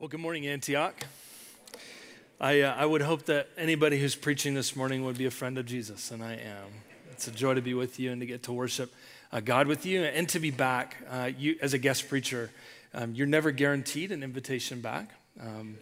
Well, 0.00 0.08
good 0.08 0.20
morning, 0.20 0.46
Antioch. 0.46 0.94
I, 2.40 2.62
uh, 2.62 2.74
I 2.74 2.86
would 2.86 3.02
hope 3.02 3.26
that 3.26 3.48
anybody 3.58 4.00
who's 4.00 4.14
preaching 4.14 4.54
this 4.54 4.74
morning 4.74 5.04
would 5.04 5.18
be 5.18 5.26
a 5.26 5.30
friend 5.30 5.58
of 5.58 5.66
Jesus, 5.66 6.10
and 6.10 6.24
I 6.24 6.36
am. 6.36 6.68
It's 7.12 7.28
a 7.28 7.30
joy 7.30 7.52
to 7.52 7.60
be 7.60 7.74
with 7.74 8.00
you 8.00 8.10
and 8.10 8.18
to 8.22 8.26
get 8.26 8.44
to 8.44 8.52
worship 8.54 8.94
uh, 9.30 9.40
God 9.40 9.66
with 9.66 9.84
you 9.84 10.02
and 10.02 10.26
to 10.30 10.40
be 10.40 10.50
back. 10.50 10.96
Uh, 11.06 11.30
you, 11.36 11.58
as 11.60 11.74
a 11.74 11.78
guest 11.78 12.08
preacher, 12.08 12.50
um, 12.94 13.14
you're 13.14 13.26
never 13.26 13.50
guaranteed 13.50 14.10
an 14.10 14.22
invitation 14.22 14.80
back. 14.80 15.10
Um, 15.38 15.76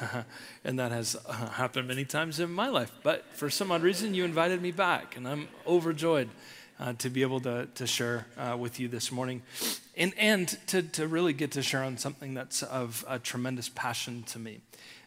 and 0.64 0.76
that 0.80 0.90
has 0.90 1.14
uh, 1.24 1.32
happened 1.50 1.86
many 1.86 2.04
times 2.04 2.40
in 2.40 2.50
my 2.50 2.70
life. 2.70 2.90
But 3.04 3.24
for 3.34 3.50
some 3.50 3.70
odd 3.70 3.82
reason, 3.82 4.14
you 4.14 4.24
invited 4.24 4.60
me 4.62 4.72
back, 4.72 5.16
and 5.16 5.28
I'm 5.28 5.46
overjoyed 5.64 6.28
uh, 6.80 6.94
to 6.94 7.08
be 7.08 7.22
able 7.22 7.38
to, 7.42 7.68
to 7.72 7.86
share 7.86 8.26
uh, 8.36 8.56
with 8.58 8.80
you 8.80 8.88
this 8.88 9.12
morning 9.12 9.42
and, 9.96 10.12
and 10.16 10.48
to, 10.68 10.82
to 10.82 11.06
really 11.06 11.32
get 11.32 11.52
to 11.52 11.62
share 11.62 11.82
on 11.82 11.96
something 11.98 12.34
that's 12.34 12.62
of 12.62 13.04
a 13.08 13.18
tremendous 13.18 13.68
passion 13.68 14.22
to 14.24 14.38
me. 14.38 14.60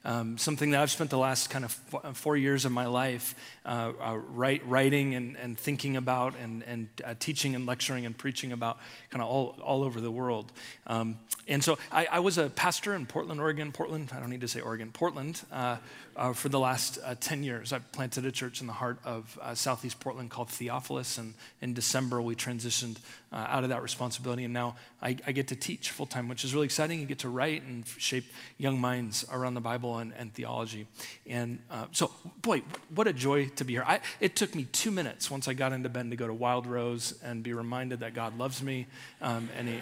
Um, 0.07 0.37
something 0.37 0.71
that 0.71 0.81
I've 0.81 0.89
spent 0.89 1.09
the 1.09 1.17
last 1.17 1.49
kind 1.49 1.65
of 1.65 1.73
four 2.15 2.37
years 2.37 2.63
of 2.63 2.71
my 2.71 2.85
life 2.85 3.35
uh, 3.65 3.91
uh, 4.01 4.17
write, 4.29 4.65
writing 4.65 5.15
and, 5.15 5.35
and 5.35 5.59
thinking 5.59 5.97
about 5.97 6.33
and, 6.41 6.63
and 6.63 6.87
uh, 7.03 7.15
teaching 7.19 7.55
and 7.55 7.65
lecturing 7.65 8.05
and 8.05 8.17
preaching 8.17 8.53
about 8.53 8.77
kind 9.09 9.21
of 9.21 9.27
all, 9.27 9.57
all 9.61 9.83
over 9.83 9.99
the 9.99 10.09
world. 10.09 10.49
Um, 10.87 11.19
and 11.49 11.61
so 11.61 11.77
I, 11.91 12.07
I, 12.09 12.19
was 12.19 12.37
a 12.37 12.49
pastor 12.49 12.95
in 12.95 13.05
Portland, 13.05 13.41
Oregon. 13.41 13.73
Portland, 13.73 14.11
I 14.15 14.21
don't 14.21 14.29
need 14.29 14.39
to 14.41 14.47
say 14.47 14.61
Oregon, 14.61 14.91
Portland, 14.93 15.41
uh, 15.51 15.77
uh, 16.15 16.31
for 16.31 16.47
the 16.47 16.59
last 16.59 16.99
uh, 17.03 17.15
10 17.19 17.43
years. 17.43 17.73
I 17.73 17.79
planted 17.79 18.25
a 18.25 18.31
church 18.31 18.61
in 18.61 18.67
the 18.67 18.73
heart 18.73 18.99
of 19.03 19.37
Southeast 19.55 19.99
Portland 19.99 20.29
called 20.29 20.49
Theophilus. 20.49 21.17
And 21.17 21.33
in 21.61 21.73
December, 21.73 22.21
we 22.21 22.35
transitioned 22.35 22.97
out 23.33 23.63
of 23.63 23.69
that 23.69 23.83
responsibility. 23.83 24.45
And 24.45 24.53
now 24.53 24.77
I, 25.01 25.17
I 25.27 25.31
get 25.33 25.49
to 25.49 25.55
teach 25.55 25.91
full 25.91 26.05
time, 26.05 26.29
which 26.29 26.45
is 26.45 26.53
really 26.53 26.65
exciting. 26.65 27.01
You 27.01 27.05
get 27.05 27.19
to 27.19 27.29
write 27.29 27.63
and 27.63 27.85
shape 27.97 28.25
young 28.57 28.79
minds 28.79 29.25
around 29.31 29.53
the 29.57 29.69
Bible 29.69 29.97
and, 29.97 30.13
and 30.17 30.33
theology. 30.33 30.87
And 31.25 31.59
so, 31.91 32.11
boy, 32.41 32.61
what 32.93 33.07
a 33.07 33.13
joy 33.13 33.49
to 33.55 33.65
be 33.65 33.73
here. 33.73 33.83
I, 33.85 33.99
it 34.19 34.35
took 34.35 34.55
me 34.55 34.65
two 34.71 34.91
minutes 34.91 35.31
once 35.31 35.47
I 35.47 35.53
got 35.53 35.73
into 35.73 35.89
Bend 35.89 36.11
to 36.11 36.17
go 36.17 36.27
to 36.27 36.33
Wild 36.33 36.67
Rose 36.67 37.13
and 37.23 37.43
be 37.43 37.53
reminded 37.53 37.99
that 38.01 38.13
God 38.13 38.37
loves 38.37 38.61
me 38.61 38.87
um, 39.21 39.49
and 39.57 39.67
he, 39.67 39.79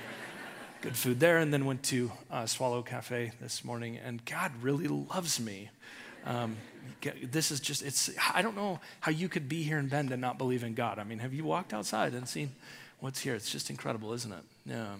good 0.82 0.96
food 0.96 1.20
there, 1.20 1.38
and 1.40 1.52
then 1.52 1.66
went 1.66 1.84
to 1.84 2.12
uh, 2.30 2.46
Swallow 2.46 2.84
Cafe 2.84 3.32
this 3.42 3.66
morning, 3.66 3.98
and 3.98 4.24
God 4.26 4.52
really 4.62 4.88
loves 4.88 5.40
me. 5.40 5.70
Um, 6.26 6.58
this 7.24 7.52
is 7.52 7.60
just, 7.60 7.82
it's, 7.82 8.10
I 8.34 8.42
don't 8.42 8.56
know 8.56 8.80
how 9.00 9.12
you 9.12 9.28
could 9.28 9.50
be 9.50 9.64
here 9.64 9.80
in 9.80 9.88
Bend 9.88 10.12
and 10.12 10.22
not 10.22 10.38
believe 10.38 10.64
in 10.64 10.74
God. 10.74 11.00
I 11.00 11.04
mean, 11.04 11.20
have 11.20 11.34
you 11.34 11.44
walked 11.44 11.74
outside 11.74 12.14
and 12.14 12.28
seen 12.28 12.52
what's 13.00 13.20
here? 13.20 13.36
It's 13.36 13.52
just 13.52 13.70
incredible, 13.70 14.14
isn't 14.14 14.32
it? 14.32 14.44
Yeah. 14.66 14.96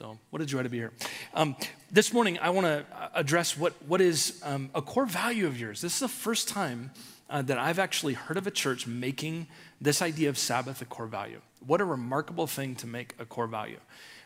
So, 0.00 0.16
what 0.30 0.40
a 0.40 0.46
joy 0.46 0.62
to 0.62 0.70
be 0.70 0.78
here. 0.78 0.92
Um, 1.34 1.54
this 1.90 2.10
morning, 2.14 2.38
I 2.38 2.48
want 2.48 2.66
to 2.66 2.86
address 3.12 3.58
what, 3.58 3.74
what 3.86 4.00
is 4.00 4.40
um, 4.42 4.70
a 4.74 4.80
core 4.80 5.04
value 5.04 5.46
of 5.46 5.60
yours. 5.60 5.82
This 5.82 5.92
is 5.92 6.00
the 6.00 6.08
first 6.08 6.48
time 6.48 6.90
uh, 7.28 7.42
that 7.42 7.58
I've 7.58 7.78
actually 7.78 8.14
heard 8.14 8.38
of 8.38 8.46
a 8.46 8.50
church 8.50 8.86
making 8.86 9.46
this 9.78 10.00
idea 10.00 10.30
of 10.30 10.38
Sabbath 10.38 10.80
a 10.80 10.86
core 10.86 11.04
value. 11.04 11.42
What 11.66 11.82
a 11.82 11.84
remarkable 11.84 12.46
thing 12.46 12.76
to 12.76 12.86
make 12.86 13.14
a 13.18 13.26
core 13.26 13.46
value. 13.46 13.76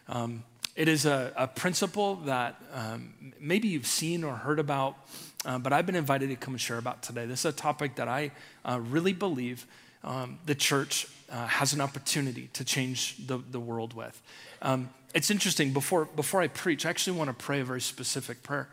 Um, 0.09 0.45
it 0.77 0.87
is 0.87 1.07
a, 1.07 1.33
a 1.35 1.49
principle 1.49 2.17
that 2.27 2.55
um, 2.73 3.33
maybe 3.41 3.67
you've 3.67 3.89
seen 3.89 4.23
or 4.23 4.37
heard 4.37 4.61
about, 4.61 4.95
uh, 5.45 5.59
but 5.59 5.73
I've 5.73 5.87
been 5.87 5.97
invited 5.97 6.29
to 6.29 6.37
come 6.37 6.55
and 6.55 6.61
share 6.61 6.79
about 6.79 7.03
today. 7.03 7.27
This 7.27 7.41
is 7.41 7.47
a 7.47 7.53
topic 7.53 7.97
that 7.97 8.07
I 8.07 8.31
uh, 8.65 8.79
really 8.81 9.13
believe 9.13 9.67
um, 10.05 10.39
the 10.47 10.55
church 10.55 11.09
uh, 11.33 11.49
has 11.49 11.73
an 11.73 11.81
opportunity 11.81 12.49
to 12.53 12.65
change 12.65 13.27
the, 13.27 13.39
the 13.51 13.59
world 13.59 13.93
with. 13.93 14.23
Um, 14.63 14.91
it's 15.15 15.31
interesting, 15.31 15.73
before, 15.73 16.07
before 16.07 16.43
I 16.43 16.49
preach, 16.49 16.85
I 16.85 16.91
actually 16.91 17.17
want 17.17 17.31
to 17.31 17.45
pray 17.45 17.61
a 17.61 17.65
very 17.65 17.81
specific 17.81 18.43
prayer. 18.43 18.69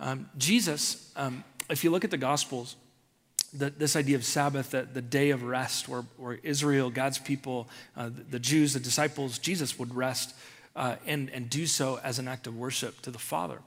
Um, 0.00 0.28
Jesus, 0.38 1.12
um, 1.16 1.44
if 1.68 1.84
you 1.84 1.90
look 1.90 2.04
at 2.04 2.10
the 2.10 2.16
Gospels, 2.18 2.76
the, 3.52 3.70
this 3.70 3.94
idea 3.94 4.16
of 4.16 4.24
Sabbath, 4.24 4.70
the, 4.70 4.82
the 4.82 5.02
day 5.02 5.30
of 5.30 5.42
rest, 5.42 5.88
where, 5.88 6.04
where 6.16 6.38
Israel, 6.42 6.90
God's 6.90 7.18
people, 7.18 7.68
uh, 7.96 8.08
the, 8.08 8.22
the, 8.22 8.38
Jews, 8.38 8.72
the 8.72 8.80
disciples, 8.80 9.38
Jesus 9.38 9.78
would 9.78 9.94
rest 9.94 10.34
uh, 10.74 10.96
and, 11.06 11.28
and 11.30 11.50
do 11.50 11.66
so 11.66 12.00
as 12.02 12.18
an 12.18 12.26
act 12.26 12.46
of 12.46 12.56
worship 12.56 13.00
to 13.02 13.10
the 13.10 13.18
Father. 13.18 13.58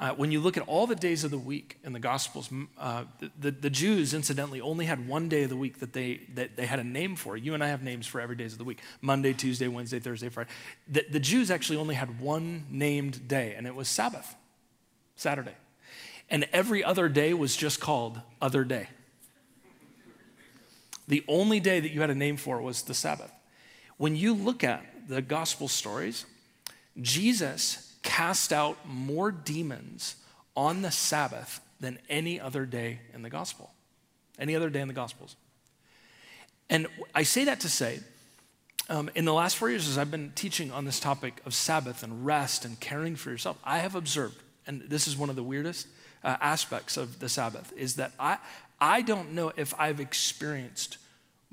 Uh, 0.00 0.14
when 0.14 0.32
you 0.32 0.40
look 0.40 0.56
at 0.56 0.62
all 0.66 0.86
the 0.86 0.94
days 0.96 1.24
of 1.24 1.30
the 1.30 1.36
week 1.36 1.76
in 1.84 1.92
the 1.92 1.98
Gospels, 1.98 2.48
uh, 2.78 3.04
the, 3.38 3.50
the, 3.50 3.68
Jews, 3.68 4.14
incidentally, 4.14 4.58
only 4.58 4.86
had 4.86 5.06
one 5.06 5.28
day 5.28 5.42
of 5.42 5.50
the 5.50 5.56
week 5.56 5.80
that 5.80 5.92
they, 5.92 6.22
that 6.32 6.56
they 6.56 6.64
had 6.64 6.78
a 6.78 6.84
name 6.84 7.16
for. 7.16 7.36
You 7.36 7.52
and 7.52 7.62
I 7.62 7.68
have 7.68 7.82
names 7.82 8.06
for 8.06 8.18
every 8.18 8.34
days 8.34 8.52
of 8.52 8.58
the 8.58 8.64
week 8.64 8.78
Monday, 9.02 9.34
Tuesday, 9.34 9.68
Wednesday, 9.68 10.00
Thursday, 10.00 10.30
Friday. 10.30 10.48
The, 10.88 11.04
the 11.10 11.20
Jews 11.20 11.50
actually 11.50 11.76
only 11.76 11.96
had 11.96 12.18
one 12.18 12.64
named 12.70 13.28
day, 13.28 13.52
and 13.54 13.66
it 13.66 13.74
was 13.74 13.88
Sabbath, 13.88 14.34
Saturday. 15.16 15.54
And 16.30 16.48
every 16.50 16.82
other 16.82 17.10
day 17.10 17.34
was 17.34 17.54
just 17.54 17.78
called 17.78 18.22
Other 18.40 18.64
Day. 18.64 18.88
The 21.08 21.22
only 21.28 21.60
day 21.60 21.78
that 21.78 21.90
you 21.90 22.00
had 22.00 22.08
a 22.08 22.14
name 22.14 22.38
for 22.38 22.62
was 22.62 22.82
the 22.82 22.94
Sabbath. 22.94 23.32
When 23.98 24.16
you 24.16 24.32
look 24.32 24.64
at 24.64 24.82
the 25.08 25.20
gospel 25.20 25.68
stories, 25.68 26.24
Jesus 27.02 27.89
cast 28.02 28.52
out 28.52 28.76
more 28.86 29.30
demons 29.30 30.16
on 30.56 30.82
the 30.82 30.90
Sabbath 30.90 31.60
than 31.80 31.98
any 32.08 32.40
other 32.40 32.66
day 32.66 33.00
in 33.14 33.22
the 33.22 33.30
gospel, 33.30 33.72
any 34.38 34.54
other 34.54 34.70
day 34.70 34.80
in 34.80 34.88
the 34.88 34.94
gospels. 34.94 35.36
And 36.68 36.86
I 37.14 37.24
say 37.24 37.44
that 37.44 37.60
to 37.60 37.68
say, 37.68 38.00
um, 38.88 39.10
in 39.14 39.24
the 39.24 39.32
last 39.32 39.56
four 39.56 39.70
years, 39.70 39.88
as 39.88 39.98
I've 39.98 40.10
been 40.10 40.32
teaching 40.34 40.72
on 40.72 40.84
this 40.84 41.00
topic 41.00 41.40
of 41.46 41.54
Sabbath 41.54 42.02
and 42.02 42.26
rest 42.26 42.64
and 42.64 42.78
caring 42.80 43.16
for 43.16 43.30
yourself, 43.30 43.58
I 43.64 43.78
have 43.78 43.94
observed, 43.94 44.36
and 44.66 44.82
this 44.82 45.06
is 45.06 45.16
one 45.16 45.30
of 45.30 45.36
the 45.36 45.42
weirdest 45.42 45.86
uh, 46.22 46.36
aspects 46.40 46.96
of 46.96 47.18
the 47.20 47.28
Sabbath, 47.28 47.72
is 47.76 47.96
that 47.96 48.12
I, 48.18 48.38
I 48.80 49.02
don't 49.02 49.32
know 49.32 49.52
if 49.56 49.74
I've 49.78 50.00
experienced 50.00 50.98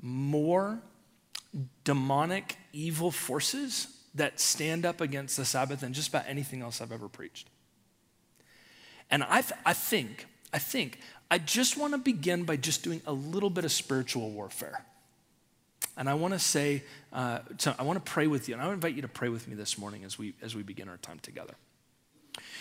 more 0.00 0.80
demonic 1.84 2.56
evil 2.72 3.10
forces 3.10 3.97
that 4.18 4.38
stand 4.38 4.86
up 4.86 5.00
against 5.00 5.36
the 5.36 5.44
Sabbath 5.44 5.80
than 5.80 5.92
just 5.92 6.08
about 6.08 6.24
anything 6.28 6.62
else 6.62 6.80
I've 6.80 6.92
ever 6.92 7.08
preached. 7.08 7.48
And 9.10 9.24
I, 9.24 9.40
th- 9.40 9.58
I 9.64 9.72
think, 9.72 10.26
I 10.52 10.58
think, 10.58 11.00
I 11.30 11.38
just 11.38 11.76
want 11.76 11.94
to 11.94 11.98
begin 11.98 12.44
by 12.44 12.56
just 12.56 12.82
doing 12.82 13.00
a 13.06 13.12
little 13.12 13.50
bit 13.50 13.64
of 13.64 13.72
spiritual 13.72 14.30
warfare. 14.30 14.84
And 15.96 16.08
I 16.08 16.14
want 16.14 16.34
to 16.34 16.38
say, 16.38 16.84
uh, 17.12 17.40
so 17.58 17.74
I 17.78 17.82
want 17.82 18.04
to 18.04 18.10
pray 18.10 18.26
with 18.26 18.48
you, 18.48 18.54
and 18.54 18.62
I 18.62 18.72
invite 18.72 18.94
you 18.94 19.02
to 19.02 19.08
pray 19.08 19.28
with 19.28 19.48
me 19.48 19.54
this 19.54 19.78
morning 19.78 20.04
as 20.04 20.18
we, 20.18 20.34
as 20.42 20.54
we 20.54 20.62
begin 20.62 20.88
our 20.88 20.96
time 20.98 21.18
together. 21.20 21.54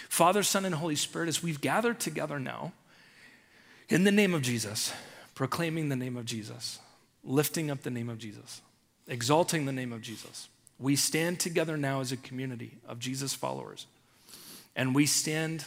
Father, 0.09 0.41
Son, 0.41 0.65
and 0.65 0.73
Holy 0.73 0.95
Spirit, 0.95 1.29
as 1.29 1.43
we've 1.43 1.61
gathered 1.61 1.99
together 1.99 2.39
now, 2.39 2.71
in 3.89 4.03
the 4.03 4.11
name 4.11 4.33
of 4.33 4.41
Jesus, 4.41 4.91
proclaiming 5.35 5.89
the 5.89 5.95
name 5.95 6.17
of 6.17 6.25
Jesus, 6.25 6.79
lifting 7.23 7.69
up 7.69 7.83
the 7.83 7.89
name 7.89 8.09
of 8.09 8.17
Jesus, 8.17 8.61
exalting 9.07 9.65
the 9.65 9.71
name 9.71 9.93
of 9.93 10.01
Jesus. 10.01 10.49
We 10.79 10.95
stand 10.95 11.39
together 11.39 11.77
now 11.77 12.01
as 12.01 12.11
a 12.11 12.17
community 12.17 12.77
of 12.87 12.99
Jesus 12.99 13.33
followers, 13.33 13.87
and 14.75 14.93
we 14.93 15.05
stand 15.05 15.65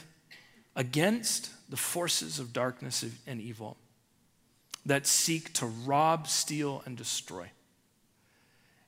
against 0.77 1.51
the 1.69 1.77
forces 1.77 2.39
of 2.39 2.53
darkness 2.53 3.05
and 3.27 3.41
evil 3.41 3.77
that 4.87 5.07
seek 5.07 5.53
to 5.55 5.67
rob, 5.67 6.29
steal, 6.29 6.83
and 6.87 6.97
destroy. 6.97 7.51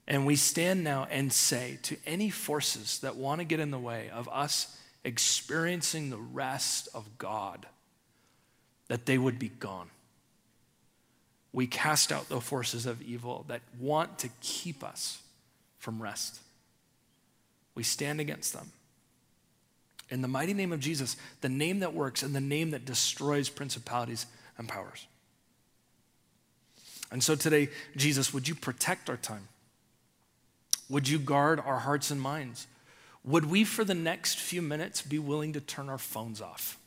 And 0.07 0.27
we 0.27 0.37
stand 0.37 0.83
now 0.83 1.07
and 1.11 1.33
say 1.33 1.79
to 1.83 1.97
any 2.07 2.31
forces 2.31 3.01
that 3.01 3.17
want 3.17 3.41
to 3.41 3.45
get 3.45 3.61
in 3.61 3.71
the 3.71 3.79
way 3.79 4.11
of 4.11 4.29
us 4.33 4.77
experiencing 5.05 6.11
the 6.11 6.19
rest 6.19 6.89
of 6.95 7.19
God, 7.19 7.67
that 8.89 9.07
they 9.07 9.19
would 9.19 9.39
be 9.39 9.49
gone 9.49 9.91
we 11.53 11.67
cast 11.67 12.11
out 12.11 12.29
the 12.29 12.41
forces 12.41 12.87
of 12.87 13.03
evil 13.03 13.45
that 13.49 13.61
want 13.79 14.19
to 14.21 14.29
keep 14.41 14.83
us 14.83 15.22
from 15.83 16.01
rest. 16.01 16.39
We 17.75 17.83
stand 17.83 18.21
against 18.21 18.53
them. 18.53 18.71
In 20.11 20.23
the 20.23 20.29
mighty 20.29 20.55
name 20.55 20.73
of 20.73 20.79
Jesus, 20.79 21.17
the 21.41 21.49
name 21.49 21.81
that 21.81 21.93
works 21.93 22.23
and 22.23 22.37
the 22.37 22.41
name 22.41 22.71
that 22.71 22.85
destroys 22.85 23.49
principalities 23.49 24.27
and 24.59 24.69
powers. 24.69 25.09
And 27.11 27.21
so 27.21 27.35
today, 27.35 27.69
Jesus, 27.97 28.33
would 28.33 28.47
you 28.47 28.55
protect 28.55 29.11
our 29.11 29.17
time? 29.17 29.49
Would 30.89 31.09
you 31.09 31.19
guard 31.19 31.59
our 31.59 31.81
hearts 31.81 32.13
and 32.13 32.21
minds? 32.21 32.69
Would 33.25 33.51
we, 33.51 33.65
for 33.65 33.83
the 33.83 33.95
next 33.95 34.39
few 34.39 34.63
minutes, 34.63 35.03
be 35.03 35.19
willing 35.19 35.53
to 35.55 35.61
turn 35.61 35.89
our 35.89 35.99
phones 35.99 36.41
off? 36.41 36.79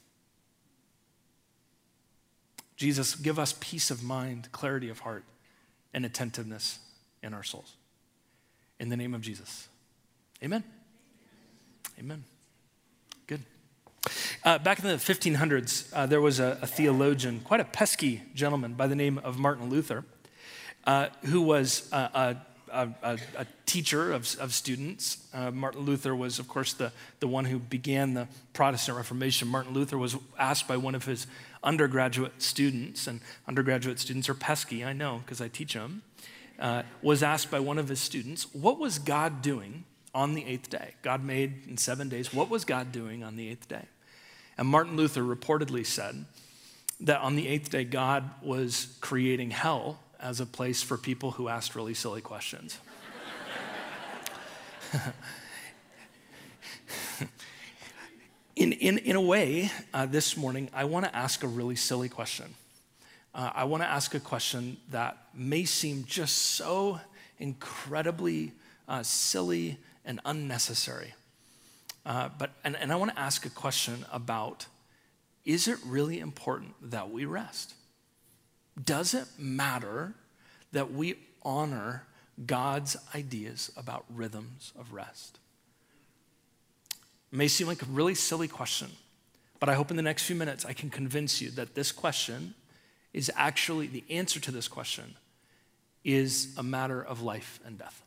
Jesus, 2.78 3.16
give 3.16 3.40
us 3.40 3.56
peace 3.60 3.92
of 3.92 4.04
mind, 4.04 4.50
clarity 4.54 4.90
of 4.90 5.00
heart, 5.00 5.26
and 5.94 6.06
attentiveness 6.06 6.80
in 7.22 7.34
our 7.34 7.44
souls. 7.44 7.74
In 8.80 8.90
the 8.90 8.98
name 8.98 9.14
of 9.14 9.22
Jesus. 9.22 9.68
Amen. 10.44 10.64
Amen. 11.98 12.24
Good. 13.26 13.42
Uh, 14.44 14.58
back 14.60 14.80
in 14.80 14.86
the 14.86 14.96
1500s, 14.96 15.90
uh, 15.94 16.06
there 16.06 16.22
was 16.22 16.40
a, 16.40 16.60
a, 16.62 16.68
theologian, 16.68 17.40
quite 17.40 17.62
a 17.62 17.66
pesky 17.66 18.22
gentleman 18.34 18.74
by 18.74 18.88
the 18.88 18.96
name 18.96 19.18
of 19.20 19.40
Martin 19.40 19.70
Luther, 19.70 20.04
uh, 20.86 21.08
who 21.24 21.42
was 21.42 21.90
a, 21.94 22.36
a, 22.72 22.90
a, 23.02 23.18
a 23.38 23.48
teacher 23.66 24.12
of, 24.12 24.36
of 24.40 24.54
students. 24.54 25.26
Uh, 25.34 25.52
Martin 25.52 25.82
Luther 25.82 26.14
was, 26.14 26.38
of 26.38 26.50
course, 26.50 26.74
the, 26.74 26.92
the 27.22 27.28
one 27.28 27.46
who 27.46 27.60
began 27.60 28.14
the 28.14 28.28
Protestant 28.54 28.98
Reformation. 28.98 29.48
Martin 29.48 29.74
Luther 29.74 29.98
was 29.98 30.18
asked 30.38 30.68
by 30.68 30.76
one 30.76 30.96
of 30.96 31.06
his 31.06 31.28
undergraduate 31.64 32.42
students, 32.42 33.08
and 33.08 33.22
undergraduate 33.48 34.00
students 34.00 34.28
are 34.28 34.34
pesky, 34.34 34.84
I 34.84 34.94
know, 34.94 35.22
because 35.26 35.40
I 35.40 35.48
teach 35.48 35.74
them, 35.74 36.04
uh, 36.60 36.84
was 37.02 37.24
asked 37.24 37.52
by 37.52 37.60
one 37.60 37.78
of 37.78 37.90
his 37.90 38.00
students, 38.00 38.54
What 38.54 38.80
was 38.80 39.00
God 39.00 39.42
doing 39.42 39.84
on 40.14 40.34
the 40.34 40.46
eighth 40.46 40.70
day? 40.70 40.94
God 41.02 41.24
made 41.24 41.68
in 41.68 41.78
seven 41.78 42.10
days. 42.10 42.34
What 42.34 42.50
was 42.50 42.66
God 42.66 42.92
doing 42.92 43.24
on 43.24 43.36
the 43.36 43.50
eighth 43.50 43.68
day? 43.68 43.86
And 44.58 44.68
Martin 44.68 44.96
Luther 44.96 45.22
reportedly 45.22 45.86
said 45.86 46.26
that 47.02 47.20
on 47.22 47.36
the 47.36 47.48
eighth 47.48 47.70
day, 47.70 47.84
God 47.84 48.30
was 48.42 48.98
creating 49.02 49.52
hell 49.52 50.00
as 50.20 50.40
a 50.40 50.46
place 50.46 50.82
for 50.82 50.98
people 50.98 51.32
who 51.32 51.50
asked 51.50 51.76
really 51.76 51.94
silly 51.94 52.22
questions. 52.22 52.80
in, 58.56 58.72
in, 58.72 58.98
in 59.00 59.18
a 59.18 59.22
way, 59.22 59.70
uh, 59.94 60.06
this 60.06 60.38
morning, 60.38 60.70
I 60.74 60.86
want 60.86 61.06
to 61.06 61.14
ask 61.16 61.44
a 61.44 61.48
really 61.48 61.76
silly 61.76 62.08
question. 62.08 62.56
Uh, 63.36 63.52
I 63.54 63.66
want 63.66 63.84
to 63.84 63.88
ask 63.88 64.16
a 64.16 64.20
question 64.22 64.78
that 64.92 65.18
may 65.34 65.66
seem 65.66 66.06
just 66.06 66.38
so 66.38 67.02
incredibly 67.38 68.54
uh, 68.88 69.04
silly 69.04 69.78
and 70.06 70.22
unnecessary. 70.24 71.14
Uh, 72.06 72.30
but, 72.38 72.52
and, 72.64 72.78
and 72.78 72.94
I 72.94 72.96
want 72.96 73.12
to 73.12 73.20
ask 73.20 73.46
a 73.46 73.50
question 73.50 74.06
about 74.12 74.68
is 75.44 75.68
it 75.68 75.78
really 75.86 76.22
important 76.22 76.76
that 76.92 77.12
we 77.12 77.26
rest? 77.26 77.74
Does 78.82 79.14
it 79.14 79.26
matter 79.38 80.14
that 80.72 80.94
we 80.94 81.16
honor 81.44 82.04
God's 82.46 82.96
ideas 83.14 83.70
about 83.76 84.06
rhythms 84.10 84.72
of 84.80 84.94
rest? 84.94 85.40
It 87.34 87.38
may 87.38 87.50
seem 87.50 87.68
like 87.68 87.82
a 87.82 87.86
really 87.86 88.16
silly 88.16 88.48
question, 88.48 88.90
but 89.60 89.68
I 89.68 89.74
hope 89.74 89.92
in 89.92 89.98
the 89.98 90.04
next 90.04 90.24
few 90.24 90.38
minutes 90.38 90.66
I 90.66 90.74
can 90.74 90.90
convince 90.90 91.42
you 91.42 91.52
that 91.52 91.76
this 91.76 91.92
question 91.92 92.56
is 93.16 93.32
actually 93.38 93.88
the 93.88 94.04
answer 94.10 94.42
to 94.42 94.52
this 94.52 94.68
question 94.68 95.16
is 96.04 96.54
a 96.58 96.64
matter 96.64 97.02
of 97.02 97.22
life 97.22 97.62
and 97.66 97.78
death. 97.80 98.04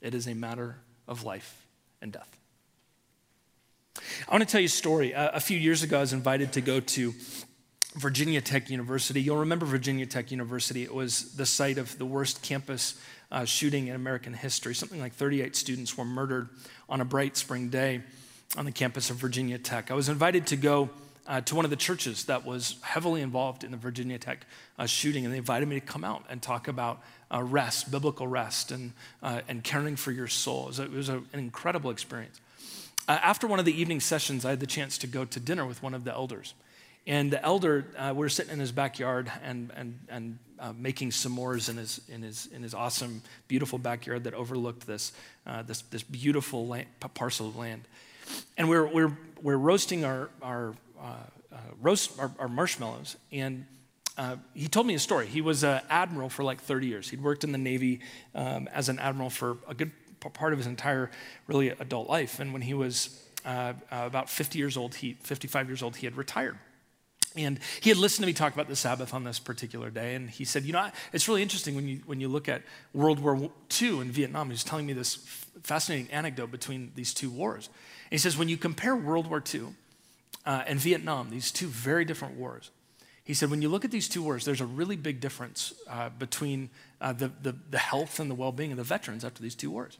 It 0.00 0.14
is 0.14 0.28
a 0.28 0.34
matter 0.34 0.76
of 1.08 1.24
life 1.24 1.66
and 2.00 2.12
death. 2.12 2.38
I 4.28 4.30
want 4.30 4.44
to 4.44 4.48
tell 4.48 4.60
you 4.60 4.66
a 4.66 4.70
story. 4.70 5.12
a 5.16 5.40
few 5.40 5.58
years 5.58 5.82
ago, 5.82 5.98
I 5.98 6.00
was 6.02 6.12
invited 6.12 6.52
to 6.52 6.60
go 6.60 6.78
to 6.78 7.12
Virginia 7.96 8.40
Tech 8.40 8.70
University. 8.70 9.20
You'll 9.20 9.38
remember 9.38 9.66
Virginia 9.66 10.06
Tech 10.06 10.30
University. 10.30 10.84
It 10.84 10.94
was 10.94 11.34
the 11.34 11.44
site 11.44 11.78
of 11.78 11.98
the 11.98 12.06
worst 12.06 12.40
campus 12.42 12.94
uh, 13.32 13.44
shooting 13.44 13.88
in 13.88 13.96
American 13.96 14.32
history. 14.32 14.76
Something 14.76 15.00
like 15.00 15.14
38 15.14 15.56
students 15.56 15.98
were 15.98 16.04
murdered 16.04 16.50
on 16.88 17.00
a 17.00 17.04
bright 17.04 17.36
spring 17.36 17.68
day 17.68 18.02
on 18.56 18.64
the 18.64 18.72
campus 18.72 19.10
of 19.10 19.16
Virginia 19.16 19.58
Tech. 19.58 19.90
I 19.90 19.94
was 19.94 20.08
invited 20.08 20.46
to 20.46 20.56
go 20.56 20.90
uh, 21.28 21.42
to 21.42 21.54
one 21.54 21.66
of 21.66 21.70
the 21.70 21.76
churches 21.76 22.24
that 22.24 22.46
was 22.46 22.76
heavily 22.80 23.20
involved 23.20 23.62
in 23.62 23.70
the 23.70 23.76
Virginia 23.76 24.18
Tech 24.18 24.46
uh, 24.78 24.86
shooting, 24.86 25.26
and 25.26 25.32
they 25.32 25.38
invited 25.38 25.68
me 25.68 25.78
to 25.78 25.84
come 25.84 26.02
out 26.02 26.24
and 26.30 26.40
talk 26.40 26.68
about 26.68 27.00
uh, 27.30 27.42
rest, 27.42 27.90
biblical 27.90 28.26
rest, 28.26 28.72
and, 28.72 28.92
uh, 29.22 29.42
and 29.46 29.62
caring 29.62 29.94
for 29.94 30.10
your 30.10 30.26
soul. 30.26 30.64
It 30.64 30.68
was, 30.68 30.78
a, 30.78 30.84
it 30.84 30.90
was 30.90 31.08
a, 31.10 31.16
an 31.34 31.38
incredible 31.38 31.90
experience. 31.90 32.40
Uh, 33.06 33.18
after 33.22 33.46
one 33.46 33.58
of 33.58 33.66
the 33.66 33.78
evening 33.78 34.00
sessions, 34.00 34.46
I 34.46 34.50
had 34.50 34.60
the 34.60 34.66
chance 34.66 34.96
to 34.98 35.06
go 35.06 35.26
to 35.26 35.38
dinner 35.38 35.66
with 35.66 35.82
one 35.82 35.92
of 35.92 36.04
the 36.04 36.12
elders. 36.12 36.54
And 37.06 37.30
the 37.30 37.42
elder, 37.42 37.86
uh, 37.96 38.12
we 38.14 38.20
were 38.20 38.28
sitting 38.30 38.52
in 38.52 38.58
his 38.58 38.72
backyard 38.72 39.30
and, 39.42 39.70
and, 39.76 39.98
and 40.10 40.38
making 40.76 41.10
s'mores 41.10 41.70
in 41.70 41.76
his, 41.76 42.00
in, 42.08 42.22
his, 42.22 42.46
in 42.52 42.62
his 42.62 42.74
awesome, 42.74 43.22
beautiful 43.48 43.78
backyard 43.78 44.24
that 44.24 44.34
overlooked 44.34 44.86
this, 44.86 45.12
this, 45.64 45.80
this 45.82 46.02
beautiful 46.02 46.66
land, 46.66 46.86
parcel 47.14 47.48
of 47.48 47.56
land. 47.56 47.82
And 48.58 48.68
we're, 48.68 48.86
we're, 48.86 49.16
we're 49.40 49.56
roasting 49.56 50.04
our, 50.04 50.28
our, 50.42 50.74
roast, 51.80 52.18
our, 52.18 52.32
our, 52.38 52.48
marshmallows. 52.48 53.16
And 53.32 53.66
uh, 54.16 54.36
he 54.54 54.68
told 54.68 54.86
me 54.86 54.94
a 54.94 54.98
story. 54.98 55.26
He 55.26 55.40
was 55.40 55.64
an 55.64 55.80
admiral 55.88 56.28
for 56.28 56.42
like 56.42 56.60
30 56.60 56.86
years. 56.86 57.08
He'd 57.08 57.22
worked 57.22 57.44
in 57.44 57.52
the 57.52 57.58
Navy 57.58 58.00
um, 58.34 58.68
as 58.72 58.88
an 58.88 58.98
admiral 58.98 59.30
for 59.30 59.58
a 59.68 59.74
good 59.74 59.92
part 60.20 60.52
of 60.52 60.58
his 60.58 60.66
entire, 60.66 61.10
really, 61.46 61.68
adult 61.68 62.08
life. 62.08 62.40
And 62.40 62.52
when 62.52 62.62
he 62.62 62.74
was 62.74 63.22
about 63.44 64.28
50 64.28 64.58
years 64.58 64.76
old, 64.76 64.96
he, 64.96 65.14
55 65.14 65.68
years 65.68 65.82
old, 65.82 65.96
he 65.96 66.06
had 66.06 66.16
retired. 66.16 66.58
And 67.36 67.60
he 67.80 67.90
had 67.90 67.98
listened 67.98 68.24
to 68.24 68.26
me 68.26 68.32
talk 68.32 68.54
about 68.54 68.68
the 68.68 68.76
Sabbath 68.76 69.14
on 69.14 69.22
this 69.22 69.38
particular 69.38 69.90
day, 69.90 70.14
and 70.14 70.30
he 70.30 70.44
said, 70.44 70.64
You 70.64 70.72
know, 70.72 70.90
it's 71.12 71.28
really 71.28 71.42
interesting 71.42 71.76
when 71.76 71.86
you, 71.86 72.00
when 72.06 72.20
you 72.20 72.28
look 72.28 72.48
at 72.48 72.62
World 72.92 73.20
War 73.20 73.50
II 73.80 74.00
and 74.00 74.10
Vietnam. 74.10 74.48
He 74.48 74.52
was 74.52 74.64
telling 74.64 74.86
me 74.86 74.92
this 74.92 75.16
fascinating 75.62 76.10
anecdote 76.10 76.50
between 76.50 76.92
these 76.94 77.12
two 77.12 77.30
wars. 77.30 77.66
And 77.66 78.12
he 78.12 78.18
says, 78.18 78.36
When 78.36 78.48
you 78.48 78.56
compare 78.56 78.96
World 78.96 79.28
War 79.28 79.42
II 79.54 79.68
uh, 80.48 80.64
and 80.66 80.80
Vietnam, 80.80 81.28
these 81.28 81.52
two 81.52 81.66
very 81.66 82.06
different 82.06 82.34
wars, 82.34 82.70
he 83.22 83.34
said, 83.34 83.50
When 83.50 83.60
you 83.60 83.68
look 83.68 83.84
at 83.84 83.90
these 83.90 84.08
two 84.08 84.22
wars, 84.22 84.46
there's 84.46 84.62
a 84.62 84.66
really 84.66 84.96
big 84.96 85.20
difference 85.20 85.74
uh, 85.90 86.08
between 86.08 86.70
uh, 87.02 87.12
the, 87.12 87.30
the, 87.42 87.54
the 87.68 87.76
health 87.76 88.18
and 88.18 88.30
the 88.30 88.34
well 88.34 88.50
being 88.50 88.70
of 88.70 88.78
the 88.78 88.82
veterans 88.82 89.26
after 89.26 89.42
these 89.42 89.54
two 89.54 89.70
wars. 89.70 89.98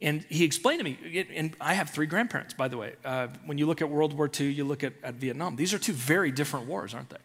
And 0.00 0.24
he 0.28 0.44
explained 0.44 0.78
to 0.78 0.84
me, 0.84 1.26
and 1.34 1.56
I 1.60 1.74
have 1.74 1.90
three 1.90 2.06
grandparents, 2.06 2.54
by 2.54 2.68
the 2.68 2.76
way. 2.76 2.92
Uh, 3.04 3.26
when 3.46 3.58
you 3.58 3.66
look 3.66 3.82
at 3.82 3.90
World 3.90 4.12
War 4.12 4.30
II, 4.32 4.46
you 4.46 4.62
look 4.62 4.84
at, 4.84 4.92
at 5.02 5.14
Vietnam. 5.14 5.56
These 5.56 5.74
are 5.74 5.78
two 5.78 5.94
very 5.94 6.30
different 6.30 6.68
wars, 6.68 6.94
aren't 6.94 7.10
they? 7.10 7.16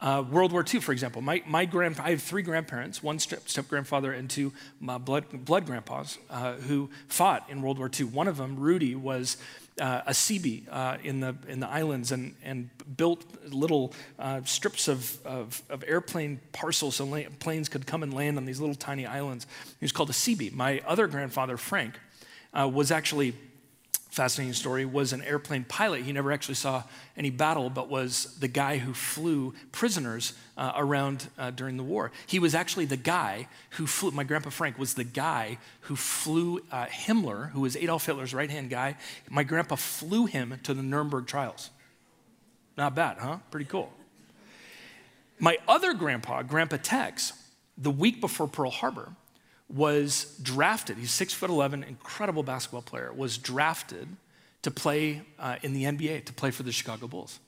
Uh, 0.00 0.22
World 0.30 0.52
War 0.52 0.64
II, 0.72 0.80
for 0.80 0.92
example, 0.92 1.22
my, 1.22 1.42
my 1.44 1.64
grand, 1.64 1.98
I 1.98 2.10
have 2.10 2.22
three 2.22 2.42
grandparents, 2.42 3.02
one 3.02 3.18
step, 3.18 3.48
step 3.48 3.66
grandfather 3.66 4.12
and 4.12 4.30
two 4.30 4.52
my 4.80 4.96
blood, 4.96 5.44
blood 5.44 5.66
grandpas 5.66 6.18
uh, 6.30 6.54
who 6.54 6.88
fought 7.08 7.48
in 7.50 7.62
World 7.62 7.78
War 7.78 7.90
II. 7.92 8.06
One 8.06 8.28
of 8.28 8.36
them, 8.36 8.56
Rudy, 8.56 8.94
was 8.94 9.38
uh, 9.80 10.02
a 10.06 10.12
Seabee 10.12 10.62
uh, 10.70 10.98
in, 11.02 11.20
the, 11.20 11.36
in 11.48 11.58
the 11.58 11.68
islands 11.68 12.12
and, 12.12 12.36
and 12.44 12.70
built 12.96 13.24
little 13.52 13.92
uh, 14.20 14.42
strips 14.44 14.86
of, 14.86 15.18
of, 15.26 15.62
of, 15.68 15.84
airplane 15.86 16.40
parcels 16.52 16.96
so 16.96 17.04
la- 17.04 17.22
planes 17.38 17.68
could 17.68 17.86
come 17.86 18.02
and 18.02 18.14
land 18.14 18.36
on 18.36 18.44
these 18.44 18.60
little 18.60 18.74
tiny 18.74 19.06
islands. 19.06 19.46
He 19.80 19.84
was 19.84 19.92
called 19.92 20.10
a 20.10 20.14
Seabee. 20.14 20.52
My 20.52 20.80
other 20.86 21.06
grandfather, 21.06 21.56
Frank, 21.56 21.98
uh, 22.52 22.68
was 22.68 22.90
actually 22.90 23.34
fascinating 24.08 24.54
story, 24.54 24.84
was 24.84 25.12
an 25.12 25.22
airplane 25.22 25.64
pilot. 25.64 26.02
He 26.02 26.12
never 26.12 26.32
actually 26.32 26.54
saw 26.54 26.82
any 27.16 27.30
battle, 27.30 27.70
but 27.70 27.88
was 27.88 28.36
the 28.40 28.48
guy 28.48 28.78
who 28.78 28.94
flew 28.94 29.54
prisoners 29.70 30.32
uh, 30.56 30.72
around 30.76 31.28
uh, 31.38 31.50
during 31.50 31.76
the 31.76 31.82
war. 31.82 32.10
He 32.26 32.38
was 32.38 32.54
actually 32.54 32.86
the 32.86 32.96
guy 32.96 33.48
who 33.70 33.86
flew, 33.86 34.10
my 34.10 34.24
grandpa 34.24 34.50
Frank 34.50 34.78
was 34.78 34.94
the 34.94 35.04
guy 35.04 35.58
who 35.82 35.96
flew 35.96 36.60
uh, 36.72 36.86
Himmler, 36.86 37.50
who 37.50 37.60
was 37.60 37.76
Adolf 37.76 38.06
Hitler's 38.06 38.34
right 38.34 38.50
hand 38.50 38.70
guy. 38.70 38.96
My 39.28 39.44
grandpa 39.44 39.76
flew 39.76 40.26
him 40.26 40.58
to 40.62 40.74
the 40.74 40.82
Nuremberg 40.82 41.26
trials. 41.26 41.70
Not 42.76 42.94
bad, 42.94 43.18
huh? 43.18 43.38
Pretty 43.50 43.66
cool. 43.66 43.92
My 45.38 45.58
other 45.68 45.94
grandpa, 45.94 46.42
Grandpa 46.42 46.78
Tex, 46.82 47.32
the 47.76 47.90
week 47.90 48.20
before 48.20 48.48
Pearl 48.48 48.70
Harbor, 48.70 49.12
was 49.68 50.38
drafted. 50.42 50.96
He's 50.96 51.10
six 51.10 51.32
foot 51.32 51.50
11, 51.50 51.84
incredible 51.84 52.42
basketball 52.42 52.82
player, 52.82 53.12
was 53.12 53.36
drafted 53.38 54.08
to 54.62 54.70
play 54.70 55.22
uh, 55.38 55.56
in 55.62 55.72
the 55.72 55.84
NBA, 55.84 56.24
to 56.26 56.32
play 56.32 56.50
for 56.50 56.62
the 56.62 56.72
Chicago 56.72 57.06
Bulls. 57.06 57.38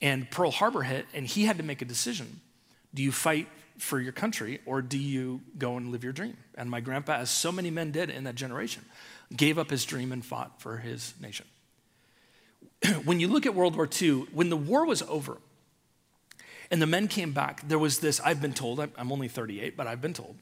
And 0.00 0.30
Pearl 0.30 0.50
Harbor 0.50 0.82
hit, 0.82 1.06
and 1.12 1.26
he 1.26 1.44
had 1.44 1.58
to 1.58 1.64
make 1.64 1.82
a 1.82 1.84
decision. 1.84 2.40
Do 2.94 3.02
you 3.02 3.12
fight 3.12 3.48
for 3.78 4.00
your 4.00 4.12
country 4.12 4.60
or 4.66 4.82
do 4.82 4.98
you 4.98 5.40
go 5.56 5.76
and 5.76 5.90
live 5.90 6.04
your 6.04 6.12
dream? 6.12 6.36
And 6.56 6.70
my 6.70 6.80
grandpa, 6.80 7.14
as 7.14 7.30
so 7.30 7.52
many 7.52 7.70
men 7.70 7.90
did 7.90 8.10
in 8.10 8.24
that 8.24 8.34
generation, 8.34 8.84
gave 9.36 9.58
up 9.58 9.70
his 9.70 9.84
dream 9.84 10.12
and 10.12 10.24
fought 10.24 10.60
for 10.60 10.78
his 10.78 11.14
nation. 11.20 11.46
when 13.04 13.20
you 13.20 13.28
look 13.28 13.46
at 13.46 13.54
World 13.54 13.76
War 13.76 13.88
II, 14.00 14.26
when 14.32 14.50
the 14.50 14.56
war 14.56 14.86
was 14.86 15.02
over 15.02 15.38
and 16.70 16.80
the 16.82 16.86
men 16.86 17.08
came 17.08 17.32
back, 17.32 17.66
there 17.66 17.78
was 17.78 17.98
this, 18.00 18.20
I've 18.20 18.40
been 18.40 18.52
told, 18.52 18.80
I'm 18.80 19.12
only 19.12 19.28
38, 19.28 19.76
but 19.76 19.86
I've 19.86 20.00
been 20.00 20.14
told, 20.14 20.36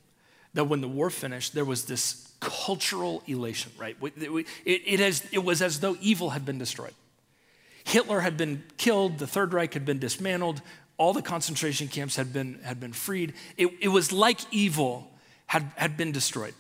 that 0.56 0.64
when 0.64 0.80
the 0.80 0.88
war 0.88 1.10
finished, 1.10 1.54
there 1.54 1.66
was 1.66 1.84
this 1.84 2.32
cultural 2.40 3.22
elation, 3.26 3.70
right? 3.78 3.94
It, 4.02 4.42
it, 4.64 5.00
has, 5.00 5.22
it 5.30 5.44
was 5.44 5.60
as 5.60 5.80
though 5.80 5.96
evil 6.00 6.30
had 6.30 6.46
been 6.46 6.58
destroyed. 6.58 6.94
Hitler 7.84 8.20
had 8.20 8.36
been 8.38 8.64
killed, 8.78 9.18
the 9.18 9.26
Third 9.26 9.52
Reich 9.52 9.74
had 9.74 9.84
been 9.84 9.98
dismantled, 9.98 10.62
all 10.96 11.12
the 11.12 11.22
concentration 11.22 11.88
camps 11.88 12.16
had 12.16 12.32
been, 12.32 12.58
had 12.62 12.80
been 12.80 12.94
freed. 12.94 13.34
It, 13.58 13.68
it 13.80 13.88
was 13.88 14.12
like 14.12 14.40
evil 14.50 15.10
had, 15.46 15.70
had 15.76 15.98
been 15.98 16.10
destroyed. 16.10 16.54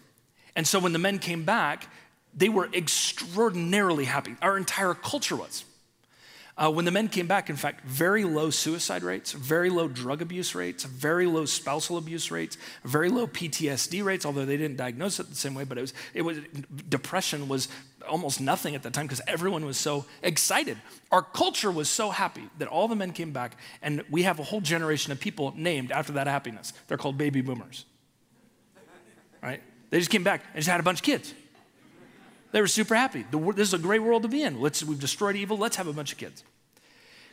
And 0.54 0.66
so 0.66 0.78
when 0.78 0.92
the 0.92 0.98
men 0.98 1.18
came 1.18 1.44
back, 1.44 1.88
they 2.34 2.50
were 2.50 2.68
extraordinarily 2.74 4.04
happy. 4.04 4.36
Our 4.42 4.58
entire 4.58 4.92
culture 4.92 5.36
was. 5.36 5.64
Uh, 6.58 6.70
when 6.70 6.86
the 6.86 6.90
men 6.90 7.06
came 7.06 7.26
back, 7.26 7.50
in 7.50 7.56
fact, 7.56 7.84
very 7.84 8.24
low 8.24 8.48
suicide 8.48 9.02
rates, 9.02 9.32
very 9.32 9.68
low 9.68 9.88
drug 9.88 10.22
abuse 10.22 10.54
rates, 10.54 10.84
very 10.84 11.26
low 11.26 11.44
spousal 11.44 11.98
abuse 11.98 12.30
rates, 12.30 12.56
very 12.82 13.10
low 13.10 13.26
PTSD 13.26 14.02
rates, 14.02 14.24
although 14.24 14.46
they 14.46 14.56
didn't 14.56 14.78
diagnose 14.78 15.20
it 15.20 15.28
the 15.28 15.36
same 15.36 15.54
way, 15.54 15.64
but 15.64 15.76
it 15.76 15.82
was, 15.82 15.94
it 16.14 16.22
was 16.22 16.38
depression 16.88 17.46
was 17.48 17.68
almost 18.08 18.40
nothing 18.40 18.74
at 18.74 18.82
the 18.82 18.90
time 18.90 19.04
because 19.04 19.20
everyone 19.26 19.66
was 19.66 19.76
so 19.76 20.06
excited. 20.22 20.78
Our 21.12 21.22
culture 21.22 21.70
was 21.70 21.90
so 21.90 22.08
happy 22.08 22.48
that 22.56 22.68
all 22.68 22.88
the 22.88 22.96
men 22.96 23.12
came 23.12 23.32
back, 23.32 23.58
and 23.82 24.02
we 24.10 24.22
have 24.22 24.38
a 24.38 24.42
whole 24.42 24.62
generation 24.62 25.12
of 25.12 25.20
people 25.20 25.52
named 25.56 25.92
after 25.92 26.14
that 26.14 26.26
happiness. 26.26 26.72
They're 26.88 26.96
called 26.96 27.18
baby 27.18 27.42
boomers. 27.42 27.84
Right? 29.42 29.62
They 29.90 29.98
just 29.98 30.10
came 30.10 30.24
back 30.24 30.42
and 30.54 30.56
just 30.56 30.68
had 30.68 30.80
a 30.80 30.82
bunch 30.82 31.00
of 31.00 31.04
kids. 31.04 31.34
They 32.56 32.62
were 32.62 32.68
super 32.68 32.94
happy. 32.94 33.22
This 33.30 33.68
is 33.68 33.74
a 33.74 33.78
great 33.78 34.02
world 34.02 34.22
to 34.22 34.28
be 34.28 34.42
in. 34.42 34.62
Let's, 34.62 34.82
we've 34.82 34.98
destroyed 34.98 35.36
evil. 35.36 35.58
Let's 35.58 35.76
have 35.76 35.88
a 35.88 35.92
bunch 35.92 36.12
of 36.12 36.16
kids. 36.16 36.42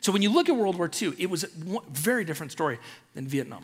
So 0.02 0.12
when 0.12 0.22
you 0.22 0.30
look 0.30 0.50
at 0.50 0.56
World 0.58 0.78
War 0.78 0.92
II, 1.02 1.14
it 1.18 1.30
was 1.30 1.46
a 1.46 1.48
very 1.90 2.26
different 2.26 2.52
story 2.52 2.78
than 3.14 3.26
Vietnam. 3.26 3.64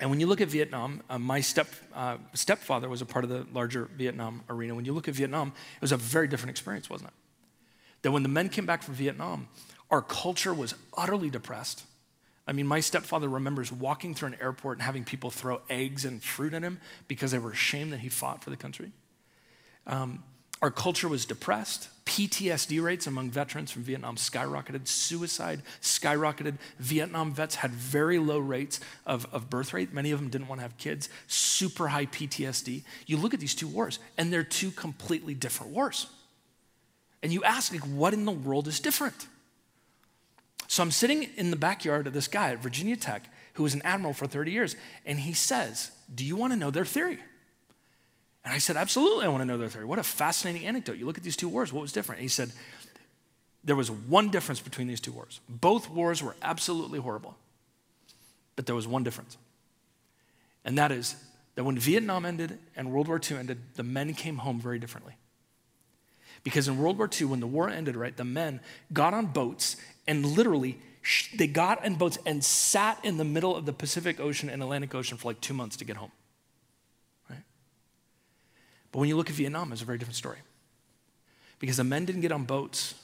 And 0.00 0.10
when 0.10 0.18
you 0.18 0.26
look 0.26 0.40
at 0.40 0.48
Vietnam, 0.48 1.04
uh, 1.08 1.20
my 1.20 1.40
step, 1.40 1.68
uh, 1.94 2.16
stepfather 2.34 2.88
was 2.88 3.00
a 3.00 3.06
part 3.06 3.22
of 3.22 3.30
the 3.30 3.46
larger 3.52 3.90
Vietnam 3.96 4.42
arena. 4.50 4.74
When 4.74 4.84
you 4.84 4.92
look 4.92 5.06
at 5.06 5.14
Vietnam, 5.14 5.52
it 5.76 5.82
was 5.82 5.92
a 5.92 5.96
very 5.96 6.26
different 6.26 6.50
experience, 6.50 6.90
wasn't 6.90 7.10
it? 7.10 7.14
That 8.02 8.10
when 8.10 8.24
the 8.24 8.28
men 8.28 8.48
came 8.48 8.66
back 8.66 8.82
from 8.82 8.94
Vietnam, 8.94 9.46
our 9.88 10.02
culture 10.02 10.52
was 10.52 10.74
utterly 10.96 11.30
depressed. 11.30 11.84
I 12.48 12.54
mean, 12.54 12.66
my 12.66 12.80
stepfather 12.80 13.28
remembers 13.28 13.70
walking 13.70 14.16
through 14.16 14.30
an 14.30 14.36
airport 14.40 14.78
and 14.78 14.82
having 14.82 15.04
people 15.04 15.30
throw 15.30 15.60
eggs 15.70 16.04
and 16.04 16.20
fruit 16.20 16.54
at 16.54 16.62
him 16.62 16.80
because 17.06 17.30
they 17.30 17.38
were 17.38 17.52
ashamed 17.52 17.92
that 17.92 18.00
he 18.00 18.08
fought 18.08 18.42
for 18.42 18.50
the 18.50 18.56
country. 18.56 18.90
Um, 19.86 20.24
our 20.62 20.70
culture 20.70 21.08
was 21.08 21.24
depressed. 21.24 21.88
PTSD 22.04 22.82
rates 22.82 23.06
among 23.06 23.30
veterans 23.30 23.70
from 23.70 23.82
Vietnam 23.82 24.16
skyrocketed. 24.16 24.86
Suicide 24.86 25.62
skyrocketed. 25.80 26.58
Vietnam 26.78 27.32
vets 27.32 27.56
had 27.56 27.70
very 27.70 28.18
low 28.18 28.38
rates 28.38 28.80
of, 29.06 29.26
of 29.32 29.48
birth 29.48 29.72
rate. 29.72 29.92
Many 29.92 30.10
of 30.10 30.18
them 30.18 30.28
didn't 30.28 30.48
want 30.48 30.58
to 30.58 30.62
have 30.62 30.76
kids. 30.76 31.08
Super 31.28 31.88
high 31.88 32.06
PTSD. 32.06 32.82
You 33.06 33.16
look 33.16 33.32
at 33.32 33.40
these 33.40 33.54
two 33.54 33.68
wars, 33.68 33.98
and 34.18 34.32
they're 34.32 34.42
two 34.42 34.70
completely 34.70 35.34
different 35.34 35.72
wars. 35.72 36.08
And 37.22 37.32
you 37.32 37.44
ask, 37.44 37.72
like, 37.72 37.82
what 37.82 38.12
in 38.12 38.24
the 38.24 38.32
world 38.32 38.68
is 38.68 38.80
different? 38.80 39.28
So 40.66 40.82
I'm 40.82 40.90
sitting 40.90 41.24
in 41.36 41.50
the 41.50 41.56
backyard 41.56 42.06
of 42.06 42.12
this 42.12 42.28
guy 42.28 42.50
at 42.50 42.58
Virginia 42.58 42.96
Tech 42.96 43.24
who 43.54 43.62
was 43.64 43.74
an 43.74 43.82
admiral 43.82 44.14
for 44.14 44.26
30 44.26 44.52
years, 44.52 44.76
and 45.04 45.18
he 45.18 45.32
says, 45.32 45.90
Do 46.14 46.24
you 46.24 46.36
want 46.36 46.52
to 46.52 46.58
know 46.58 46.70
their 46.70 46.84
theory? 46.84 47.18
And 48.44 48.54
I 48.54 48.58
said, 48.58 48.76
Absolutely, 48.76 49.24
I 49.24 49.28
want 49.28 49.42
to 49.42 49.44
know 49.44 49.58
their 49.58 49.68
theory. 49.68 49.84
What 49.84 49.98
a 49.98 50.02
fascinating 50.02 50.66
anecdote. 50.66 50.96
You 50.96 51.06
look 51.06 51.18
at 51.18 51.24
these 51.24 51.36
two 51.36 51.48
wars, 51.48 51.72
what 51.72 51.82
was 51.82 51.92
different? 51.92 52.20
And 52.20 52.22
he 52.22 52.28
said, 52.28 52.52
There 53.64 53.76
was 53.76 53.90
one 53.90 54.30
difference 54.30 54.60
between 54.60 54.86
these 54.86 55.00
two 55.00 55.12
wars. 55.12 55.40
Both 55.48 55.90
wars 55.90 56.22
were 56.22 56.36
absolutely 56.42 56.98
horrible, 56.98 57.36
but 58.56 58.66
there 58.66 58.74
was 58.74 58.86
one 58.86 59.04
difference. 59.04 59.36
And 60.64 60.78
that 60.78 60.92
is 60.92 61.16
that 61.54 61.64
when 61.64 61.78
Vietnam 61.78 62.24
ended 62.24 62.58
and 62.76 62.92
World 62.92 63.08
War 63.08 63.20
II 63.30 63.36
ended, 63.36 63.58
the 63.74 63.82
men 63.82 64.14
came 64.14 64.38
home 64.38 64.60
very 64.60 64.78
differently. 64.78 65.14
Because 66.42 66.68
in 66.68 66.78
World 66.78 66.96
War 66.96 67.08
II, 67.20 67.26
when 67.28 67.40
the 67.40 67.46
war 67.46 67.68
ended, 67.68 67.96
right, 67.96 68.16
the 68.16 68.24
men 68.24 68.60
got 68.92 69.12
on 69.12 69.26
boats 69.26 69.76
and 70.06 70.24
literally 70.24 70.78
they 71.34 71.46
got 71.46 71.84
in 71.84 71.94
boats 71.94 72.18
and 72.26 72.44
sat 72.44 73.02
in 73.04 73.16
the 73.16 73.24
middle 73.24 73.56
of 73.56 73.66
the 73.66 73.72
Pacific 73.72 74.20
Ocean 74.20 74.48
and 74.48 74.62
Atlantic 74.62 74.94
Ocean 74.94 75.16
for 75.16 75.28
like 75.28 75.40
two 75.40 75.54
months 75.54 75.76
to 75.78 75.84
get 75.84 75.96
home. 75.96 76.12
But 78.92 78.98
when 78.98 79.08
you 79.08 79.16
look 79.16 79.30
at 79.30 79.36
Vietnam, 79.36 79.72
it's 79.72 79.82
a 79.82 79.84
very 79.84 79.98
different 79.98 80.16
story. 80.16 80.38
Because 81.58 81.76
the 81.76 81.84
men 81.84 82.04
didn't 82.04 82.22
get 82.22 82.32
on 82.32 82.44
boats 82.44 82.94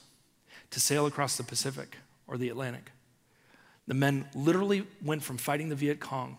to 0.70 0.80
sail 0.80 1.06
across 1.06 1.36
the 1.36 1.42
Pacific 1.42 1.98
or 2.26 2.36
the 2.38 2.48
Atlantic. 2.48 2.90
The 3.86 3.94
men 3.94 4.26
literally 4.34 4.84
went 5.02 5.22
from 5.22 5.36
fighting 5.36 5.68
the 5.68 5.76
Viet 5.76 6.00
Cong 6.00 6.38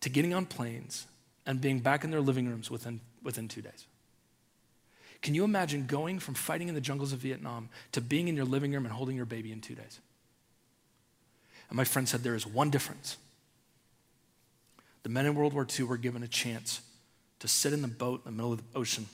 to 0.00 0.08
getting 0.08 0.34
on 0.34 0.44
planes 0.46 1.06
and 1.46 1.60
being 1.60 1.80
back 1.80 2.04
in 2.04 2.10
their 2.10 2.20
living 2.20 2.48
rooms 2.48 2.70
within, 2.70 3.00
within 3.22 3.48
two 3.48 3.62
days. 3.62 3.86
Can 5.22 5.34
you 5.34 5.44
imagine 5.44 5.86
going 5.86 6.18
from 6.18 6.34
fighting 6.34 6.68
in 6.68 6.74
the 6.74 6.80
jungles 6.80 7.12
of 7.12 7.18
Vietnam 7.18 7.68
to 7.92 8.00
being 8.00 8.28
in 8.28 8.36
your 8.36 8.44
living 8.44 8.72
room 8.72 8.84
and 8.84 8.92
holding 8.92 9.16
your 9.16 9.26
baby 9.26 9.52
in 9.52 9.60
two 9.60 9.74
days? 9.74 10.00
And 11.68 11.76
my 11.76 11.84
friend 11.84 12.08
said 12.08 12.22
there 12.22 12.34
is 12.34 12.46
one 12.46 12.70
difference. 12.70 13.16
The 15.02 15.08
men 15.08 15.26
in 15.26 15.34
World 15.34 15.54
War 15.54 15.66
II 15.78 15.86
were 15.86 15.96
given 15.96 16.22
a 16.22 16.28
chance 16.28 16.80
to 17.40 17.48
sit 17.48 17.72
in 17.72 17.82
the 17.82 17.88
boat 17.88 18.22
in 18.24 18.32
the 18.32 18.36
middle 18.36 18.52
of 18.52 18.58
the 18.58 18.78
ocean 18.78 19.06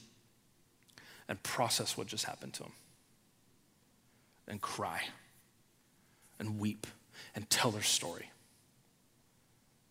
and 1.29 1.43
process 1.43 1.97
what 1.97 2.07
just 2.07 2.25
happened 2.25 2.53
to 2.55 2.65
him 2.65 2.73
and 4.47 4.61
cry 4.61 5.03
and 6.39 6.59
weep 6.59 6.87
and 7.35 7.49
tell 7.49 7.71
their 7.71 7.83
story. 7.83 8.31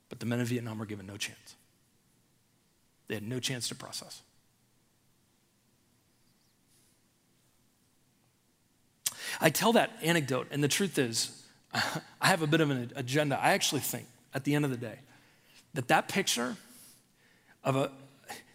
But 0.10 0.20
the 0.20 0.25
men 0.25 0.39
of 0.39 0.48
Vietnam 0.48 0.77
were 0.77 0.86
given 0.86 1.06
no 1.06 1.18
chance. 1.18 1.56
They 3.08 3.15
had 3.15 3.27
no 3.27 3.39
chance 3.39 3.68
to 3.70 3.75
process. 3.75 4.22
I 9.42 9.50
tell 9.50 9.74
that 9.74 9.92
anecdote, 10.01 10.48
and 10.51 10.63
the 10.63 10.68
truth 10.68 10.98
is, 10.98 11.44
I 11.74 12.27
have 12.27 12.42
a 12.42 12.48
bit 12.48 12.62
of 12.62 12.70
an 12.70 12.92
agenda. 12.96 13.38
I 13.42 13.51
actually 13.51 13.82
think, 13.82 14.08
at 14.34 14.44
the 14.44 14.56
end 14.56 14.65
of 14.65 14.72
the 14.72 14.77
day, 14.77 15.00
that 15.74 15.88
that 15.89 16.08
picture 16.08 16.56
of 17.63 17.75
a, 17.75 17.92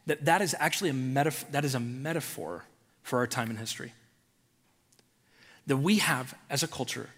that 0.07 0.25
that 0.25 0.43
is 0.43 0.55
actually 0.59 0.91
a 0.91 0.95
metaphor, 0.95 1.49
that 1.53 1.65
is 1.65 1.75
a 1.75 1.81
metaphor 1.81 2.65
for 3.03 3.19
our 3.19 3.27
time 3.27 3.51
in 3.51 3.57
history. 3.57 3.93
That 5.67 5.77
we 5.77 5.99
have, 5.99 6.35
as 6.49 6.63
a 6.63 6.69
culture, 6.69 7.11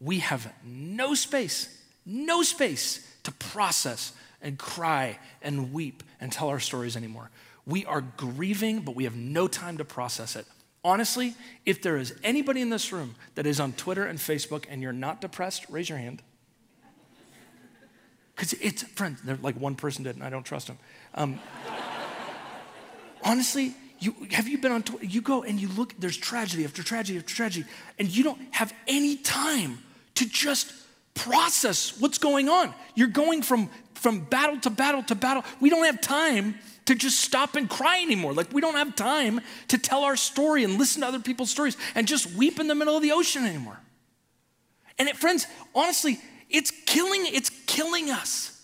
we 0.00 0.18
have 0.20 0.52
no 0.64 1.14
space, 1.14 1.82
no 2.06 2.42
space 2.42 3.06
to 3.24 3.32
process 3.32 4.12
and 4.40 4.58
cry 4.58 5.18
and 5.42 5.72
weep 5.72 6.02
and 6.20 6.30
tell 6.30 6.48
our 6.48 6.60
stories 6.60 6.96
anymore. 6.96 7.30
We 7.66 7.84
are 7.84 8.00
grieving, 8.00 8.80
but 8.80 8.94
we 8.94 9.04
have 9.04 9.16
no 9.16 9.48
time 9.48 9.78
to 9.78 9.84
process 9.84 10.36
it. 10.36 10.46
Honestly, 10.84 11.34
if 11.66 11.82
there 11.82 11.96
is 11.96 12.14
anybody 12.22 12.62
in 12.62 12.70
this 12.70 12.92
room 12.92 13.16
that 13.34 13.46
is 13.46 13.60
on 13.60 13.72
Twitter 13.72 14.06
and 14.06 14.18
Facebook 14.18 14.64
and 14.70 14.80
you're 14.80 14.92
not 14.92 15.20
depressed, 15.20 15.66
raise 15.68 15.88
your 15.88 15.98
hand. 15.98 16.22
Because 18.34 18.52
it's, 18.54 18.84
friends, 18.84 19.20
like 19.42 19.60
one 19.60 19.74
person 19.74 20.04
did, 20.04 20.14
and 20.14 20.24
I 20.24 20.30
don't 20.30 20.44
trust 20.44 20.68
him. 20.68 20.78
Um, 21.14 21.40
honestly, 23.24 23.74
you, 24.00 24.14
have 24.30 24.48
you 24.48 24.58
been 24.58 24.72
on 24.72 24.82
Twitter? 24.82 25.04
You 25.06 25.20
go 25.20 25.42
and 25.42 25.60
you 25.60 25.68
look, 25.68 25.94
there's 25.98 26.16
tragedy 26.16 26.64
after 26.64 26.82
tragedy 26.82 27.18
after 27.18 27.34
tragedy, 27.34 27.66
and 27.98 28.08
you 28.08 28.22
don't 28.22 28.40
have 28.52 28.72
any 28.86 29.16
time 29.16 29.78
to 30.16 30.28
just 30.28 30.72
process 31.14 32.00
what's 32.00 32.18
going 32.18 32.48
on. 32.48 32.72
You're 32.94 33.08
going 33.08 33.42
from, 33.42 33.68
from 33.94 34.20
battle 34.20 34.58
to 34.60 34.70
battle 34.70 35.02
to 35.04 35.14
battle. 35.14 35.44
We 35.60 35.68
don't 35.70 35.84
have 35.84 36.00
time 36.00 36.54
to 36.86 36.94
just 36.94 37.20
stop 37.20 37.56
and 37.56 37.68
cry 37.68 38.00
anymore. 38.00 38.32
Like, 38.32 38.52
we 38.52 38.60
don't 38.60 38.76
have 38.76 38.94
time 38.96 39.40
to 39.68 39.78
tell 39.78 40.04
our 40.04 40.16
story 40.16 40.64
and 40.64 40.78
listen 40.78 41.02
to 41.02 41.08
other 41.08 41.20
people's 41.20 41.50
stories 41.50 41.76
and 41.94 42.06
just 42.06 42.32
weep 42.34 42.60
in 42.60 42.68
the 42.68 42.74
middle 42.74 42.96
of 42.96 43.02
the 43.02 43.12
ocean 43.12 43.44
anymore. 43.44 43.78
And 44.98 45.08
it, 45.08 45.16
friends, 45.16 45.46
honestly, 45.74 46.18
it's 46.48 46.70
killing, 46.86 47.26
it's 47.26 47.50
killing 47.66 48.10
us. 48.10 48.57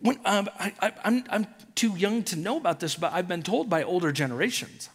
When, 0.00 0.18
um, 0.24 0.48
I, 0.58 0.72
I, 0.80 0.92
I'm, 1.04 1.24
I'm 1.30 1.46
too 1.74 1.94
young 1.96 2.22
to 2.24 2.36
know 2.36 2.56
about 2.56 2.80
this, 2.80 2.96
but 2.96 3.12
I've 3.12 3.28
been 3.28 3.42
told 3.42 3.68
by 3.68 3.82
older 3.82 4.12
generations 4.12 4.88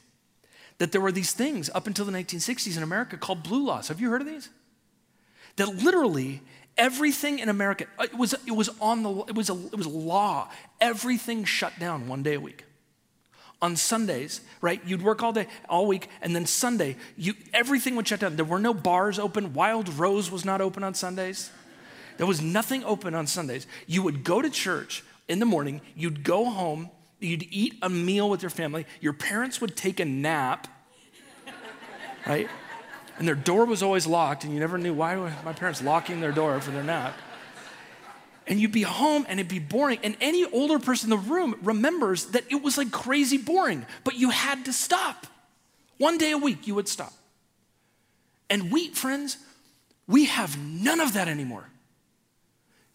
that 0.77 0.91
there 0.91 1.01
were 1.01 1.11
these 1.11 1.31
things 1.31 1.69
up 1.73 1.87
until 1.87 2.05
the 2.05 2.11
1960s 2.11 2.75
in 2.75 2.83
America 2.83 3.17
called 3.17 3.43
blue 3.43 3.65
laws. 3.65 3.87
Have 3.87 4.01
you 4.01 4.09
heard 4.09 4.21
of 4.21 4.27
these? 4.27 4.49
That 5.57 5.67
literally 5.67 6.41
everything 6.77 7.39
in 7.39 7.47
America 7.47 7.85
uh, 7.97 8.03
it 8.03 8.17
was 8.17 8.33
it 8.45 8.51
was 8.51 8.69
on 8.81 9.03
the 9.03 9.11
it 9.25 9.35
was 9.35 9.49
a 9.49 9.53
it 9.53 9.75
was 9.75 9.85
a 9.85 9.89
law. 9.89 10.49
Everything 10.81 11.45
shut 11.45 11.77
down 11.79 12.07
one 12.07 12.23
day 12.23 12.33
a 12.33 12.39
week. 12.39 12.65
On 13.61 13.77
Sundays, 13.77 14.41
right? 14.59 14.81
You'd 14.85 15.01
work 15.01 15.23
all 15.23 15.31
day, 15.31 15.47
all 15.69 15.87
week, 15.87 16.09
and 16.21 16.35
then 16.35 16.45
Sunday, 16.45 16.97
you 17.17 17.35
everything 17.53 17.95
would 17.95 18.07
shut 18.07 18.19
down. 18.19 18.35
There 18.35 18.43
were 18.43 18.59
no 18.59 18.73
bars 18.73 19.17
open. 19.17 19.53
Wild 19.53 19.87
Rose 19.97 20.29
was 20.29 20.43
not 20.43 20.59
open 20.59 20.83
on 20.83 20.93
Sundays. 20.93 21.51
There 22.17 22.25
was 22.25 22.41
nothing 22.41 22.83
open 22.83 23.13
on 23.13 23.27
Sundays. 23.27 23.67
You 23.87 24.03
would 24.03 24.23
go 24.23 24.41
to 24.41 24.49
church 24.49 25.03
in 25.27 25.39
the 25.39 25.45
morning, 25.45 25.81
you'd 25.95 26.23
go 26.23 26.45
home, 26.45 26.89
you'd 27.19 27.47
eat 27.49 27.75
a 27.81 27.89
meal 27.89 28.29
with 28.29 28.43
your 28.43 28.51
family, 28.51 28.85
your 29.01 29.13
parents 29.13 29.59
would 29.59 29.75
take 29.75 29.99
a 29.99 30.05
nap, 30.05 30.67
right? 32.27 32.47
And 33.17 33.27
their 33.27 33.35
door 33.35 33.65
was 33.65 33.81
always 33.81 34.05
locked, 34.05 34.43
and 34.43 34.53
you 34.53 34.59
never 34.59 34.77
knew 34.77 34.93
why 34.93 35.15
were 35.15 35.33
my 35.43 35.53
parents 35.53 35.81
locking 35.81 36.21
their 36.21 36.31
door 36.31 36.59
for 36.61 36.71
their 36.71 36.83
nap. 36.83 37.17
And 38.47 38.59
you'd 38.59 38.71
be 38.71 38.83
home 38.83 39.25
and 39.27 39.39
it'd 39.39 39.49
be 39.49 39.57
boring. 39.57 39.97
And 40.03 40.15
any 40.21 40.45
older 40.45 40.77
person 40.77 41.11
in 41.11 41.19
the 41.19 41.29
room 41.29 41.55
remembers 41.63 42.27
that 42.27 42.43
it 42.51 42.61
was 42.61 42.77
like 42.77 42.91
crazy 42.91 43.37
boring, 43.37 43.85
but 44.03 44.15
you 44.15 44.29
had 44.29 44.65
to 44.65 44.73
stop. 44.73 45.25
One 45.97 46.19
day 46.19 46.31
a 46.31 46.37
week, 46.37 46.67
you 46.67 46.75
would 46.75 46.87
stop. 46.87 47.13
And 48.49 48.71
we, 48.71 48.89
friends, 48.89 49.37
we 50.07 50.25
have 50.25 50.59
none 50.59 50.99
of 50.99 51.13
that 51.13 51.27
anymore. 51.27 51.67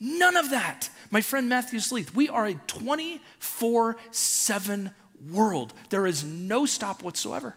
None 0.01 0.37
of 0.37 0.51
that. 0.51 0.89
My 1.11 1.21
friend 1.21 1.49
Matthew 1.49 1.79
Sleeth, 1.79 2.15
we 2.15 2.29
are 2.29 2.47
a 2.47 2.55
24 2.55 3.97
7 4.11 4.91
world. 5.31 5.75
There 5.91 6.07
is 6.07 6.25
no 6.25 6.65
stop 6.65 7.03
whatsoever. 7.03 7.57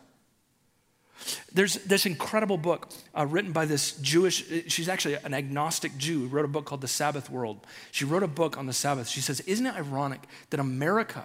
There's 1.54 1.76
this 1.76 2.06
incredible 2.06 2.58
book 2.58 2.92
uh, 3.18 3.26
written 3.26 3.54
by 3.54 3.66
this 3.66 3.94
Jewish, 3.94 4.44
she's 4.68 4.90
actually 4.90 5.16
an 5.16 5.34
agnostic 5.34 5.96
Jew 5.98 6.22
who 6.22 6.28
wrote 6.28 6.44
a 6.44 6.50
book 6.50 6.66
called 6.66 6.82
The 6.82 6.88
Sabbath 6.88 7.30
World. 7.30 7.66
She 7.92 8.04
wrote 8.04 8.24
a 8.24 8.28
book 8.28 8.58
on 8.58 8.66
the 8.66 8.74
Sabbath. 8.74 9.08
She 9.08 9.22
says, 9.22 9.40
Isn't 9.42 9.66
it 9.66 9.76
ironic 9.76 10.22
that 10.50 10.60
America, 10.60 11.24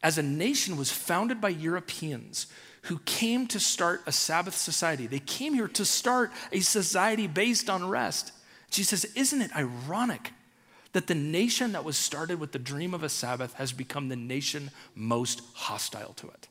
as 0.00 0.18
a 0.18 0.22
nation, 0.22 0.76
was 0.76 0.92
founded 0.92 1.40
by 1.40 1.48
Europeans 1.48 2.46
who 2.82 2.98
came 3.00 3.48
to 3.48 3.58
start 3.58 4.02
a 4.06 4.12
Sabbath 4.12 4.54
society? 4.54 5.08
They 5.08 5.18
came 5.18 5.54
here 5.54 5.68
to 5.68 5.84
start 5.84 6.30
a 6.52 6.60
society 6.60 7.26
based 7.26 7.68
on 7.68 7.88
rest. 7.88 8.30
She 8.70 8.84
says, 8.84 9.04
Isn't 9.16 9.42
it 9.42 9.56
ironic 9.56 10.32
that 10.92 11.06
the 11.06 11.14
nation 11.14 11.72
that 11.72 11.84
was 11.84 11.96
started 11.96 12.38
with 12.38 12.52
the 12.52 12.58
dream 12.58 12.94
of 12.94 13.02
a 13.02 13.08
Sabbath 13.08 13.54
has 13.54 13.72
become 13.72 14.08
the 14.08 14.16
nation 14.16 14.70
most 14.94 15.42
hostile 15.54 16.12
to 16.14 16.28
it? 16.28 16.48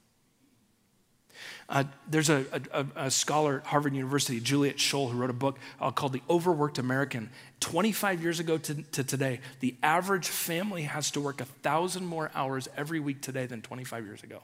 Uh, 1.70 1.86
there's 2.10 2.30
a, 2.30 2.46
a, 2.74 2.86
a, 2.96 3.12
scholar 3.12 3.60
at 3.60 3.68
Harvard 3.68 3.96
University, 3.96 4.42
Juliet 4.42 4.78
Schor, 4.78 5.08
who 5.08 5.18
wrote 5.18 5.30
a 5.30 5.34
book 5.34 5.58
uh, 5.80 5.90
called 5.90 6.12
The 6.12 6.22
Overworked 6.30 6.78
American. 6.80 7.30
25 7.62 8.22
years 8.22 8.42
ago 8.42 8.58
to, 8.58 8.74
to 8.74 9.06
today, 9.06 9.40
the 9.62 9.76
average 9.82 10.28
family 10.28 10.84
has 10.84 11.12
to 11.12 11.22
work 11.22 11.40
a 11.40 11.46
thousand 11.46 12.06
more 12.06 12.30
hours 12.36 12.68
every 12.76 13.00
week 13.00 13.22
today 13.22 13.46
than 13.46 13.62
25 13.62 14.06
years 14.06 14.22
ago. 14.22 14.42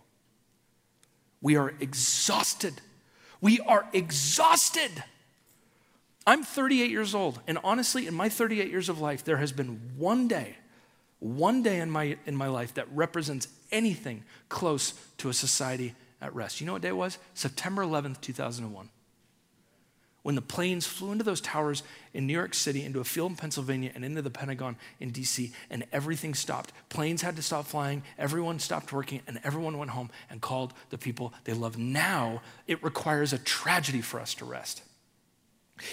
We 1.42 1.58
are 1.58 1.74
exhausted. 1.82 2.76
We 3.42 3.60
are 3.60 3.86
exhausted. 3.92 5.04
I'm 6.28 6.44
38 6.44 6.92
years 6.92 7.16
old, 7.16 7.40
and 7.48 7.58
honestly, 7.64 8.06
in 8.06 8.14
my 8.14 8.28
38 8.28 8.70
years 8.70 8.90
of 8.90 9.00
life, 9.00 9.24
there 9.24 9.38
has 9.38 9.54
been 9.54 9.80
one 9.96 10.28
day, 10.28 10.58
one 11.20 11.64
day 11.64 11.80
in 11.80 11.90
my, 11.90 12.18
in 12.26 12.36
my 12.36 12.48
life 12.48 12.74
that 12.74 12.86
represents 12.94 13.48
anything 13.72 14.26
close 14.50 14.94
to 15.20 15.30
a 15.30 15.34
society 15.34 15.96
at 16.22 16.36
rest. 16.36 16.60
You 16.60 16.68
know 16.68 16.74
what 16.74 16.82
day 16.82 16.90
it 16.90 16.98
was? 16.98 17.18
September 17.34 17.82
11th, 17.82 18.20
2001. 18.20 18.90
When 20.24 20.36
the 20.36 20.42
planes 20.42 20.86
flew 20.86 21.14
into 21.14 21.24
those 21.24 21.40
towers 21.40 21.84
in 22.14 22.28
New 22.28 22.34
York 22.34 22.54
City, 22.54 22.84
into 22.84 23.00
a 23.00 23.06
field 23.06 23.32
in 23.32 23.38
Pennsylvania, 23.38 23.94
and 23.96 24.04
into 24.04 24.22
the 24.22 24.30
Pentagon 24.30 24.76
in 25.00 25.14
DC, 25.14 25.54
and 25.70 25.86
everything 25.94 26.34
stopped. 26.34 26.74
Planes 26.90 27.22
had 27.22 27.38
to 27.38 27.42
stop 27.42 27.68
flying, 27.68 28.04
everyone 28.18 28.60
stopped 28.60 28.92
working, 28.92 29.22
and 29.28 29.40
everyone 29.46 29.78
went 29.78 29.92
home 29.92 30.10
and 30.30 30.42
called 30.42 30.74
the 30.90 30.98
people 30.98 31.34
they 31.46 31.54
love. 31.54 31.78
Now 31.78 32.42
it 32.68 32.84
requires 32.84 33.32
a 33.32 33.38
tragedy 33.38 34.02
for 34.02 34.20
us 34.20 34.34
to 34.34 34.44
rest. 34.44 34.82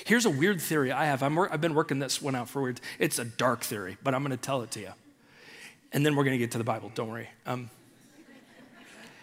Here's 0.04 0.24
a 0.24 0.30
weird 0.30 0.60
theory 0.60 0.92
I 0.92 1.06
have. 1.06 1.22
i 1.22 1.28
have 1.28 1.60
been 1.60 1.74
working 1.74 1.98
this 1.98 2.22
one 2.22 2.34
out 2.34 2.48
for 2.48 2.62
weird. 2.62 2.80
It's 2.98 3.18
a 3.18 3.24
dark 3.24 3.62
theory, 3.62 3.96
but 4.02 4.14
I'm 4.14 4.22
going 4.22 4.36
to 4.36 4.42
tell 4.42 4.62
it 4.62 4.70
to 4.72 4.80
you. 4.80 4.92
And 5.92 6.04
then 6.04 6.16
we're 6.16 6.24
going 6.24 6.34
to 6.34 6.38
get 6.38 6.52
to 6.52 6.58
the 6.58 6.64
Bible. 6.64 6.90
Don't 6.94 7.08
worry. 7.08 7.28
Um, 7.46 7.70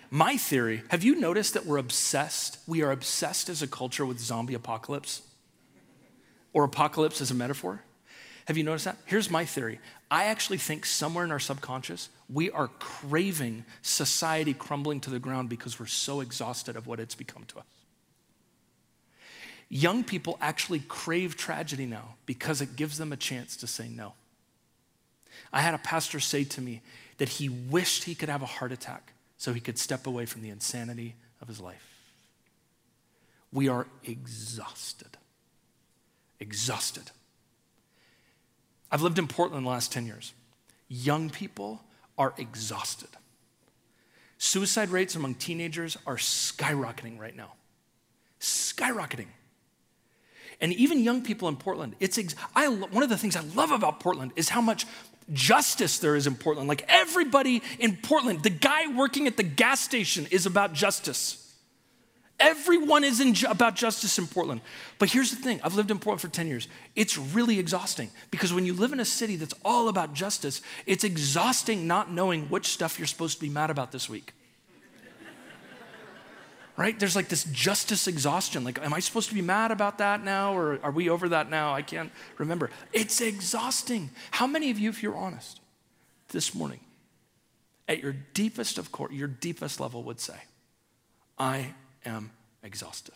my 0.10 0.36
theory 0.38 0.84
have 0.90 1.04
you 1.04 1.16
noticed 1.16 1.54
that 1.54 1.66
we're 1.66 1.78
obsessed? 1.78 2.60
We 2.68 2.82
are 2.84 2.92
obsessed 2.92 3.50
as 3.50 3.62
a 3.62 3.68
culture 3.68 4.06
with 4.06 4.20
zombie 4.20 4.54
apocalypse 4.54 5.22
or 6.54 6.64
apocalypse 6.64 7.22
as 7.22 7.32
a 7.32 7.34
metaphor. 7.34 7.82
Have 8.46 8.58
you 8.58 8.64
noticed 8.64 8.86
that? 8.86 8.98
Here's 9.06 9.30
my 9.30 9.46
theory. 9.46 9.80
I 10.10 10.26
actually 10.26 10.58
think 10.58 10.86
somewhere 10.86 11.24
in 11.24 11.32
our 11.32 11.40
subconscious, 11.40 12.10
we 12.30 12.52
are 12.52 12.68
craving 12.68 13.64
society 13.82 14.54
crumbling 14.54 15.00
to 15.02 15.10
the 15.10 15.20
ground 15.20 15.48
because 15.48 15.80
we're 15.80 15.86
so 15.86 16.20
exhausted 16.20 16.76
of 16.76 16.88
what 16.88 17.00
it's 17.00 17.16
become 17.16 17.46
to 17.46 17.60
us. 17.60 17.66
Young 19.74 20.04
people 20.04 20.38
actually 20.42 20.80
crave 20.80 21.38
tragedy 21.38 21.86
now 21.86 22.16
because 22.26 22.60
it 22.60 22.76
gives 22.76 22.98
them 22.98 23.14
a 23.14 23.18
chance 23.18 23.56
to 23.56 23.68
say 23.68 23.88
no. 23.88 24.16
I 25.54 25.62
had 25.62 25.74
a 25.74 25.78
pastor 25.78 26.20
say 26.20 26.44
to 26.44 26.60
me 26.60 26.82
that 27.20 27.30
he 27.30 27.48
wished 27.48 28.04
he 28.04 28.14
could 28.14 28.28
have 28.28 28.42
a 28.42 28.48
heart 28.48 28.74
attack 28.74 29.14
so 29.38 29.54
he 29.54 29.62
could 29.62 29.80
step 29.80 30.08
away 30.08 30.26
from 30.26 30.42
the 30.42 30.50
insanity 30.50 31.16
of 31.42 31.48
his 31.48 31.62
life. 31.62 31.88
We 33.54 33.70
are 33.70 33.88
exhausted. 34.04 35.16
Exhausted. 36.42 37.10
I've 38.92 39.02
lived 39.02 39.20
in 39.20 39.28
Portland 39.30 39.66
the 39.66 39.70
last 39.70 39.94
10 39.94 40.06
years. 40.06 40.34
Young 40.90 41.30
people 41.30 41.82
are 42.18 42.34
exhausted. 42.38 43.08
Suicide 44.38 44.90
rates 44.90 45.16
among 45.16 45.36
teenagers 45.36 45.98
are 46.06 46.18
skyrocketing 46.18 47.18
right 47.18 47.38
now. 47.38 47.54
Skyrocketing. 48.42 49.28
And 50.62 50.72
even 50.74 51.00
young 51.00 51.24
people 51.24 51.50
in 51.50 51.58
Portland, 51.58 51.96
it's 52.00 52.18
ex- 52.20 52.36
I, 52.56 52.70
one 52.70 53.02
of 53.02 53.10
the 53.10 53.18
things 53.18 53.36
I 53.36 53.42
love 53.56 53.72
about 53.72 54.00
Portland 54.00 54.32
is 54.36 54.48
how 54.48 54.62
much 54.62 54.86
justice 55.34 55.98
there 56.00 56.16
is 56.16 56.28
in 56.28 56.36
Portland. 56.36 56.70
Like 56.70 56.86
everybody 56.88 57.64
in 57.80 57.98
Portland, 57.98 58.44
the 58.44 58.52
guy 58.52 58.88
working 58.96 59.26
at 59.26 59.38
the 59.38 59.44
gas 59.44 59.82
station 59.82 60.28
is 60.30 60.46
about 60.46 60.74
justice. 60.74 61.38
Everyone 62.40 63.04
is 63.04 63.20
in, 63.20 63.36
about 63.48 63.76
justice 63.76 64.18
in 64.18 64.28
Portland. 64.28 64.62
But 65.00 65.12
here's 65.12 65.32
the 65.32 65.36
thing 65.36 65.60
I've 65.64 65.76
lived 65.76 65.92
in 65.92 66.00
Portland 66.00 66.22
for 66.22 66.28
10 66.28 66.48
years. 66.48 66.68
It's 66.96 67.18
really 67.18 67.60
exhausting 67.60 68.10
because 68.30 68.54
when 68.54 68.66
you 68.66 68.74
live 68.74 68.94
in 68.94 69.00
a 69.00 69.06
city 69.06 69.36
that's 69.36 69.54
all 69.66 69.90
about 69.90 70.14
justice, 70.14 70.62
it's 70.86 71.04
exhausting 71.04 71.88
not 71.88 72.12
knowing 72.12 72.46
which 72.46 72.68
stuff 72.68 73.00
you're 73.00 73.08
supposed 73.08 73.38
to 73.38 73.42
be 73.42 73.50
mad 73.50 73.70
about 73.70 73.92
this 73.92 74.10
week 74.10 74.34
right? 76.82 77.00
There's 77.00 77.16
like 77.16 77.28
this 77.28 77.44
justice 77.44 78.08
exhaustion. 78.08 78.64
Like, 78.64 78.80
am 78.84 78.92
I 78.92 79.00
supposed 79.02 79.30
to 79.30 79.36
be 79.36 79.42
mad 79.44 79.70
about 79.70 80.00
that 80.00 80.24
now 80.24 80.58
or 80.58 80.80
are 80.82 80.90
we 80.90 81.10
over 81.10 81.30
that 81.30 81.48
now? 81.48 81.76
I 81.76 81.84
can't 81.84 82.12
remember. 82.40 82.72
It's 82.92 83.22
exhausting. 83.22 84.10
How 84.32 84.48
many 84.48 84.72
of 84.72 84.80
you, 84.80 84.90
if 84.90 85.04
you're 85.04 85.16
honest, 85.16 85.62
this 86.30 86.56
morning, 86.56 86.80
at 87.88 88.02
your 88.02 88.16
deepest 88.34 88.80
of 88.80 88.92
course, 88.92 89.14
your 89.14 89.28
deepest 89.28 89.80
level 89.80 90.02
would 90.04 90.20
say, 90.20 90.38
I 91.38 91.76
am 92.04 92.32
exhausted? 92.64 93.14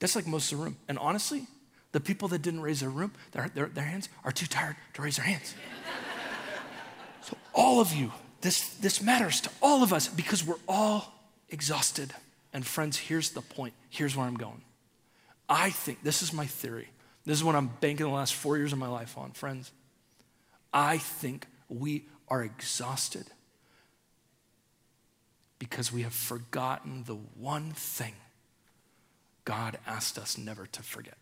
That's 0.00 0.16
like 0.16 0.26
most 0.26 0.50
of 0.50 0.58
the 0.58 0.64
room. 0.64 0.78
And 0.88 0.98
honestly, 0.98 1.46
the 1.92 2.00
people 2.00 2.26
that 2.28 2.42
didn't 2.42 2.62
raise 2.62 2.80
their 2.80 2.90
room, 2.90 3.12
their, 3.30 3.48
their, 3.54 3.66
their 3.66 3.84
hands 3.84 4.08
are 4.24 4.32
too 4.32 4.46
tired 4.46 4.74
to 4.94 5.02
raise 5.02 5.18
their 5.18 5.26
hands. 5.26 5.54
so 7.22 7.36
all 7.54 7.80
of 7.80 7.92
you, 7.92 8.10
this, 8.40 8.70
this 8.74 9.00
matters 9.00 9.40
to 9.42 9.50
all 9.62 9.84
of 9.84 9.92
us 9.92 10.08
because 10.08 10.44
we're 10.44 10.56
all 10.68 11.12
exhausted. 11.48 12.12
And 12.52 12.66
friends, 12.66 12.96
here's 12.96 13.30
the 13.30 13.42
point. 13.42 13.74
Here's 13.90 14.16
where 14.16 14.26
I'm 14.26 14.36
going. 14.36 14.62
I 15.48 15.70
think, 15.70 16.02
this 16.02 16.22
is 16.22 16.32
my 16.32 16.46
theory. 16.46 16.88
This 17.24 17.38
is 17.38 17.44
what 17.44 17.54
I'm 17.54 17.70
banking 17.80 18.06
the 18.06 18.12
last 18.12 18.34
four 18.34 18.56
years 18.56 18.72
of 18.72 18.78
my 18.78 18.88
life 18.88 19.16
on, 19.18 19.32
friends. 19.32 19.72
I 20.72 20.98
think 20.98 21.46
we 21.68 22.06
are 22.28 22.42
exhausted 22.42 23.26
because 25.58 25.92
we 25.92 26.02
have 26.02 26.12
forgotten 26.12 27.04
the 27.04 27.14
one 27.14 27.72
thing 27.72 28.14
God 29.44 29.78
asked 29.86 30.18
us 30.18 30.36
never 30.36 30.66
to 30.66 30.82
forget. 30.82 31.16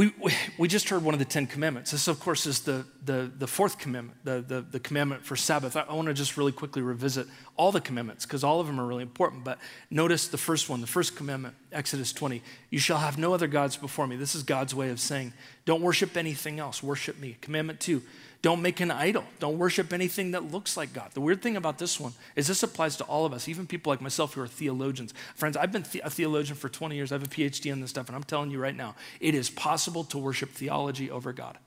We, 0.00 0.14
we, 0.56 0.66
just 0.66 0.88
heard 0.88 1.04
one 1.04 1.12
of 1.12 1.18
the 1.18 1.26
Ten 1.26 1.46
Commandments. 1.46 1.90
This, 1.90 2.08
of 2.08 2.20
course, 2.20 2.46
is 2.46 2.60
the, 2.60 2.86
the, 3.04 3.30
the 3.36 3.46
fourth 3.46 3.78
commandment, 3.78 4.16
the, 4.24 4.40
the, 4.40 4.62
the 4.62 4.80
commandment 4.80 5.26
for 5.26 5.36
Sabbath. 5.36 5.76
I, 5.76 5.82
I 5.82 5.92
want 5.92 6.08
to 6.08 6.14
just 6.14 6.38
really 6.38 6.52
quickly 6.52 6.80
revisit 6.80 7.26
all 7.54 7.70
the 7.70 7.82
commandments 7.82 8.24
because 8.24 8.42
all 8.42 8.60
of 8.60 8.66
them 8.66 8.80
are 8.80 8.86
really 8.86 9.02
important. 9.02 9.44
But 9.44 9.58
notice 9.90 10.28
the 10.28 10.38
first 10.38 10.70
one, 10.70 10.80
the 10.80 10.86
first 10.86 11.16
commandment, 11.16 11.54
Exodus 11.70 12.14
20. 12.14 12.42
You 12.70 12.78
shall 12.78 12.96
have 12.96 13.18
no 13.18 13.34
other 13.34 13.46
gods 13.46 13.76
before 13.76 14.06
me. 14.06 14.16
This 14.16 14.34
is 14.34 14.42
God's 14.42 14.74
way 14.74 14.88
of 14.88 15.00
saying, 15.00 15.34
don't 15.66 15.82
worship 15.82 16.16
anything 16.16 16.60
else, 16.60 16.82
worship 16.82 17.18
me. 17.18 17.36
Commandment 17.42 17.78
two, 17.78 18.00
don't 18.42 18.62
make 18.62 18.80
an 18.80 18.90
idol. 18.90 19.24
Don't 19.38 19.58
worship 19.58 19.92
anything 19.92 20.30
that 20.30 20.50
looks 20.50 20.76
like 20.76 20.94
God. 20.94 21.10
The 21.12 21.20
weird 21.20 21.42
thing 21.42 21.56
about 21.56 21.78
this 21.78 22.00
one 22.00 22.12
is 22.36 22.46
this 22.46 22.62
applies 22.62 22.96
to 22.96 23.04
all 23.04 23.26
of 23.26 23.34
us, 23.34 23.48
even 23.48 23.66
people 23.66 23.92
like 23.92 24.00
myself 24.00 24.34
who 24.34 24.40
are 24.40 24.48
theologians. 24.48 25.12
Friends, 25.34 25.56
I've 25.58 25.72
been 25.72 25.84
a 26.02 26.10
theologian 26.10 26.56
for 26.56 26.70
20 26.70 26.96
years. 26.96 27.12
I 27.12 27.16
have 27.16 27.22
a 27.22 27.26
PhD 27.26 27.70
in 27.70 27.80
this 27.80 27.90
stuff, 27.90 28.08
and 28.08 28.16
I'm 28.16 28.24
telling 28.24 28.50
you 28.50 28.58
right 28.58 28.74
now, 28.74 28.94
it 29.20 29.34
is 29.34 29.50
possible 29.50 30.04
to 30.04 30.18
worship 30.18 30.50
theology 30.50 31.10
over 31.10 31.34
God. 31.34 31.58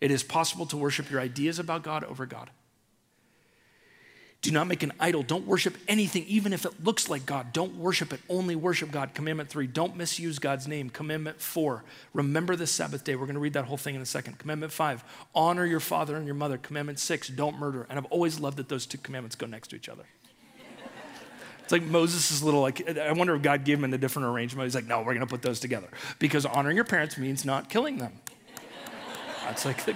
It 0.00 0.12
is 0.12 0.22
possible 0.22 0.66
to 0.66 0.76
worship 0.76 1.10
your 1.10 1.20
ideas 1.20 1.58
about 1.58 1.82
God 1.82 2.04
over 2.04 2.26
God. 2.26 2.50
Do 4.44 4.50
not 4.50 4.66
make 4.66 4.82
an 4.82 4.92
idol. 5.00 5.22
Don't 5.22 5.46
worship 5.46 5.74
anything, 5.88 6.26
even 6.26 6.52
if 6.52 6.66
it 6.66 6.84
looks 6.84 7.08
like 7.08 7.24
God. 7.24 7.54
Don't 7.54 7.76
worship 7.76 8.12
it. 8.12 8.20
Only 8.28 8.54
worship 8.54 8.90
God. 8.90 9.14
Commandment 9.14 9.48
three, 9.48 9.66
don't 9.66 9.96
misuse 9.96 10.38
God's 10.38 10.68
name. 10.68 10.90
Commandment 10.90 11.40
four, 11.40 11.82
remember 12.12 12.54
the 12.54 12.66
Sabbath 12.66 13.04
day. 13.04 13.16
We're 13.16 13.24
going 13.24 13.36
to 13.36 13.40
read 13.40 13.54
that 13.54 13.64
whole 13.64 13.78
thing 13.78 13.94
in 13.94 14.02
a 14.02 14.06
second. 14.06 14.36
Commandment 14.38 14.70
five, 14.70 15.02
honor 15.34 15.64
your 15.64 15.80
father 15.80 16.16
and 16.16 16.26
your 16.26 16.34
mother. 16.34 16.58
Commandment 16.58 16.98
six, 16.98 17.28
don't 17.28 17.58
murder. 17.58 17.86
And 17.88 17.98
I've 17.98 18.04
always 18.06 18.38
loved 18.38 18.58
that 18.58 18.68
those 18.68 18.84
two 18.84 18.98
commandments 18.98 19.34
go 19.34 19.46
next 19.46 19.68
to 19.68 19.76
each 19.76 19.88
other. 19.88 20.04
It's 21.62 21.72
like 21.72 21.82
Moses' 21.82 22.30
is 22.30 22.42
little, 22.42 22.60
like, 22.60 22.86
I 22.98 23.12
wonder 23.12 23.34
if 23.34 23.40
God 23.40 23.64
gave 23.64 23.82
him 23.82 23.94
a 23.94 23.96
different 23.96 24.28
arrangement. 24.28 24.66
He's 24.66 24.74
like, 24.74 24.84
no, 24.84 24.98
we're 24.98 25.14
going 25.14 25.20
to 25.20 25.26
put 25.26 25.40
those 25.40 25.58
together. 25.58 25.88
Because 26.18 26.44
honoring 26.44 26.76
your 26.76 26.84
parents 26.84 27.16
means 27.16 27.46
not 27.46 27.70
killing 27.70 27.96
them. 27.96 28.12
That's 29.44 29.64
like 29.64 29.88
a 29.88 29.94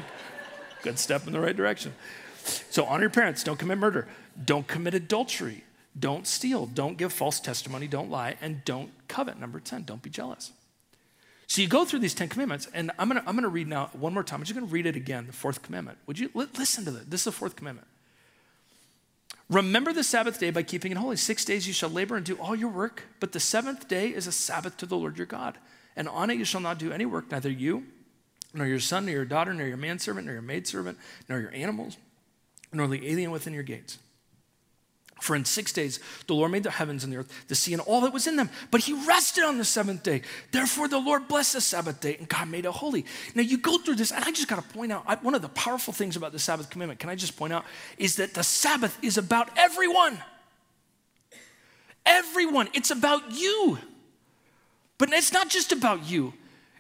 good 0.83 0.99
step 0.99 1.27
in 1.27 1.35
the 1.35 1.41
right 1.41 1.55
direction. 1.55 1.93
So 2.71 2.87
honor 2.87 3.03
your 3.03 3.11
parents, 3.11 3.45
don't 3.45 3.59
commit 3.59 3.77
murder. 3.77 4.09
Don't 4.43 4.67
commit 4.67 4.95
adultery. 4.95 5.65
Don't 5.99 6.27
steal. 6.27 6.67
Don't 6.67 6.97
give 6.97 7.13
false 7.13 7.41
testimony. 7.41 7.89
Don't 7.89 8.11
lie. 8.11 8.37
And 8.41 8.65
don't 8.65 8.91
covet. 9.09 9.39
Number 9.39 9.61
10, 9.61 9.85
don't 9.85 10.03
be 10.03 10.11
jealous. 10.11 10.53
So 11.49 11.63
you 11.63 11.69
go 11.69 11.87
through 11.87 12.01
these 12.01 12.15
10 12.15 12.29
commandments, 12.29 12.69
and 12.75 12.91
I'm 12.99 13.09
gonna, 13.09 13.23
I'm 13.27 13.35
gonna 13.35 13.49
read 13.49 13.69
now 13.69 13.89
one 13.95 14.13
more 14.13 14.23
time. 14.23 14.41
I'm 14.41 14.45
just 14.45 14.59
gonna 14.59 14.71
read 14.71 14.85
it 14.85 14.97
again, 14.97 15.27
the 15.27 15.33
fourth 15.33 15.63
commandment. 15.63 15.97
Would 16.07 16.19
you 16.19 16.31
listen 16.35 16.85
to 16.85 16.91
this? 16.91 17.05
This 17.09 17.21
is 17.23 17.25
the 17.25 17.33
fourth 17.33 17.57
commandment. 17.57 17.87
Remember 19.49 19.95
the 19.95 20.05
Sabbath 20.05 20.39
day 20.39 20.51
by 20.51 20.63
keeping 20.63 20.93
it 20.93 20.99
holy. 20.99 21.17
Six 21.17 21.47
days 21.47 21.67
you 21.67 21.73
shall 21.73 21.89
labor 21.89 22.17
and 22.17 22.27
do 22.27 22.37
all 22.37 22.55
your 22.55 22.69
work, 22.69 23.05
but 23.19 23.33
the 23.33 23.41
seventh 23.41 23.89
day 23.89 24.09
is 24.09 24.27
a 24.27 24.33
Sabbath 24.33 24.77
to 24.77 24.87
the 24.87 24.97
Lord 24.97 25.17
your 25.17 25.27
God. 25.27 25.57
And 25.97 26.07
on 26.07 26.29
it 26.29 26.35
you 26.35 26.45
shall 26.45 26.61
not 26.61 26.79
do 26.79 26.93
any 26.93 27.07
work, 27.07 27.31
neither 27.31 27.51
you, 27.51 27.87
nor 28.53 28.67
your 28.67 28.79
son, 28.79 29.07
nor 29.07 29.15
your 29.15 29.25
daughter, 29.25 29.55
nor 29.55 29.67
your 29.67 29.79
manservant, 29.79 30.27
nor 30.27 30.35
your 30.35 30.43
maidservant, 30.43 30.99
nor 31.31 31.41
your 31.41 31.53
animals, 31.55 31.97
nor 32.75 32.87
the 32.89 33.11
alien 33.11 33.31
within 33.31 33.55
your 33.55 33.63
gates. 33.63 33.99
For 35.21 35.35
in 35.35 35.45
six 35.45 35.73
days 35.73 36.01
the 36.27 36.35
Lord 36.35 36.53
made 36.53 36.63
the 36.63 36.71
heavens 36.71 37.05
and 37.05 37.13
the 37.13 37.19
earth, 37.19 37.47
the 37.49 37.55
sea, 37.55 37.73
and 37.73 37.83
all 37.83 38.01
that 38.03 38.13
was 38.13 38.27
in 38.27 38.37
them. 38.37 38.51
But 38.71 38.83
he 38.83 38.93
rested 39.07 39.45
on 39.45 39.59
the 39.59 39.65
seventh 39.65 40.03
day. 40.03 40.23
Therefore, 40.53 40.89
the 40.89 40.99
Lord 40.99 41.29
blessed 41.29 41.55
the 41.55 41.61
Sabbath 41.61 42.01
day, 42.01 42.17
and 42.17 42.29
God 42.29 42.49
made 42.49 42.65
it 42.65 42.71
holy. 42.71 43.05
Now, 43.35 43.43
you 43.43 43.59
go 43.59 43.79
through 43.79 43.97
this, 43.97 44.13
and 44.13 44.25
I 44.25 44.31
just 44.31 44.49
got 44.49 44.57
to 44.63 44.77
point 44.77 44.93
out 44.93 45.05
I, 45.07 45.17
one 45.17 45.35
of 45.35 45.43
the 45.43 45.49
powerful 45.49 45.93
things 45.93 46.17
about 46.17 46.33
the 46.33 46.39
Sabbath 46.39 46.71
commandment, 46.71 47.01
can 47.01 47.11
I 47.11 47.15
just 47.15 47.37
point 47.37 47.53
out, 47.53 47.65
is 47.99 48.17
that 48.17 48.35
the 48.35 48.45
Sabbath 48.45 48.97
is 49.03 49.19
about 49.19 49.51
everyone. 49.57 50.19
Everyone. 52.07 52.69
It's 52.73 52.91
about 52.91 53.33
you. 53.33 53.79
But 54.99 55.13
it's 55.13 55.33
not 55.33 55.49
just 55.49 55.71
about 55.73 56.11
you, 56.11 56.35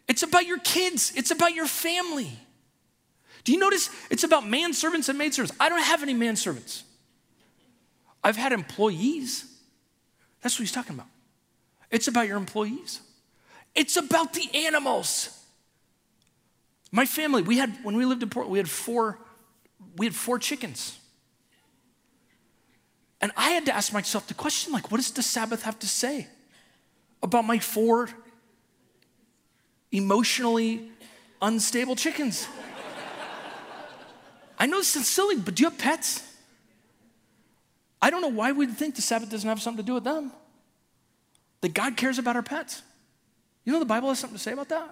it's 0.08 0.24
about 0.24 0.44
your 0.44 0.58
kids, 0.58 1.12
it's 1.14 1.30
about 1.30 1.54
your 1.54 1.66
family. 1.66 2.36
Do 3.44 3.52
you 3.52 3.58
notice 3.58 3.88
it's 4.10 4.24
about 4.24 4.42
manservants 4.42 5.08
and 5.08 5.16
maidservants? 5.16 5.56
I 5.60 5.68
don't 5.68 5.82
have 5.82 6.02
any 6.02 6.14
manservants. 6.14 6.82
I've 8.28 8.36
had 8.36 8.52
employees. 8.52 9.46
That's 10.42 10.56
what 10.56 10.60
he's 10.60 10.72
talking 10.72 10.94
about. 10.94 11.06
It's 11.90 12.08
about 12.08 12.28
your 12.28 12.36
employees. 12.36 13.00
It's 13.74 13.96
about 13.96 14.34
the 14.34 14.50
animals. 14.66 15.30
My 16.92 17.06
family, 17.06 17.40
we 17.40 17.56
had 17.56 17.74
when 17.82 17.96
we 17.96 18.04
lived 18.04 18.22
in 18.22 18.28
Portland, 18.28 18.52
we 18.52 18.58
had 18.58 18.68
four, 18.68 19.18
we 19.96 20.04
had 20.04 20.14
four 20.14 20.38
chickens. 20.38 20.98
And 23.22 23.32
I 23.34 23.50
had 23.50 23.64
to 23.64 23.74
ask 23.74 23.94
myself 23.94 24.28
the 24.28 24.34
question 24.34 24.74
like, 24.74 24.90
what 24.90 24.98
does 24.98 25.10
the 25.10 25.22
Sabbath 25.22 25.62
have 25.62 25.78
to 25.78 25.86
say 25.86 26.26
about 27.22 27.46
my 27.46 27.58
four 27.58 28.10
emotionally 29.90 30.90
unstable 31.40 31.96
chickens? 31.96 32.46
I 34.58 34.66
know 34.66 34.78
this 34.78 34.96
is 34.96 35.08
silly, 35.08 35.36
but 35.36 35.54
do 35.54 35.62
you 35.62 35.70
have 35.70 35.78
pets? 35.78 36.27
I 38.00 38.10
don't 38.10 38.22
know 38.22 38.28
why 38.28 38.52
we'd 38.52 38.70
think 38.76 38.94
the 38.96 39.02
Sabbath 39.02 39.30
doesn't 39.30 39.48
have 39.48 39.60
something 39.60 39.84
to 39.84 39.86
do 39.86 39.94
with 39.94 40.04
them. 40.04 40.32
That 41.60 41.74
God 41.74 41.96
cares 41.96 42.18
about 42.18 42.36
our 42.36 42.42
pets. 42.42 42.82
You 43.64 43.72
know 43.72 43.78
the 43.80 43.84
Bible 43.84 44.08
has 44.08 44.18
something 44.18 44.36
to 44.36 44.42
say 44.42 44.52
about 44.52 44.68
that? 44.68 44.88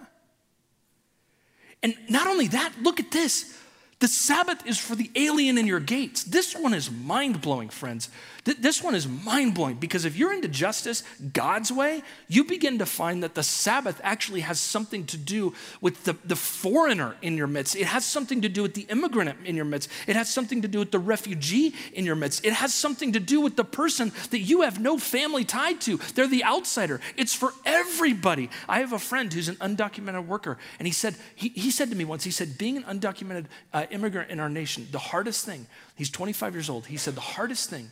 And 1.83 1.95
not 2.09 2.27
only 2.27 2.49
that, 2.49 2.73
look 2.83 2.99
at 2.99 3.11
this. 3.11 3.57
The 3.99 4.09
Sabbath 4.09 4.67
is 4.67 4.79
for 4.79 4.95
the 4.95 5.11
alien 5.15 5.57
in 5.57 5.67
your 5.67 5.81
gates. 5.81 6.23
This 6.23 6.55
one 6.55 6.75
is 6.75 6.91
mind 6.91 7.41
blowing, 7.41 7.71
friends. 7.71 8.11
This 8.45 8.83
one 8.83 8.95
is 8.95 9.09
mind 9.09 9.55
blowing 9.55 9.77
because 9.77 10.05
if 10.05 10.17
you're 10.17 10.33
into 10.33 10.49
justice 10.49 11.03
God's 11.33 11.73
way, 11.73 12.03
you 12.29 12.45
begin 12.45 12.79
to 12.79 12.87
find 12.87 13.23
that 13.23 13.35
the 13.35 13.43
Sabbath 13.43 14.01
actually 14.05 14.43
has 14.43 14.61
something 14.61 15.05
to 15.07 15.17
do 15.17 15.53
with 15.81 16.05
the, 16.05 16.15
the 16.25 16.37
foreigner 16.37 17.17
in 17.23 17.37
your 17.37 17.49
midst. 17.49 17.75
It 17.75 17.87
has 17.87 18.05
something 18.05 18.43
to 18.43 18.49
do 18.49 18.63
with 18.63 18.75
the 18.75 18.83
immigrant 18.83 19.35
in 19.45 19.57
your 19.57 19.65
midst. 19.65 19.89
It 20.07 20.15
has 20.15 20.29
something 20.33 20.63
to 20.63 20.69
do 20.69 20.79
with 20.79 20.93
the 20.93 20.99
refugee 20.99 21.75
in 21.93 22.05
your 22.05 22.15
midst. 22.15 22.45
It 22.45 22.53
has 22.53 22.73
something 22.73 23.13
to 23.15 23.21
do 23.21 23.41
with 23.41 23.57
the 23.57 23.65
person 23.65 24.13
that 24.31 24.41
you 24.41 24.61
have 24.61 24.79
no 24.79 24.99
family 24.99 25.45
tied 25.45 25.81
to. 25.81 25.97
They're 26.15 26.29
the 26.29 26.45
outsider. 26.45 27.01
It's 27.17 27.35
for 27.35 27.53
everybody. 27.65 28.51
I 28.69 28.81
have 28.81 28.93
a 28.93 28.99
friend 28.99 29.33
who's 29.33 29.49
an 29.49 29.57
undocumented 29.57 30.27
worker, 30.27 30.59
and 30.79 30.87
he 30.87 30.93
said, 30.93 31.17
he, 31.35 31.49
he 31.49 31.73
said 31.73 31.91
to 31.91 31.97
me 31.97 32.05
once, 32.05 32.23
he 32.23 32.31
said, 32.31 32.59
being 32.59 32.77
an 32.77 32.85
undocumented 32.85 33.47
uh, 33.73 33.86
immigrant 33.91 34.31
in 34.31 34.41
our 34.41 34.49
nation, 34.49 34.89
the 34.91 34.99
hardest 34.99 35.45
thing, 35.45 35.67
he's 35.95 36.11
25 36.11 36.55
years 36.55 36.71
old, 36.71 36.87
he 36.87 36.97
said, 36.97 37.15
the 37.15 37.21
hardest 37.21 37.71
thing 37.71 37.91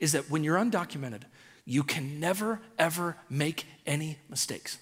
is 0.00 0.12
that 0.12 0.30
when 0.30 0.44
you're 0.44 0.58
undocumented, 0.58 1.22
you 1.64 1.82
can 1.82 2.20
never, 2.20 2.60
ever 2.78 3.16
make 3.30 3.66
any 3.86 4.18
mistakes. 4.28 4.78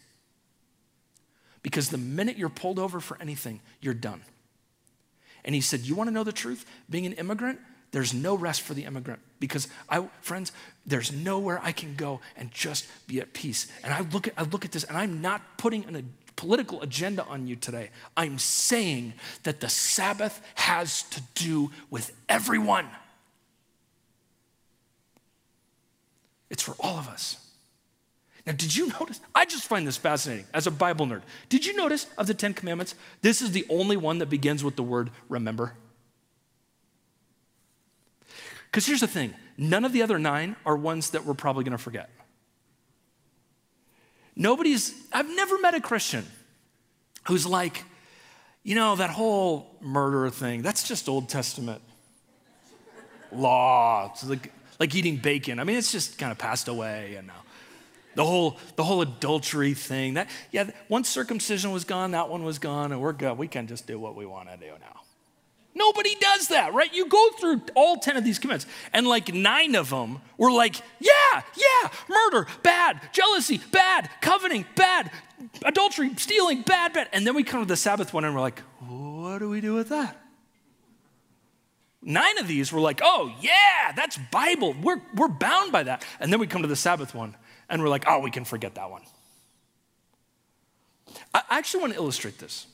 Because 1.63 1.91
the 1.91 1.99
minute 1.99 2.37
you're 2.37 2.49
pulled 2.49 2.79
over 2.79 2.99
for 2.99 3.17
anything, 3.21 3.61
you're 3.81 3.95
done. 3.95 4.23
And 5.45 5.55
he 5.55 5.61
said, 5.61 5.81
You 5.81 5.95
want 5.95 6.09
to 6.09 6.15
know 6.15 6.25
the 6.25 6.33
truth? 6.33 6.67
Being 6.91 7.07
an 7.07 7.13
immigrant, 7.15 7.61
there's 7.93 8.15
no 8.15 8.35
rest 8.35 8.63
for 8.63 8.75
the 8.75 8.85
immigrant 8.85 9.21
because 9.39 9.69
I, 9.89 10.09
friends, 10.23 10.51
there's 10.87 11.13
nowhere 11.13 11.61
I 11.63 11.73
can 11.73 11.95
go 11.95 12.21
and 12.37 12.51
just 12.51 12.87
be 13.07 13.21
at 13.21 13.33
peace. 13.33 13.71
And 13.85 13.93
I 13.93 14.01
look 14.01 14.29
at, 14.29 14.35
I 14.37 14.43
look 14.45 14.65
at 14.65 14.73
this, 14.73 14.85
and 14.85 14.97
I'm 14.97 15.21
not 15.21 15.59
putting 15.59 15.85
an, 15.85 16.13
political 16.37 16.83
agenda 16.83 17.25
on 17.25 17.47
you 17.47 17.57
today. 17.57 17.91
I'm 18.17 18.39
saying 18.39 19.15
that 19.43 19.61
the 19.61 19.69
Sabbath 19.69 20.41
has 20.55 21.03
to 21.05 21.23
do 21.35 21.71
with 21.91 22.13
everyone. 22.29 22.87
It's 26.51 26.63
for 26.63 26.75
all 26.81 26.99
of 26.99 27.09
us. 27.09 27.39
Now, 28.47 28.53
did 28.53 28.75
you 28.75 28.89
notice? 28.89 29.21
I 29.35 29.45
just 29.45 29.67
find 29.67 29.87
this 29.87 29.97
fascinating 29.97 30.47
as 30.53 30.67
a 30.67 30.71
Bible 30.71 31.07
nerd. 31.07 31.23
Did 31.49 31.65
you 31.65 31.77
notice 31.77 32.07
of 32.19 32.27
the 32.27 32.35
Ten 32.35 32.55
Commandments, 32.55 32.95
this 33.21 33.41
is 33.41 33.53
the 33.53 33.65
only 33.69 33.97
one 33.97 34.19
that 34.19 34.29
begins 34.29 34.65
with 34.65 34.77
the 34.77 34.83
word 34.83 35.11
remember? 35.29 35.75
Because 38.67 38.87
here's 38.87 39.01
the 39.01 39.07
thing 39.07 39.35
none 39.57 39.85
of 39.85 39.93
the 39.93 40.03
other 40.03 40.19
nine 40.19 40.57
are 40.67 40.77
ones 40.77 41.11
that 41.11 41.25
we're 41.25 41.35
probably 41.35 41.63
going 41.63 41.77
to 41.77 41.83
forget. 41.83 42.11
Nobody's, 44.35 44.95
I've 45.13 45.29
never 45.29 45.59
met 45.59 45.75
a 45.75 45.81
Christian 45.81 46.25
who's 47.27 47.47
like, 47.47 47.85
you 48.63 48.75
know, 48.75 48.97
that 48.97 49.11
whole 49.11 49.77
murder 49.81 50.31
thing, 50.31 50.63
that's 50.63 50.87
just 50.87 51.09
Old 51.09 51.29
Testament 51.29 51.83
law. 53.31 54.11
It's 54.13 54.25
like, 54.25 54.53
like 54.79 54.95
eating 54.95 55.17
bacon. 55.17 55.59
I 55.59 55.65
mean, 55.65 55.77
it's 55.77 55.93
just 55.93 56.19
kind 56.19 56.33
of 56.33 56.39
passed 56.39 56.69
away, 56.69 57.13
you 57.13 57.23
know. 57.23 57.33
The 58.15 58.25
whole, 58.25 58.59
the 58.77 58.85
whole 58.85 59.01
adultery 59.01 59.75
thing. 59.75 60.15
That, 60.15 60.29
yeah, 60.51 60.71
once 60.89 61.09
circumcision 61.09 61.71
was 61.71 61.85
gone, 61.85 62.11
that 62.11 62.29
one 62.29 62.45
was 62.45 62.59
gone, 62.59 62.93
and 62.93 63.01
we're 63.01 63.15
good. 63.15 63.39
We 63.39 63.49
can 63.49 63.67
just 63.67 63.87
do 63.87 63.99
what 63.99 64.17
we 64.17 64.27
want 64.27 64.51
to 64.51 64.57
do 64.57 64.73
now. 64.81 65.02
Nobody 65.75 66.15
does 66.17 66.49
that, 66.49 66.75
right? 66.75 66.93
You 66.93 67.07
go 67.07 67.31
through 67.41 67.63
all 67.75 67.97
10 67.97 68.17
of 68.17 68.25
these 68.25 68.39
commandments, 68.39 68.73
and 68.93 69.07
like 69.07 69.33
nine 69.33 69.75
of 69.75 69.89
them 69.89 70.21
were 70.37 70.53
like, 70.53 70.77
yeah, 71.01 71.43
yeah, 71.57 71.89
murder, 72.09 72.47
bad, 72.63 73.01
jealousy, 73.13 73.61
bad, 73.71 74.11
coveting, 74.21 74.67
bad, 74.75 75.11
adultery, 75.65 76.11
stealing, 76.17 76.63
bad, 76.63 76.93
bad. 76.93 77.09
And 77.13 77.27
then 77.27 77.35
we 77.35 77.43
come 77.43 77.61
to 77.61 77.67
the 77.67 77.77
Sabbath 77.77 78.13
one 78.13 78.25
and 78.25 78.35
we're 78.35 78.41
like, 78.41 78.61
what 78.87 79.39
do 79.39 79.49
we 79.49 79.61
do 79.61 79.75
with 79.75 79.89
that? 79.89 80.19
Nine 82.03 82.39
of 82.39 82.49
these 82.49 82.73
were 82.73 82.81
like, 82.81 83.01
oh, 83.03 83.33
yeah, 83.41 83.93
that's 83.95 84.19
Bible. 84.31 84.75
We're, 84.83 85.01
we're 85.15 85.29
bound 85.29 85.71
by 85.73 85.85
that. 85.85 86.05
And 86.21 86.33
then 86.33 86.41
we 86.41 86.49
come 86.49 86.63
to 86.63 86.69
the 86.69 86.77
Sabbath 86.77 87.15
one 87.15 87.37
and 87.69 87.81
we're 87.81 87.89
like, 87.89 88.05
oh, 88.09 88.19
we 88.19 88.31
can 88.31 88.45
forget 88.45 88.75
that 88.75 88.91
one. 88.91 89.03
I 91.33 91.43
actually 91.51 91.81
want 91.81 91.93
to 91.95 91.99
illustrate 91.99 92.39
this 92.39 92.67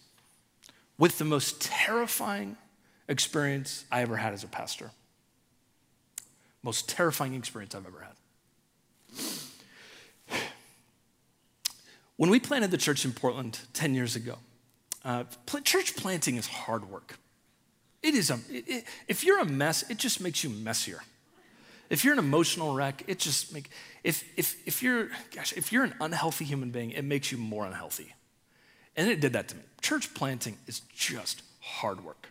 with 0.96 1.18
the 1.18 1.24
most 1.24 1.60
terrifying 1.60 2.56
experience 3.08 3.84
I 3.90 4.02
ever 4.02 4.16
had 4.16 4.32
as 4.32 4.44
a 4.44 4.48
pastor. 4.48 4.90
Most 6.62 6.88
terrifying 6.88 7.34
experience 7.34 7.74
I've 7.74 7.86
ever 7.86 8.00
had. 8.00 8.14
When 12.16 12.30
we 12.30 12.40
planted 12.40 12.72
the 12.72 12.78
church 12.78 13.04
in 13.04 13.12
Portland 13.12 13.60
10 13.74 13.94
years 13.94 14.16
ago, 14.16 14.38
uh, 15.04 15.24
church 15.62 15.94
planting 15.96 16.36
is 16.36 16.48
hard 16.48 16.90
work. 16.90 17.18
It 18.02 18.14
is 18.14 18.30
a, 18.30 18.40
it, 18.50 18.84
if 19.06 19.24
you're 19.24 19.40
a 19.40 19.44
mess, 19.44 19.88
it 19.88 19.98
just 19.98 20.20
makes 20.20 20.42
you 20.42 20.50
messier. 20.50 21.00
If 21.90 22.04
you're 22.04 22.12
an 22.12 22.18
emotional 22.18 22.74
wreck, 22.74 23.04
it 23.06 23.18
just 23.18 23.52
make 23.54 23.70
if 24.04 24.24
if 24.36 24.56
if 24.66 24.82
you're 24.82 25.08
gosh, 25.34 25.54
if 25.56 25.72
you're 25.72 25.84
an 25.84 25.94
unhealthy 26.00 26.44
human 26.44 26.70
being, 26.70 26.90
it 26.90 27.02
makes 27.02 27.32
you 27.32 27.38
more 27.38 27.64
unhealthy. 27.64 28.14
And 28.94 29.08
it 29.08 29.20
did 29.20 29.32
that 29.32 29.48
to 29.48 29.56
me. 29.56 29.62
Church 29.80 30.12
planting 30.12 30.58
is 30.66 30.80
just 30.94 31.42
hard 31.60 32.04
work. 32.04 32.28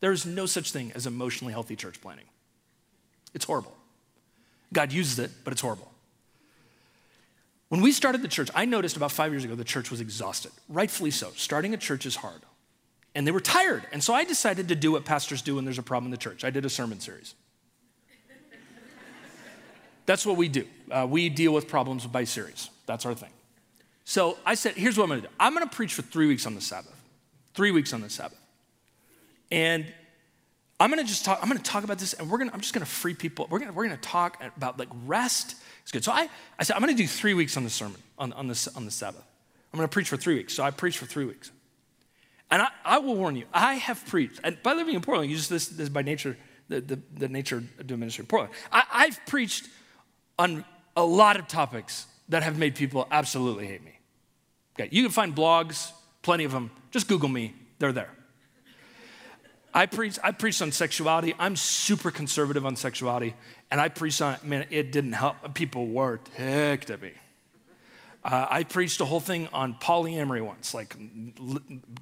There 0.00 0.12
is 0.12 0.26
no 0.26 0.46
such 0.46 0.72
thing 0.72 0.92
as 0.94 1.06
emotionally 1.06 1.52
healthy 1.52 1.76
church 1.76 2.00
planning. 2.00 2.24
It's 3.34 3.44
horrible. 3.44 3.76
God 4.72 4.92
uses 4.92 5.18
it, 5.18 5.30
but 5.44 5.52
it's 5.52 5.60
horrible. 5.60 5.90
When 7.68 7.80
we 7.80 7.92
started 7.92 8.22
the 8.22 8.28
church, 8.28 8.50
I 8.54 8.64
noticed 8.64 8.96
about 8.96 9.12
five 9.12 9.30
years 9.30 9.44
ago 9.44 9.54
the 9.54 9.64
church 9.64 9.90
was 9.90 10.00
exhausted. 10.00 10.52
Rightfully 10.68 11.10
so. 11.10 11.30
Starting 11.36 11.72
a 11.74 11.76
church 11.76 12.04
is 12.06 12.16
hard 12.16 12.42
and 13.14 13.26
they 13.26 13.30
were 13.32 13.40
tired. 13.40 13.84
And 13.92 14.02
so 14.02 14.14
I 14.14 14.24
decided 14.24 14.68
to 14.68 14.74
do 14.74 14.92
what 14.92 15.04
pastors 15.04 15.42
do 15.42 15.56
when 15.56 15.64
there's 15.64 15.78
a 15.78 15.82
problem 15.82 16.06
in 16.06 16.10
the 16.10 16.16
church. 16.16 16.44
I 16.44 16.50
did 16.50 16.64
a 16.64 16.70
sermon 16.70 17.00
series. 17.00 17.34
That's 20.06 20.24
what 20.24 20.36
we 20.36 20.48
do. 20.48 20.66
Uh, 20.90 21.06
we 21.08 21.28
deal 21.28 21.52
with 21.52 21.68
problems 21.68 22.06
by 22.06 22.24
series. 22.24 22.70
That's 22.86 23.06
our 23.06 23.14
thing. 23.14 23.30
So 24.04 24.38
I 24.44 24.54
said, 24.54 24.74
here's 24.74 24.96
what 24.96 25.04
I'm 25.04 25.10
gonna 25.10 25.20
do 25.22 25.28
I'm 25.38 25.54
gonna 25.54 25.66
preach 25.66 25.94
for 25.94 26.02
three 26.02 26.26
weeks 26.26 26.46
on 26.46 26.54
the 26.54 26.60
Sabbath. 26.60 26.96
Three 27.54 27.70
weeks 27.70 27.92
on 27.92 28.00
the 28.00 28.10
Sabbath. 28.10 28.39
And 29.50 29.86
I'm 30.78 30.88
gonna 30.90 31.04
just 31.04 31.24
talk, 31.24 31.38
I'm 31.42 31.48
gonna 31.48 31.60
talk 31.60 31.84
about 31.84 31.98
this, 31.98 32.14
and 32.14 32.30
we're 32.30 32.38
gonna, 32.38 32.52
I'm 32.54 32.60
just 32.60 32.72
gonna 32.72 32.86
free 32.86 33.14
people. 33.14 33.46
We're 33.50 33.58
gonna, 33.58 33.72
we're 33.72 33.84
gonna 33.84 33.98
talk 33.98 34.42
about 34.56 34.78
like 34.78 34.88
rest. 35.04 35.56
It's 35.82 35.92
good. 35.92 36.04
So 36.04 36.12
I, 36.12 36.28
I 36.58 36.62
said, 36.62 36.74
I'm 36.74 36.80
gonna 36.80 36.94
do 36.94 37.06
three 37.06 37.34
weeks 37.34 37.56
on 37.56 37.64
the 37.64 37.70
sermon, 37.70 38.00
on, 38.18 38.32
on, 38.32 38.46
the, 38.46 38.72
on 38.76 38.84
the 38.84 38.90
Sabbath. 38.90 39.24
I'm 39.72 39.76
gonna 39.76 39.88
preach 39.88 40.08
for 40.08 40.16
three 40.16 40.36
weeks. 40.36 40.54
So 40.54 40.62
I 40.62 40.70
preached 40.70 40.98
for 40.98 41.06
three 41.06 41.26
weeks. 41.26 41.50
And 42.50 42.62
I, 42.62 42.68
I 42.84 42.98
will 42.98 43.14
warn 43.14 43.36
you, 43.36 43.44
I 43.52 43.74
have 43.74 44.04
preached, 44.06 44.40
and 44.42 44.60
by 44.62 44.72
living 44.72 44.94
in 44.94 45.00
Portland, 45.02 45.30
you 45.30 45.36
just 45.36 45.50
this, 45.50 45.68
this 45.68 45.88
by 45.88 46.02
nature, 46.02 46.36
the, 46.68 46.80
the, 46.80 46.98
the 47.14 47.28
nature 47.28 47.58
of 47.58 47.86
doing 47.86 48.00
ministry 48.00 48.22
in 48.22 48.26
Portland. 48.26 48.52
I, 48.72 48.82
I've 48.92 49.24
preached 49.26 49.68
on 50.38 50.64
a 50.96 51.04
lot 51.04 51.38
of 51.38 51.46
topics 51.46 52.06
that 52.28 52.42
have 52.42 52.58
made 52.58 52.74
people 52.74 53.06
absolutely 53.10 53.66
hate 53.66 53.84
me. 53.84 53.98
Okay, 54.74 54.88
you 54.90 55.02
can 55.02 55.12
find 55.12 55.34
blogs, 55.34 55.92
plenty 56.22 56.44
of 56.44 56.52
them. 56.52 56.70
Just 56.90 57.06
Google 57.06 57.28
me, 57.28 57.54
they're 57.78 57.92
there. 57.92 58.10
I 59.72 59.86
preach, 59.86 60.18
I 60.22 60.32
preached 60.32 60.62
on 60.62 60.72
sexuality. 60.72 61.34
I'm 61.38 61.56
super 61.56 62.10
conservative 62.10 62.66
on 62.66 62.76
sexuality. 62.76 63.34
And 63.70 63.80
I 63.80 63.88
preached 63.88 64.20
on, 64.20 64.36
man, 64.42 64.66
it 64.70 64.90
didn't 64.90 65.12
help. 65.12 65.54
People 65.54 65.86
were 65.86 66.18
ticked 66.36 66.90
at 66.90 67.00
me. 67.00 67.12
Uh, 68.22 68.46
I 68.50 68.64
preached 68.64 69.00
a 69.00 69.04
whole 69.04 69.20
thing 69.20 69.48
on 69.52 69.74
polyamory 69.74 70.44
once. 70.44 70.74
Like, 70.74 70.94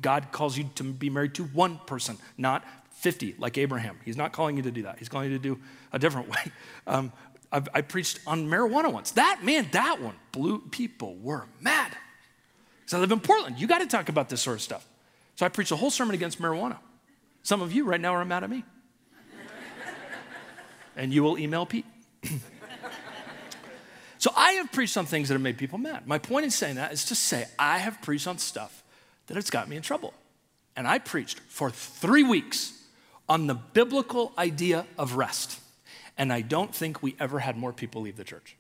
God 0.00 0.33
calls 0.33 0.59
you 0.59 0.68
to 0.76 0.85
be 0.85 1.11
married 1.11 1.35
to 1.35 1.44
one 1.44 1.78
person, 1.87 2.18
not 2.37 2.64
50, 2.92 3.37
like 3.38 3.57
Abraham. 3.59 3.98
He's 4.04 4.16
not 4.16 4.33
calling 4.33 4.57
you 4.57 4.62
to 4.64 4.70
do 4.70 4.83
that. 4.83 4.98
He's 4.98 5.09
calling 5.09 5.31
you 5.31 5.38
to 5.38 5.42
do 5.42 5.61
a 5.92 5.98
different 5.98 6.28
way. 6.31 6.52
Um, 6.87 7.12
I 7.50 7.81
preached 7.81 8.20
on 8.26 8.46
marijuana 8.46 8.92
once. 8.92 9.12
That, 9.12 9.40
man, 9.42 9.68
that 9.72 10.02
one 10.02 10.14
blew, 10.33 10.59
people 10.70 11.16
were 11.16 11.46
mad. 11.61 11.96
So 12.85 12.98
I 12.98 13.00
live 13.00 13.12
in 13.12 13.20
Portland. 13.20 13.59
You 13.59 13.66
got 13.66 13.78
to 13.78 13.87
talk 13.87 14.11
about 14.11 14.28
this 14.28 14.42
sort 14.42 14.57
of 14.57 14.62
stuff. 14.62 14.87
So 15.37 15.46
I 15.46 15.48
preached 15.48 15.70
a 15.70 15.76
whole 15.76 15.90
sermon 15.90 16.14
against 16.14 16.42
marijuana. 16.42 16.78
Some 17.48 17.62
of 17.62 17.72
you 17.72 17.84
right 17.84 17.98
now 17.98 18.14
are 18.14 18.26
mad 18.26 18.44
at 18.44 18.50
me. 18.50 18.62
and 20.96 21.14
you 21.14 21.22
will 21.22 21.38
email 21.38 21.64
Pete. 21.64 21.87
so 24.18 24.30
I 24.37 24.52
have 24.52 24.70
preached 24.70 24.98
on 24.98 25.06
things 25.06 25.28
that 25.28 25.34
have 25.34 25.40
made 25.40 25.56
people 25.56 25.78
mad. 25.78 26.06
My 26.06 26.18
point 26.18 26.44
in 26.44 26.50
saying 26.50 26.74
that 26.74 26.92
is 26.92 27.06
to 27.06 27.14
say 27.14 27.46
I 27.58 27.78
have 27.78 28.02
preached 28.02 28.26
on 28.26 28.37
stuff 28.37 28.84
that 29.28 29.37
has 29.37 29.48
got 29.48 29.66
me 29.66 29.76
in 29.76 29.82
trouble. 29.82 30.12
And 30.76 30.87
I 30.87 30.98
preached 30.98 31.40
for 31.48 31.70
three 31.70 32.22
weeks 32.22 32.84
on 33.30 33.46
the 33.46 33.54
biblical 33.54 34.34
idea 34.37 34.84
of 34.98 35.16
rest. 35.16 35.58
And 36.18 36.30
I 36.30 36.42
don't 36.42 36.74
think 36.74 37.02
we 37.02 37.16
ever 37.18 37.38
had 37.38 37.56
more 37.56 37.72
people 37.72 38.02
leave 38.02 38.18
the 38.18 38.24
church. 38.24 38.58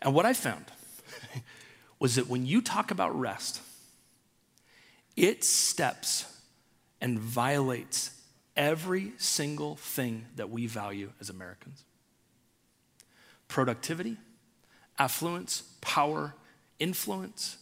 And 0.00 0.14
what 0.14 0.26
I 0.26 0.32
found 0.32 0.66
was 1.98 2.14
that 2.14 2.28
when 2.28 2.46
you 2.46 2.62
talk 2.62 2.92
about 2.92 3.18
rest, 3.18 3.60
it 5.16 5.44
steps 5.44 6.26
and 7.00 7.18
violates 7.18 8.10
every 8.56 9.12
single 9.18 9.76
thing 9.76 10.26
that 10.36 10.50
we 10.50 10.66
value 10.66 11.10
as 11.20 11.30
Americans 11.30 11.84
productivity, 13.48 14.16
affluence, 14.98 15.62
power, 15.82 16.34
influence, 16.78 17.58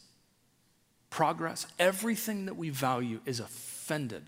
progress, 1.10 1.66
everything 1.80 2.46
that 2.46 2.54
we 2.54 2.70
value 2.70 3.18
is 3.26 3.40
offended 3.40 4.22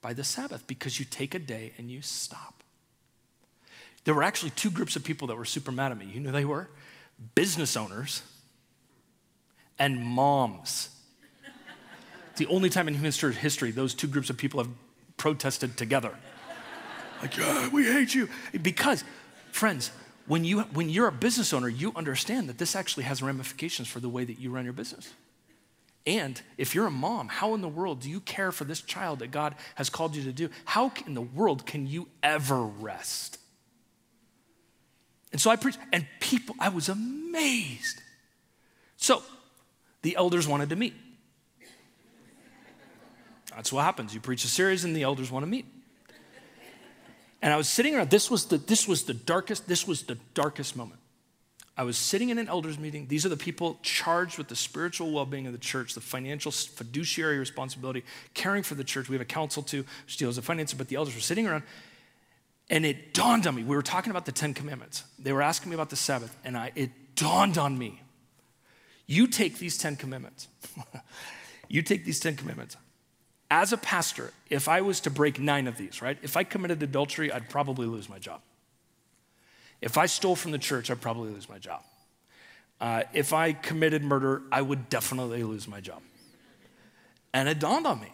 by 0.00 0.12
the 0.12 0.22
Sabbath 0.22 0.64
because 0.68 1.00
you 1.00 1.04
take 1.04 1.34
a 1.34 1.40
day 1.40 1.72
and 1.76 1.90
you 1.90 2.02
stop. 2.02 2.62
There 4.04 4.14
were 4.14 4.22
actually 4.22 4.50
two 4.50 4.70
groups 4.70 4.94
of 4.94 5.02
people 5.02 5.26
that 5.28 5.36
were 5.36 5.44
super 5.44 5.72
mad 5.72 5.90
at 5.90 5.98
me. 5.98 6.06
You 6.06 6.20
know 6.20 6.30
they 6.30 6.44
were? 6.44 6.68
Business 7.34 7.76
owners 7.76 8.22
and 9.78 9.98
moms 9.98 10.88
it's 12.32 12.38
the 12.38 12.46
only 12.46 12.70
time 12.70 12.88
in 12.88 12.94
human 12.94 13.12
history 13.12 13.72
those 13.72 13.92
two 13.92 14.06
groups 14.06 14.30
of 14.30 14.38
people 14.38 14.58
have 14.58 14.70
protested 15.18 15.76
together. 15.76 16.14
like, 17.20 17.36
yeah, 17.36 17.68
we 17.68 17.84
hate 17.84 18.14
you. 18.14 18.26
Because, 18.62 19.04
friends, 19.50 19.90
when, 20.26 20.42
you, 20.42 20.62
when 20.62 20.88
you're 20.88 21.08
a 21.08 21.12
business 21.12 21.52
owner, 21.52 21.68
you 21.68 21.92
understand 21.94 22.48
that 22.48 22.56
this 22.56 22.74
actually 22.74 23.04
has 23.04 23.22
ramifications 23.22 23.86
for 23.86 24.00
the 24.00 24.08
way 24.08 24.24
that 24.24 24.40
you 24.40 24.50
run 24.50 24.64
your 24.64 24.72
business. 24.72 25.12
And 26.06 26.40
if 26.56 26.74
you're 26.74 26.86
a 26.86 26.90
mom, 26.90 27.28
how 27.28 27.52
in 27.52 27.60
the 27.60 27.68
world 27.68 28.00
do 28.00 28.08
you 28.08 28.20
care 28.20 28.50
for 28.50 28.64
this 28.64 28.80
child 28.80 29.18
that 29.18 29.30
God 29.30 29.54
has 29.74 29.90
called 29.90 30.16
you 30.16 30.22
to 30.22 30.32
do? 30.32 30.48
How 30.64 30.90
in 31.06 31.12
the 31.12 31.20
world 31.20 31.66
can 31.66 31.86
you 31.86 32.08
ever 32.22 32.62
rest? 32.62 33.36
And 35.32 35.38
so 35.38 35.50
I 35.50 35.56
preached, 35.56 35.78
and 35.92 36.06
people, 36.18 36.56
I 36.58 36.70
was 36.70 36.88
amazed. 36.88 38.00
So 38.96 39.22
the 40.00 40.16
elders 40.16 40.48
wanted 40.48 40.70
to 40.70 40.76
meet. 40.76 40.94
That's 43.54 43.72
what 43.72 43.84
happens. 43.84 44.14
You 44.14 44.20
preach 44.20 44.44
a 44.44 44.48
series 44.48 44.84
and 44.84 44.96
the 44.96 45.02
elders 45.02 45.30
want 45.30 45.44
to 45.44 45.50
meet. 45.50 45.66
And 47.42 47.52
I 47.52 47.56
was 47.56 47.68
sitting 47.68 47.94
around, 47.94 48.10
this 48.10 48.30
was 48.30 48.46
the, 48.46 48.56
this 48.56 48.86
was 48.86 49.02
the 49.02 49.14
darkest, 49.14 49.66
this 49.66 49.86
was 49.86 50.04
the 50.04 50.16
darkest 50.34 50.76
moment. 50.76 51.00
I 51.76 51.82
was 51.84 51.96
sitting 51.96 52.28
in 52.28 52.38
an 52.38 52.48
elders 52.48 52.78
meeting. 52.78 53.06
These 53.08 53.26
are 53.26 53.30
the 53.30 53.36
people 53.36 53.78
charged 53.82 54.38
with 54.38 54.48
the 54.48 54.54
spiritual 54.54 55.10
well-being 55.10 55.46
of 55.46 55.52
the 55.52 55.58
church, 55.58 55.94
the 55.94 56.00
financial 56.00 56.52
fiduciary 56.52 57.38
responsibility, 57.38 58.04
caring 58.34 58.62
for 58.62 58.74
the 58.74 58.84
church. 58.84 59.08
We 59.08 59.14
have 59.14 59.22
a 59.22 59.24
council 59.24 59.62
too, 59.62 59.84
which 60.04 60.18
deals 60.18 60.36
with 60.36 60.44
finances, 60.44 60.76
but 60.76 60.88
the 60.88 60.96
elders 60.96 61.14
were 61.14 61.20
sitting 61.20 61.48
around. 61.48 61.64
And 62.70 62.86
it 62.86 63.12
dawned 63.12 63.46
on 63.46 63.54
me. 63.54 63.64
We 63.64 63.74
were 63.74 63.82
talking 63.82 64.10
about 64.10 64.26
the 64.26 64.32
Ten 64.32 64.54
Commandments. 64.54 65.02
They 65.18 65.32
were 65.32 65.42
asking 65.42 65.70
me 65.70 65.74
about 65.74 65.90
the 65.90 65.96
Sabbath, 65.96 66.36
and 66.44 66.56
I, 66.56 66.72
it 66.74 66.90
dawned 67.16 67.58
on 67.58 67.76
me. 67.76 68.02
You 69.06 69.26
take 69.26 69.58
these 69.58 69.76
Ten 69.76 69.96
Commandments. 69.96 70.46
you 71.68 71.82
take 71.82 72.04
these 72.04 72.20
Ten 72.20 72.36
Commandments 72.36 72.76
as 73.52 73.70
a 73.70 73.76
pastor, 73.76 74.32
if 74.48 74.66
I 74.66 74.80
was 74.80 75.00
to 75.00 75.10
break 75.10 75.38
nine 75.38 75.66
of 75.66 75.76
these, 75.76 76.00
right? 76.00 76.16
If 76.22 76.38
I 76.38 76.42
committed 76.42 76.82
adultery, 76.82 77.30
I'd 77.30 77.50
probably 77.50 77.86
lose 77.86 78.08
my 78.08 78.18
job. 78.18 78.40
If 79.82 79.98
I 79.98 80.06
stole 80.06 80.36
from 80.36 80.52
the 80.52 80.58
church, 80.58 80.90
I'd 80.90 81.02
probably 81.02 81.30
lose 81.30 81.50
my 81.50 81.58
job. 81.58 81.82
Uh, 82.80 83.02
if 83.12 83.34
I 83.34 83.52
committed 83.52 84.02
murder, 84.02 84.40
I 84.50 84.62
would 84.62 84.88
definitely 84.88 85.44
lose 85.44 85.68
my 85.68 85.80
job. 85.80 86.00
And 87.34 87.46
it 87.46 87.58
dawned 87.58 87.86
on 87.86 88.00
me 88.00 88.10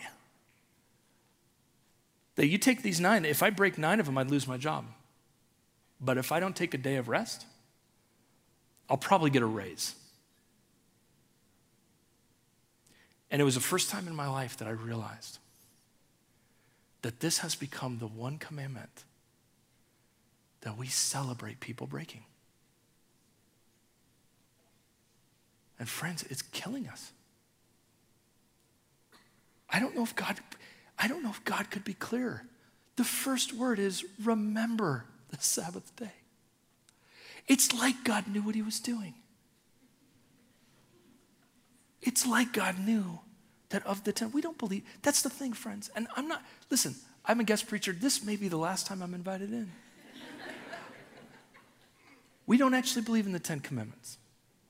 that 2.34 2.48
you 2.48 2.58
take 2.58 2.82
these 2.82 2.98
nine, 2.98 3.24
if 3.24 3.40
I 3.40 3.50
break 3.50 3.78
nine 3.78 4.00
of 4.00 4.06
them, 4.06 4.18
I'd 4.18 4.32
lose 4.32 4.48
my 4.48 4.56
job. 4.56 4.86
But 6.00 6.18
if 6.18 6.32
I 6.32 6.40
don't 6.40 6.56
take 6.56 6.74
a 6.74 6.78
day 6.78 6.96
of 6.96 7.08
rest, 7.08 7.46
I'll 8.90 8.96
probably 8.96 9.30
get 9.30 9.42
a 9.42 9.46
raise. 9.46 9.94
And 13.30 13.40
it 13.40 13.44
was 13.44 13.54
the 13.54 13.60
first 13.60 13.90
time 13.90 14.08
in 14.08 14.14
my 14.14 14.28
life 14.28 14.56
that 14.58 14.68
I 14.68 14.72
realized 14.72 15.38
that 17.02 17.20
this 17.20 17.38
has 17.38 17.54
become 17.54 17.98
the 17.98 18.06
one 18.06 18.38
commandment 18.38 19.04
that 20.62 20.76
we 20.76 20.86
celebrate 20.86 21.60
people 21.60 21.86
breaking. 21.86 22.24
And 25.78 25.88
friends, 25.88 26.24
it's 26.28 26.42
killing 26.42 26.88
us. 26.88 27.12
I 29.70 29.78
don't 29.78 29.94
know 29.94 30.02
if 30.02 30.16
God 30.16 30.40
I 30.98 31.06
don't 31.06 31.22
know 31.22 31.30
if 31.30 31.44
God 31.44 31.70
could 31.70 31.84
be 31.84 31.94
clearer. 31.94 32.42
The 32.96 33.04
first 33.04 33.52
word 33.54 33.78
is 33.78 34.04
remember 34.24 35.04
the 35.28 35.36
Sabbath 35.38 35.94
day. 35.94 36.10
It's 37.46 37.72
like 37.72 38.02
God 38.02 38.26
knew 38.26 38.42
what 38.42 38.56
he 38.56 38.62
was 38.62 38.80
doing. 38.80 39.14
It's 42.02 42.26
like 42.26 42.52
God 42.52 42.78
knew 42.78 43.20
that 43.70 43.86
of 43.86 44.04
the 44.04 44.12
10, 44.12 44.32
we 44.32 44.40
don't 44.40 44.58
believe. 44.58 44.82
That's 45.02 45.22
the 45.22 45.30
thing, 45.30 45.52
friends. 45.52 45.90
And 45.94 46.08
I'm 46.16 46.28
not, 46.28 46.42
listen, 46.70 46.94
I'm 47.24 47.40
a 47.40 47.44
guest 47.44 47.68
preacher. 47.68 47.92
This 47.92 48.24
may 48.24 48.36
be 48.36 48.48
the 48.48 48.56
last 48.56 48.86
time 48.86 49.02
I'm 49.02 49.14
invited 49.14 49.52
in. 49.52 49.70
we 52.46 52.56
don't 52.56 52.74
actually 52.74 53.02
believe 53.02 53.26
in 53.26 53.32
the 53.32 53.38
10 53.38 53.60
commandments. 53.60 54.18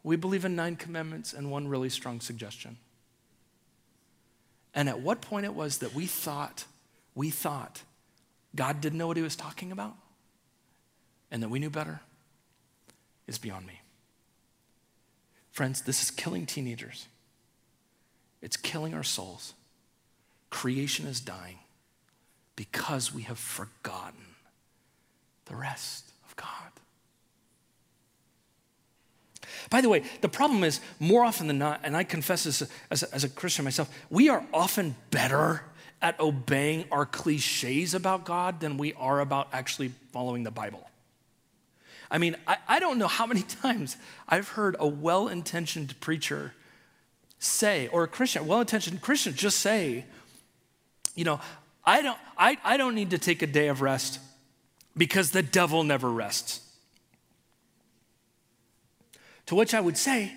We 0.02 0.16
believe 0.16 0.44
in 0.44 0.56
nine 0.56 0.76
commandments 0.76 1.32
and 1.32 1.50
one 1.50 1.68
really 1.68 1.90
strong 1.90 2.20
suggestion. 2.20 2.78
And 4.74 4.88
at 4.88 5.00
what 5.00 5.20
point 5.20 5.44
it 5.44 5.54
was 5.54 5.78
that 5.78 5.94
we 5.94 6.06
thought, 6.06 6.64
we 7.14 7.30
thought 7.30 7.82
God 8.54 8.80
didn't 8.80 8.98
know 8.98 9.06
what 9.06 9.16
he 9.16 9.22
was 9.22 9.36
talking 9.36 9.72
about 9.72 9.94
and 11.30 11.42
that 11.42 11.48
we 11.48 11.58
knew 11.58 11.70
better 11.70 12.00
is 13.26 13.38
beyond 13.38 13.66
me. 13.66 13.80
Friends, 15.50 15.82
this 15.82 16.02
is 16.02 16.10
killing 16.10 16.46
teenagers. 16.46 17.06
It's 18.40 18.56
killing 18.56 18.94
our 18.94 19.02
souls. 19.02 19.54
Creation 20.50 21.06
is 21.06 21.20
dying 21.20 21.58
because 22.56 23.14
we 23.14 23.22
have 23.22 23.38
forgotten 23.38 24.20
the 25.46 25.56
rest 25.56 26.10
of 26.26 26.36
God. 26.36 26.46
By 29.70 29.80
the 29.80 29.88
way, 29.88 30.02
the 30.20 30.28
problem 30.28 30.64
is 30.64 30.80
more 30.98 31.24
often 31.24 31.46
than 31.46 31.58
not, 31.58 31.80
and 31.82 31.96
I 31.96 32.04
confess 32.04 32.44
this 32.44 32.62
as 32.90 33.02
a, 33.02 33.14
as 33.14 33.24
a 33.24 33.28
Christian 33.28 33.64
myself, 33.64 33.90
we 34.10 34.28
are 34.28 34.44
often 34.52 34.96
better 35.10 35.62
at 36.00 36.18
obeying 36.20 36.84
our 36.92 37.04
cliches 37.04 37.94
about 37.94 38.24
God 38.24 38.60
than 38.60 38.78
we 38.78 38.94
are 38.94 39.20
about 39.20 39.48
actually 39.52 39.92
following 40.12 40.44
the 40.44 40.50
Bible. 40.50 40.88
I 42.10 42.18
mean, 42.18 42.36
I, 42.46 42.56
I 42.66 42.80
don't 42.80 42.98
know 42.98 43.08
how 43.08 43.26
many 43.26 43.42
times 43.62 43.96
I've 44.28 44.48
heard 44.50 44.76
a 44.78 44.86
well 44.86 45.28
intentioned 45.28 45.98
preacher 46.00 46.54
say, 47.38 47.88
or 47.88 48.04
a 48.04 48.08
Christian, 48.08 48.46
well 48.46 48.60
intentioned 48.60 49.00
Christian, 49.00 49.34
just 49.34 49.60
say, 49.60 50.04
you 51.14 51.24
know, 51.24 51.40
I 51.84 52.02
don't, 52.02 52.18
I, 52.36 52.58
I 52.64 52.76
don't 52.76 52.94
need 52.94 53.10
to 53.10 53.18
take 53.18 53.42
a 53.42 53.46
day 53.46 53.68
of 53.68 53.80
rest 53.80 54.20
because 54.96 55.30
the 55.30 55.42
devil 55.42 55.84
never 55.84 56.10
rests. 56.10 56.60
To 59.46 59.54
which 59.54 59.72
I 59.72 59.80
would 59.80 59.96
say, 59.96 60.32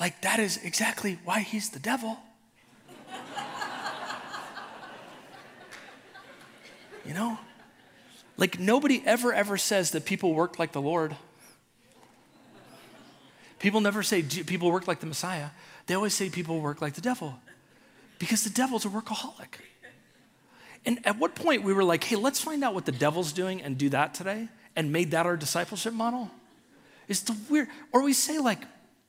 like, 0.00 0.22
that 0.22 0.40
is 0.40 0.58
exactly 0.64 1.18
why 1.24 1.40
he's 1.40 1.70
the 1.70 1.78
devil. 1.78 2.18
You 7.06 7.14
know? 7.14 7.38
Like 8.36 8.58
nobody 8.58 9.02
ever, 9.04 9.32
ever 9.34 9.56
says 9.58 9.90
that 9.90 10.04
people 10.04 10.32
work 10.32 10.58
like 10.58 10.72
the 10.72 10.80
Lord. 10.80 11.16
People 13.58 13.80
never 13.80 14.02
say 14.02 14.22
people 14.22 14.70
work 14.70 14.88
like 14.88 15.00
the 15.00 15.06
Messiah. 15.06 15.50
They 15.90 15.96
always 15.96 16.14
say 16.14 16.30
people 16.30 16.60
work 16.60 16.80
like 16.80 16.94
the 16.94 17.00
devil 17.00 17.34
because 18.20 18.44
the 18.44 18.50
devil's 18.50 18.84
a 18.84 18.88
workaholic. 18.88 19.58
And 20.86 21.04
at 21.04 21.18
what 21.18 21.34
point 21.34 21.64
we 21.64 21.72
were 21.72 21.82
like, 21.82 22.04
hey, 22.04 22.14
let's 22.14 22.40
find 22.40 22.62
out 22.62 22.74
what 22.74 22.86
the 22.86 22.92
devil's 22.92 23.32
doing 23.32 23.60
and 23.60 23.76
do 23.76 23.88
that 23.88 24.14
today 24.14 24.46
and 24.76 24.92
made 24.92 25.10
that 25.10 25.26
our 25.26 25.36
discipleship 25.36 25.92
model? 25.92 26.30
It's 27.08 27.22
the 27.22 27.36
weird, 27.48 27.66
or 27.90 28.02
we 28.02 28.12
say 28.12 28.38
like, 28.38 28.60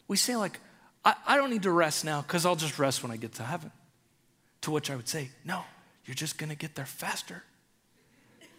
we 0.08 0.18
say 0.18 0.36
like, 0.36 0.60
I, 1.06 1.14
I 1.28 1.38
don't 1.38 1.52
need 1.52 1.62
to 1.62 1.72
rest 1.72 2.04
now 2.04 2.24
because 2.24 2.48
I'll 2.48 2.56
just 2.56 2.80
rest 2.80 3.04
when 3.04 3.12
I 3.12 3.18
get 3.18 3.34
to 3.34 3.44
heaven. 3.44 3.72
To 4.62 4.72
which 4.72 4.90
I 4.90 4.96
would 4.96 5.08
say, 5.08 5.30
no, 5.46 5.62
you're 6.06 6.16
just 6.16 6.40
gonna 6.40 6.56
get 6.56 6.74
there 6.74 6.88
faster. 6.88 7.44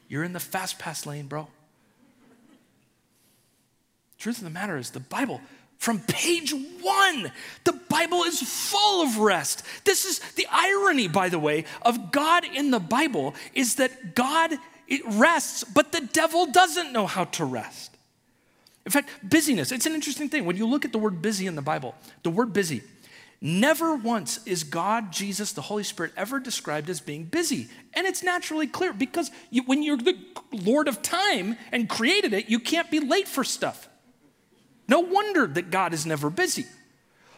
You're 0.07 0.23
in 0.23 0.33
the 0.33 0.39
fast 0.39 0.79
pass 0.79 1.07
lane, 1.07 1.27
bro. 1.27 1.49
Truth 4.17 4.39
of 4.39 4.45
the 4.45 4.51
matter 4.51 4.77
is, 4.77 4.91
the 4.91 5.01
Bible, 5.01 5.41
from 5.83 5.99
page 5.99 6.55
one, 6.81 7.33
the 7.65 7.73
Bible 7.73 8.23
is 8.23 8.41
full 8.41 9.03
of 9.03 9.19
rest. 9.19 9.65
This 9.85 10.05
is 10.05 10.21
the 10.35 10.47
irony, 10.49 11.09
by 11.09 11.29
the 11.29 11.41
way, 11.41 11.65
of 11.83 12.13
God 12.13 12.45
in 12.45 12.71
the 12.71 12.79
Bible 12.79 13.35
is 13.53 13.75
that 13.75 14.15
God 14.15 14.53
rests, 15.07 15.65
but 15.65 15.91
the 15.91 16.09
devil 16.13 16.47
doesn't 16.47 16.93
know 16.93 17.09
how 17.09 17.25
to 17.25 17.45
rest. 17.45 17.97
In 18.87 18.93
fact, 18.93 19.09
busyness, 19.25 19.73
it's 19.73 19.85
an 19.85 19.95
interesting 19.95 20.29
thing. 20.29 20.45
When 20.45 20.57
you 20.57 20.69
look 20.69 20.85
at 20.85 20.93
the 20.93 20.99
word 20.99 21.21
busy 21.21 21.49
in 21.49 21.57
the 21.57 21.63
Bible, 21.63 21.97
the 22.23 22.31
word 22.31 22.53
busy, 22.53 22.83
never 23.41 23.97
once 23.97 24.39
is 24.47 24.63
God, 24.63 25.11
Jesus, 25.11 25.51
the 25.51 25.63
Holy 25.63 25.83
Spirit 25.83 26.13
ever 26.17 26.39
described 26.39 26.91
as 26.91 27.01
being 27.01 27.25
busy. 27.25 27.67
And 27.95 28.07
it's 28.07 28.23
naturally 28.23 28.69
clear 28.69 28.93
because 28.93 29.33
you, 29.51 29.65
when 29.65 29.83
you're 29.83 29.97
the 29.97 30.17
Lord 30.53 30.87
of 30.87 31.03
time 31.03 31.57
and 31.73 31.89
created 31.89 32.33
it, 32.33 32.49
you 32.49 32.61
can't 32.61 32.89
be 32.89 33.01
late 33.01 33.27
for 33.27 33.43
stuff. 33.43 33.89
No 34.93 35.01
wonder 35.01 35.47
that 35.47 35.71
God 35.71 35.95
is 35.95 36.05
never 36.05 36.29
busy. 36.29 36.67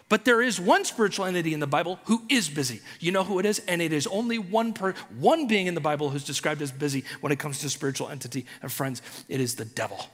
But 0.08 0.24
there 0.24 0.42
is 0.42 0.60
one 0.60 0.84
spiritual 0.84 1.24
entity 1.24 1.54
in 1.54 1.60
the 1.60 1.68
Bible 1.68 2.00
who 2.06 2.24
is 2.28 2.48
busy. 2.48 2.80
You 2.98 3.12
know 3.12 3.22
who 3.22 3.38
it 3.38 3.46
is? 3.46 3.60
And 3.68 3.80
it 3.80 3.92
is 3.92 4.08
only 4.08 4.38
one 4.38 4.72
per, 4.72 4.94
one 5.20 5.46
being 5.46 5.68
in 5.68 5.76
the 5.76 5.80
Bible 5.80 6.10
who's 6.10 6.24
described 6.24 6.62
as 6.62 6.72
busy 6.72 7.04
when 7.20 7.30
it 7.30 7.38
comes 7.38 7.60
to 7.60 7.70
spiritual 7.70 8.08
entity. 8.08 8.44
And 8.60 8.72
friends, 8.72 9.02
it 9.28 9.40
is 9.40 9.54
the 9.54 9.64
devil. 9.64 10.04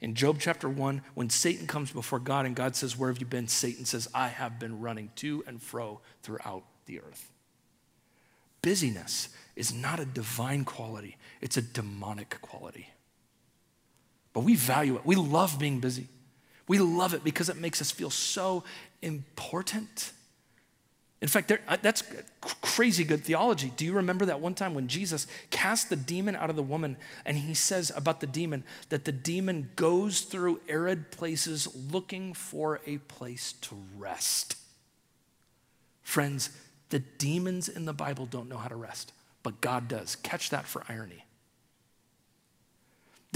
In 0.00 0.14
Job 0.14 0.36
chapter 0.38 0.68
1, 0.68 1.02
when 1.14 1.30
Satan 1.30 1.66
comes 1.66 1.90
before 1.90 2.20
God 2.20 2.46
and 2.46 2.54
God 2.54 2.76
says, 2.76 2.96
Where 2.96 3.10
have 3.10 3.18
you 3.18 3.26
been? 3.26 3.48
Satan 3.48 3.84
says, 3.84 4.06
I 4.14 4.28
have 4.28 4.60
been 4.60 4.80
running 4.80 5.10
to 5.16 5.42
and 5.48 5.60
fro 5.60 6.00
throughout 6.22 6.62
the 6.84 7.00
earth. 7.00 7.32
Busyness 8.62 9.30
is 9.56 9.74
not 9.74 9.98
a 9.98 10.04
divine 10.04 10.64
quality, 10.64 11.16
it's 11.40 11.56
a 11.56 11.62
demonic 11.62 12.40
quality. 12.40 12.90
But 14.32 14.44
we 14.44 14.54
value 14.54 14.94
it. 14.94 15.04
We 15.04 15.16
love 15.16 15.58
being 15.58 15.80
busy. 15.80 16.06
We 16.68 16.78
love 16.78 17.14
it 17.14 17.22
because 17.22 17.48
it 17.48 17.56
makes 17.56 17.80
us 17.80 17.90
feel 17.90 18.10
so 18.10 18.64
important. 19.02 20.12
In 21.22 21.28
fact, 21.28 21.48
there, 21.48 21.60
that's 21.80 22.02
crazy 22.40 23.02
good 23.02 23.24
theology. 23.24 23.72
Do 23.76 23.84
you 23.84 23.94
remember 23.94 24.26
that 24.26 24.40
one 24.40 24.54
time 24.54 24.74
when 24.74 24.86
Jesus 24.86 25.26
cast 25.50 25.88
the 25.88 25.96
demon 25.96 26.36
out 26.36 26.50
of 26.50 26.56
the 26.56 26.62
woman 26.62 26.96
and 27.24 27.36
he 27.36 27.54
says 27.54 27.90
about 27.96 28.20
the 28.20 28.26
demon 28.26 28.64
that 28.90 29.04
the 29.04 29.12
demon 29.12 29.70
goes 29.76 30.20
through 30.20 30.60
arid 30.68 31.10
places 31.10 31.68
looking 31.90 32.34
for 32.34 32.80
a 32.86 32.98
place 32.98 33.54
to 33.62 33.76
rest? 33.96 34.56
Friends, 36.02 36.50
the 36.90 37.00
demons 37.00 37.68
in 37.68 37.84
the 37.84 37.92
Bible 37.92 38.26
don't 38.26 38.48
know 38.48 38.58
how 38.58 38.68
to 38.68 38.76
rest, 38.76 39.12
but 39.42 39.60
God 39.60 39.88
does. 39.88 40.16
Catch 40.16 40.50
that 40.50 40.66
for 40.66 40.84
irony. 40.88 41.25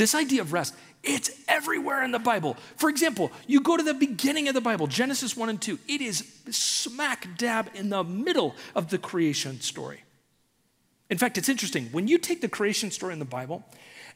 This 0.00 0.14
idea 0.14 0.40
of 0.40 0.54
rest, 0.54 0.74
it's 1.02 1.30
everywhere 1.46 2.02
in 2.02 2.10
the 2.10 2.18
Bible. 2.18 2.56
For 2.76 2.88
example, 2.88 3.30
you 3.46 3.60
go 3.60 3.76
to 3.76 3.82
the 3.82 3.92
beginning 3.92 4.48
of 4.48 4.54
the 4.54 4.60
Bible, 4.62 4.86
Genesis 4.86 5.36
1 5.36 5.50
and 5.50 5.60
2, 5.60 5.78
it 5.88 6.00
is 6.00 6.26
smack 6.50 7.36
dab 7.36 7.68
in 7.74 7.90
the 7.90 8.02
middle 8.02 8.54
of 8.74 8.88
the 8.88 8.96
creation 8.96 9.60
story. 9.60 10.04
In 11.10 11.18
fact, 11.18 11.36
it's 11.36 11.50
interesting. 11.50 11.88
When 11.92 12.08
you 12.08 12.16
take 12.16 12.40
the 12.40 12.48
creation 12.48 12.90
story 12.90 13.12
in 13.12 13.18
the 13.18 13.26
Bible 13.26 13.62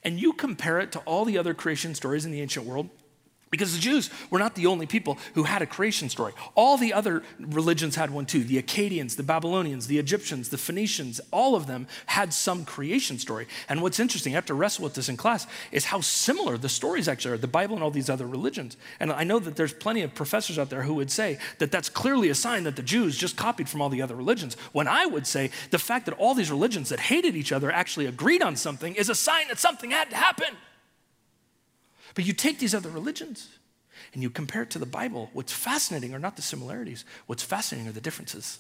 and 0.03 0.19
you 0.19 0.33
compare 0.33 0.81
it 0.81 0.91
to 0.93 1.01
all 1.01 1.27
the 1.27 1.37
other 1.37 1.53
creation 1.53 1.95
stories 1.95 2.25
in 2.25 2.33
the 2.33 2.41
ancient 2.41 2.65
world, 2.65 2.89
because 3.55 3.73
the 3.73 3.81
Jews 3.81 4.11
were 4.31 4.41
not 4.41 4.57
the 4.57 4.67
only 4.67 4.85
people 4.85 5.17
who 5.35 5.45
had 5.45 5.63
a 5.63 5.67
creation 5.67 6.09
story. 6.09 6.33
All 6.57 6.77
the 6.77 6.93
other 6.93 7.23
religions 7.39 7.95
had 7.95 8.11
one 8.11 8.27
too. 8.27 8.43
The 8.43 8.61
Akkadians, 8.61 9.15
the 9.15 9.23
Babylonians, 9.23 9.87
the 9.87 9.99
Egyptians, 9.99 10.49
the 10.49 10.59
Phoenicians, 10.59 11.21
all 11.31 11.55
of 11.55 11.69
them 11.69 11.87
had 12.07 12.35
some 12.35 12.65
creation 12.65 13.17
story. 13.21 13.47
And 13.69 13.81
what's 13.81 14.01
interesting, 14.01 14.33
I 14.33 14.35
have 14.35 14.47
to 14.47 14.55
wrestle 14.55 14.83
with 14.83 14.95
this 14.95 15.09
in 15.09 15.17
class, 15.17 15.47
is 15.71 15.85
how 15.85 16.01
similar 16.01 16.59
the 16.59 16.69
stories 16.69 17.07
actually 17.07 17.35
are, 17.35 17.39
the 17.39 17.47
Bible 17.47 17.77
and 17.77 17.85
all 17.85 17.93
these 17.93 18.11
other 18.11 18.27
religions. 18.27 18.77
And 18.99 19.13
I 19.13 19.23
know 19.23 19.39
that 19.39 19.55
there's 19.55 19.73
plenty 19.73 20.03
of 20.03 20.17
professors 20.17 20.59
out 20.59 20.69
there 20.69 20.83
who 20.83 20.95
would 20.95 21.13
say 21.13 21.39
that 21.59 21.71
that's 21.71 21.89
clearly 21.89 22.31
a 22.31 22.35
sign 22.35 22.65
that 22.65 22.75
the 22.75 22.83
Jews 22.83 23.17
just 23.17 23.37
copied 23.37 23.69
from 23.69 23.81
all 23.81 23.89
the 23.89 24.03
other 24.03 24.17
religions. 24.17 24.57
When 24.73 24.89
I 24.89 25.07
would 25.07 25.29
say 25.29 25.51
the 25.71 25.79
fact 25.79 26.07
that 26.07 26.19
all 26.19 26.35
these 26.35 26.51
religions 26.51 26.89
that 26.89 26.99
hated 26.99 27.37
each 27.37 27.53
other 27.53 27.71
actually 27.71 28.07
agreed 28.07 28.43
on 28.43 28.57
something 28.57 28.97
is 28.97 29.09
a 29.09 29.15
sign 29.15 29.47
that 29.47 29.61
something 29.61 29.93
had 29.93 30.11
to 30.11 30.17
happen. 30.17 30.57
But 32.15 32.25
you 32.25 32.33
take 32.33 32.59
these 32.59 32.75
other 32.75 32.91
religions 32.91 33.49
and 34.13 34.23
you 34.23 34.31
compare 34.31 34.63
it 34.63 34.71
to 34.71 34.79
the 34.79 34.87
Bible. 34.87 35.31
What's 35.33 35.53
fascinating 35.53 36.15
are 36.15 36.19
not 36.19 36.37
the 36.37 36.43
similarities, 36.43 37.05
what's 37.27 37.43
fascinating 37.43 37.89
are 37.89 37.93
the 37.93 38.01
differences. 38.01 38.59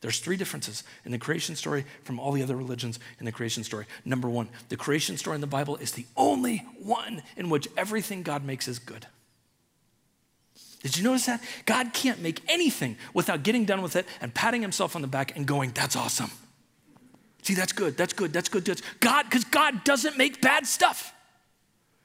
There's 0.00 0.18
three 0.18 0.36
differences 0.36 0.82
in 1.04 1.12
the 1.12 1.18
creation 1.18 1.54
story 1.54 1.84
from 2.02 2.18
all 2.18 2.32
the 2.32 2.42
other 2.42 2.56
religions 2.56 2.98
in 3.20 3.24
the 3.24 3.30
creation 3.30 3.62
story. 3.62 3.86
Number 4.04 4.28
one, 4.28 4.48
the 4.68 4.76
creation 4.76 5.16
story 5.16 5.36
in 5.36 5.40
the 5.40 5.46
Bible 5.46 5.76
is 5.76 5.92
the 5.92 6.06
only 6.16 6.66
one 6.80 7.22
in 7.36 7.48
which 7.48 7.68
everything 7.76 8.24
God 8.24 8.44
makes 8.44 8.66
is 8.66 8.80
good. 8.80 9.06
Did 10.82 10.96
you 10.96 11.04
notice 11.04 11.26
that? 11.26 11.40
God 11.66 11.92
can't 11.92 12.20
make 12.20 12.40
anything 12.48 12.96
without 13.14 13.44
getting 13.44 13.64
done 13.64 13.80
with 13.80 13.94
it 13.94 14.06
and 14.20 14.34
patting 14.34 14.60
himself 14.60 14.96
on 14.96 15.02
the 15.02 15.08
back 15.08 15.36
and 15.36 15.46
going, 15.46 15.70
That's 15.70 15.94
awesome. 15.94 16.32
See, 17.42 17.54
that's 17.54 17.72
good, 17.72 17.96
that's 17.96 18.12
good, 18.12 18.32
that's 18.32 18.48
good. 18.48 18.64
That's 18.64 18.82
God, 19.00 19.24
because 19.24 19.44
God 19.44 19.84
doesn't 19.84 20.16
make 20.16 20.40
bad 20.40 20.66
stuff. 20.66 21.12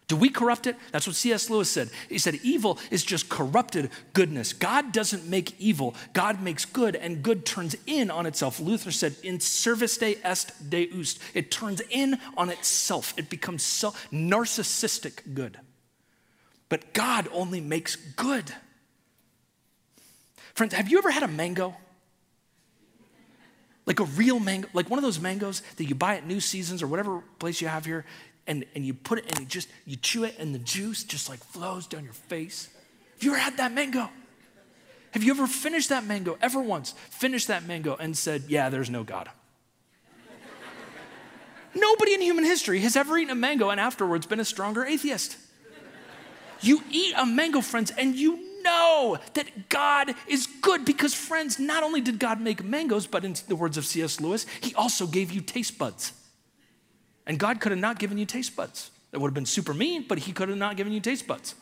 Do 0.07 0.15
we 0.15 0.29
corrupt 0.29 0.67
it? 0.67 0.77
That's 0.93 1.05
what 1.05 1.17
C.S. 1.17 1.49
Lewis 1.49 1.69
said. 1.69 1.89
He 2.07 2.17
said, 2.17 2.35
evil 2.41 2.79
is 2.91 3.03
just 3.03 3.27
corrupted 3.27 3.89
goodness. 4.13 4.53
God 4.53 4.93
doesn't 4.93 5.27
make 5.27 5.59
evil, 5.59 5.95
God 6.13 6.41
makes 6.41 6.63
good, 6.63 6.95
and 6.95 7.21
good 7.21 7.45
turns 7.45 7.75
in 7.85 8.09
on 8.09 8.25
itself. 8.25 8.59
Luther 8.61 8.91
said, 8.91 9.15
in 9.21 9.41
service 9.41 9.97
de 9.97 10.17
est 10.23 10.69
deus. 10.69 11.19
It 11.33 11.51
turns 11.51 11.81
in 11.89 12.19
on 12.37 12.49
itself, 12.49 13.13
it 13.17 13.29
becomes 13.29 13.63
self, 13.63 14.09
narcissistic 14.09 15.33
good. 15.33 15.59
But 16.69 16.93
God 16.93 17.27
only 17.33 17.59
makes 17.59 17.95
good. 17.95 18.53
Friends, 20.53 20.73
have 20.73 20.89
you 20.89 20.97
ever 20.97 21.11
had 21.11 21.23
a 21.23 21.27
mango? 21.27 21.75
Like 23.85 23.99
a 23.99 24.05
real 24.05 24.39
mango, 24.39 24.67
like 24.73 24.89
one 24.89 24.99
of 24.99 25.03
those 25.03 25.19
mangoes 25.19 25.61
that 25.77 25.85
you 25.85 25.95
buy 25.95 26.15
at 26.15 26.25
New 26.25 26.39
Seasons 26.39 26.81
or 26.81 26.87
whatever 26.87 27.21
place 27.39 27.61
you 27.61 27.67
have 27.67 27.85
here 27.85 28.05
and, 28.47 28.65
and 28.75 28.85
you 28.85 28.93
put 28.93 29.19
it 29.19 29.25
and 29.29 29.39
you 29.39 29.45
just 29.45 29.67
you 29.85 29.95
chew 29.95 30.23
it 30.23 30.35
and 30.39 30.55
the 30.55 30.59
juice 30.59 31.03
just 31.03 31.29
like 31.29 31.39
flows 31.39 31.85
down 31.85 32.03
your 32.03 32.13
face. 32.13 32.69
Have 33.15 33.23
you 33.23 33.31
ever 33.31 33.39
had 33.39 33.57
that 33.57 33.73
mango? 33.73 34.09
Have 35.11 35.23
you 35.23 35.31
ever 35.31 35.47
finished 35.47 35.89
that 35.89 36.05
mango, 36.05 36.37
ever 36.41 36.61
once 36.61 36.91
finished 37.09 37.47
that 37.47 37.65
mango 37.65 37.95
and 37.95 38.17
said, 38.17 38.43
Yeah, 38.47 38.69
there's 38.69 38.89
no 38.89 39.03
God? 39.03 39.29
Nobody 41.75 42.13
in 42.13 42.21
human 42.21 42.43
history 42.43 42.79
has 42.81 42.95
ever 42.95 43.17
eaten 43.17 43.31
a 43.31 43.35
mango 43.35 43.69
and 43.69 43.79
afterwards 43.79 44.25
been 44.25 44.39
a 44.39 44.45
stronger 44.45 44.85
atheist. 44.85 45.37
You 46.61 46.83
eat 46.89 47.13
a 47.15 47.25
mango, 47.25 47.61
friends, 47.61 47.91
and 47.91 48.15
you 48.15 48.61
know 48.63 49.19
that 49.35 49.69
God 49.69 50.15
is 50.27 50.47
good 50.61 50.85
because, 50.85 51.13
friends, 51.13 51.59
not 51.59 51.83
only 51.83 52.01
did 52.01 52.19
God 52.19 52.41
make 52.41 52.63
mangoes, 52.63 53.05
but 53.07 53.23
in 53.23 53.35
the 53.47 53.55
words 53.55 53.77
of 53.77 53.85
C.S. 53.85 54.19
Lewis, 54.19 54.45
He 54.61 54.73
also 54.73 55.05
gave 55.05 55.31
you 55.31 55.41
taste 55.41 55.77
buds. 55.77 56.13
And 57.27 57.37
God 57.37 57.59
could 57.59 57.71
have 57.71 57.79
not 57.79 57.99
given 57.99 58.17
you 58.17 58.25
taste 58.25 58.55
buds. 58.55 58.89
That 59.11 59.19
would 59.19 59.27
have 59.27 59.35
been 59.35 59.45
super 59.45 59.73
mean, 59.73 60.05
but 60.07 60.17
He 60.17 60.31
could 60.31 60.49
have 60.49 60.57
not 60.57 60.77
given 60.77 60.93
you 60.93 60.99
taste 60.99 61.27
buds. 61.27 61.53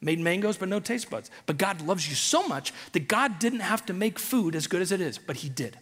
Made 0.00 0.18
mangoes, 0.18 0.56
but 0.56 0.68
no 0.68 0.80
taste 0.80 1.10
buds. 1.10 1.30
But 1.44 1.58
God 1.58 1.82
loves 1.82 2.08
you 2.08 2.14
so 2.14 2.46
much 2.48 2.72
that 2.92 3.08
God 3.08 3.38
didn't 3.38 3.60
have 3.60 3.84
to 3.86 3.92
make 3.92 4.18
food 4.18 4.54
as 4.54 4.66
good 4.66 4.80
as 4.80 4.92
it 4.92 5.00
is, 5.00 5.18
but 5.18 5.36
He 5.36 5.50
did. 5.50 5.76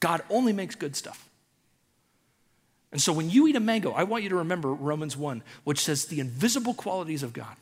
God 0.00 0.22
only 0.30 0.52
makes 0.52 0.74
good 0.74 0.96
stuff. 0.96 1.28
And 2.90 3.00
so 3.00 3.12
when 3.12 3.28
you 3.28 3.46
eat 3.46 3.56
a 3.56 3.60
mango, 3.60 3.92
I 3.92 4.04
want 4.04 4.22
you 4.22 4.30
to 4.30 4.36
remember 4.36 4.72
Romans 4.72 5.16
1, 5.16 5.42
which 5.64 5.80
says 5.80 6.06
the 6.06 6.20
invisible 6.20 6.74
qualities 6.74 7.22
of 7.22 7.34
God 7.34 7.54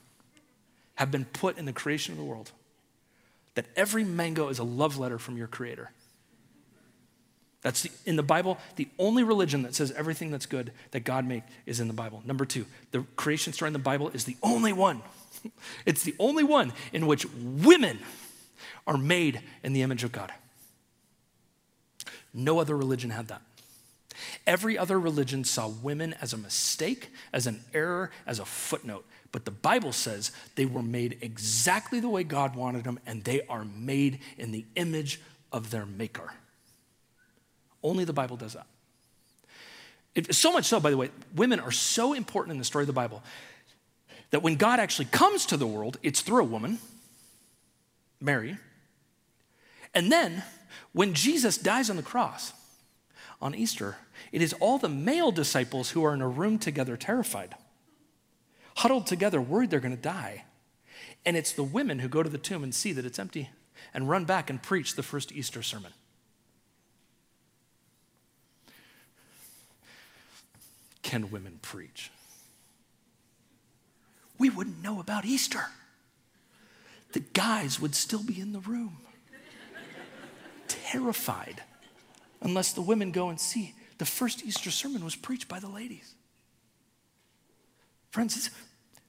have 0.95 1.11
been 1.11 1.25
put 1.25 1.59
in 1.59 1.65
the 1.65 1.73
creation 1.73 2.13
of 2.13 2.19
the 2.19 2.25
world. 2.25 2.53
That 3.57 3.67
every 3.75 4.05
mango 4.05 4.49
is 4.49 4.59
a 4.59 4.65
love 4.65 4.97
letter 4.99 5.19
from 5.19 5.37
your 5.37 5.49
Creator. 5.49 5.91
That's 7.63 7.83
the, 7.83 7.91
in 8.05 8.17
the 8.17 8.23
Bible, 8.23 8.59
the 8.77 8.89
only 8.99 9.25
religion 9.25 9.63
that 9.63 9.75
says 9.75 9.91
everything 9.93 10.31
that's 10.31 10.47
good 10.47 10.73
that 10.93 11.01
God 11.01 11.27
made 11.27 11.43
is 11.65 11.81
in 11.81 11.89
the 11.89 11.95
Bible. 11.95 12.23
Number 12.25 12.45
two, 12.45 12.67
the 12.93 13.05
creation 13.17 13.53
story 13.53 13.69
in 13.69 13.73
the 13.73 13.79
Bible 13.79 14.09
is 14.11 14.25
the 14.25 14.37
only 14.43 14.73
one. 14.73 15.03
It's 15.85 16.03
the 16.03 16.15
only 16.19 16.43
one 16.43 16.73
in 16.93 17.07
which 17.07 17.25
women 17.37 18.01
are 18.85 18.97
made 18.97 19.43
in 19.63 19.75
the 19.75 19.83
image 19.83 20.03
of 20.03 20.11
God. 20.11 20.33
No 22.35 22.59
other 22.59 22.77
religion 22.77 23.11
had 23.11 23.29
that. 23.29 23.43
Every 24.47 24.77
other 24.77 24.99
religion 24.99 25.45
saw 25.45 25.69
women 25.69 26.15
as 26.21 26.33
a 26.33 26.37
mistake, 26.37 27.11
as 27.33 27.47
an 27.47 27.61
error, 27.73 28.11
as 28.27 28.39
a 28.39 28.45
footnote. 28.45 29.05
But 29.33 29.45
the 29.45 29.51
Bible 29.51 29.93
says 29.93 30.33
they 30.55 30.67
were 30.67 30.83
made 30.83 31.19
exactly 31.21 32.01
the 32.01 32.09
way 32.09 32.25
God 32.25 32.57
wanted 32.57 32.85
them, 32.85 32.99
and 33.07 33.25
they 33.25 33.43
are 33.49 33.65
made 33.65 34.21
in 34.39 34.53
the 34.53 34.65
image 34.75 35.21
of 35.53 35.71
their 35.71 35.87
Maker. 35.87 36.33
Only 37.87 38.05
the 38.05 38.13
Bible 38.13 38.37
does 38.37 38.55
that. 38.55 38.67
It, 40.17 40.35
so 40.35 40.53
much 40.53 40.65
so, 40.65 40.81
by 40.81 40.91
the 40.91 40.97
way, 40.97 41.11
women 41.37 41.61
are 41.61 41.71
so 41.71 42.15
important 42.15 42.53
in 42.53 42.59
the 42.59 42.65
story 42.65 42.83
of 42.83 42.89
the 42.89 42.93
Bible 42.93 43.23
that 44.31 44.43
when 44.43 44.57
God 44.57 44.81
actually 44.81 45.05
comes 45.05 45.47
to 45.47 45.57
the 45.57 45.69
world, 45.69 45.99
it's 46.03 46.21
through 46.21 46.41
a 46.41 46.45
woman, 46.45 46.79
Mary. 48.21 48.59
And 49.95 50.11
then 50.11 50.43
when 50.93 51.15
Jesus 51.15 51.59
dies 51.59 51.89
on 51.89 51.97
the 51.97 52.03
cross 52.03 52.53
on 53.41 53.55
Easter, 53.55 53.97
it 54.33 54.43
is 54.43 54.53
all 54.55 54.79
the 54.79 54.89
male 54.89 55.31
disciples 55.31 55.91
who 55.91 56.05
are 56.05 56.13
in 56.13 56.23
a 56.23 56.29
room 56.29 56.59
together, 56.59 56.97
terrified, 56.97 57.55
huddled 58.79 59.07
together, 59.07 59.41
worried 59.41 59.71
they're 59.71 59.79
going 59.79 59.95
to 59.95 60.03
die. 60.03 60.45
And 61.25 61.37
it's 61.37 61.53
the 61.53 61.63
women 61.63 62.01
who 62.01 62.09
go 62.09 62.25
to 62.25 62.31
the 62.31 62.37
tomb 62.37 62.65
and 62.65 62.75
see 62.75 62.93
that 62.93 63.07
it's 63.07 63.21
empty 63.21 63.51
and 63.95 64.09
run 64.09 64.25
back 64.25 64.51
and 64.51 64.61
preach 64.61 64.97
the 64.97 65.05
first 65.05 65.31
Easter 65.31 65.63
sermon. 65.63 65.93
Can 71.07 71.31
women 71.31 71.61
preach? 71.63 72.11
We 74.39 74.51
wouldn't 74.51 74.83
know 74.83 74.99
about 74.99 75.25
Easter. 75.25 75.67
The 77.13 77.21
guys 77.21 77.79
would 77.79 77.95
still 77.95 78.25
be 78.25 78.41
in 78.41 78.51
the 78.51 78.59
room, 78.59 78.97
terrified, 80.67 81.63
unless 82.41 82.73
the 82.73 82.83
women 82.83 83.13
go 83.13 83.29
and 83.29 83.39
see. 83.39 83.73
The 83.99 84.05
first 84.05 84.45
Easter 84.45 84.73
sermon 84.73 85.05
was 85.05 85.15
preached 85.15 85.47
by 85.47 85.61
the 85.61 85.69
ladies. 85.69 86.13
Friends, 88.11 88.51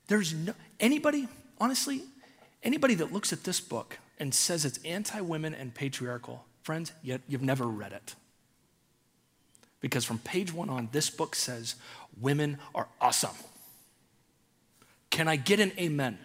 there's 0.08 0.36
no, 0.36 0.54
anybody, 0.80 1.28
honestly, 1.60 2.04
anybody 2.62 2.94
that 2.94 3.12
looks 3.12 3.34
at 3.34 3.44
this 3.44 3.60
book 3.60 3.98
and 4.20 4.36
says 4.36 4.66
it's 4.66 4.78
anti 4.86 5.20
women 5.20 5.56
and 5.56 5.74
patriarchal, 5.74 6.46
friends, 6.62 6.92
yet 7.02 7.22
you've 7.28 7.42
never 7.42 7.66
read 7.66 7.92
it. 7.92 8.14
Because 9.80 10.06
from 10.06 10.20
page 10.20 10.54
one 10.54 10.70
on, 10.70 10.90
this 10.92 11.10
book 11.10 11.36
says 11.36 11.76
women 12.20 12.58
are 12.74 12.88
awesome. 13.00 13.36
Can 15.10 15.28
I 15.28 15.36
get 15.36 15.60
an 15.60 15.72
amen? 15.78 16.18
amen? 16.18 16.20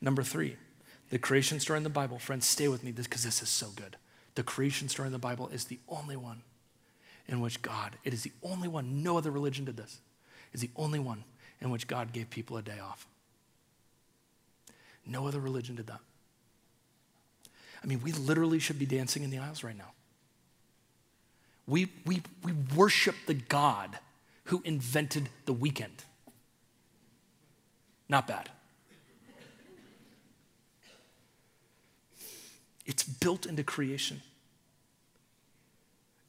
Number 0.00 0.22
three, 0.22 0.56
the 1.10 1.18
creation 1.18 1.60
story 1.60 1.78
in 1.78 1.82
the 1.82 1.90
Bible. 1.90 2.18
Friends, 2.18 2.46
stay 2.46 2.68
with 2.68 2.84
me 2.84 2.92
because 2.92 3.22
this 3.24 3.42
is 3.42 3.48
so 3.48 3.68
good. 3.74 3.96
The 4.34 4.42
creation 4.42 4.88
story 4.88 5.06
in 5.06 5.12
the 5.12 5.18
Bible 5.18 5.48
is 5.48 5.64
the 5.64 5.78
only 5.88 6.16
one 6.16 6.42
in 7.28 7.40
which 7.40 7.62
God, 7.62 7.96
it 8.04 8.12
is 8.12 8.22
the 8.22 8.32
only 8.42 8.68
one, 8.68 9.02
no 9.02 9.18
other 9.18 9.30
religion 9.30 9.64
did 9.64 9.76
this, 9.76 9.98
is 10.52 10.60
the 10.60 10.70
only 10.76 10.98
one 10.98 11.24
in 11.60 11.70
which 11.70 11.88
God 11.88 12.12
gave 12.12 12.30
people 12.30 12.56
a 12.56 12.62
day 12.62 12.78
off. 12.78 13.06
No 15.04 15.26
other 15.26 15.40
religion 15.40 15.76
did 15.76 15.86
that. 15.88 16.00
I 17.82 17.86
mean, 17.86 18.00
we 18.02 18.12
literally 18.12 18.58
should 18.58 18.78
be 18.78 18.86
dancing 18.86 19.22
in 19.22 19.30
the 19.30 19.38
aisles 19.38 19.62
right 19.62 19.76
now. 19.76 19.92
We, 21.66 21.88
we, 22.04 22.22
we 22.44 22.52
worship 22.74 23.16
the 23.26 23.34
God 23.34 23.98
who 24.44 24.62
invented 24.64 25.28
the 25.44 25.52
weekend. 25.52 26.04
Not 28.08 28.26
bad. 28.26 28.50
It's 32.84 33.02
built 33.02 33.46
into 33.46 33.64
creation. 33.64 34.22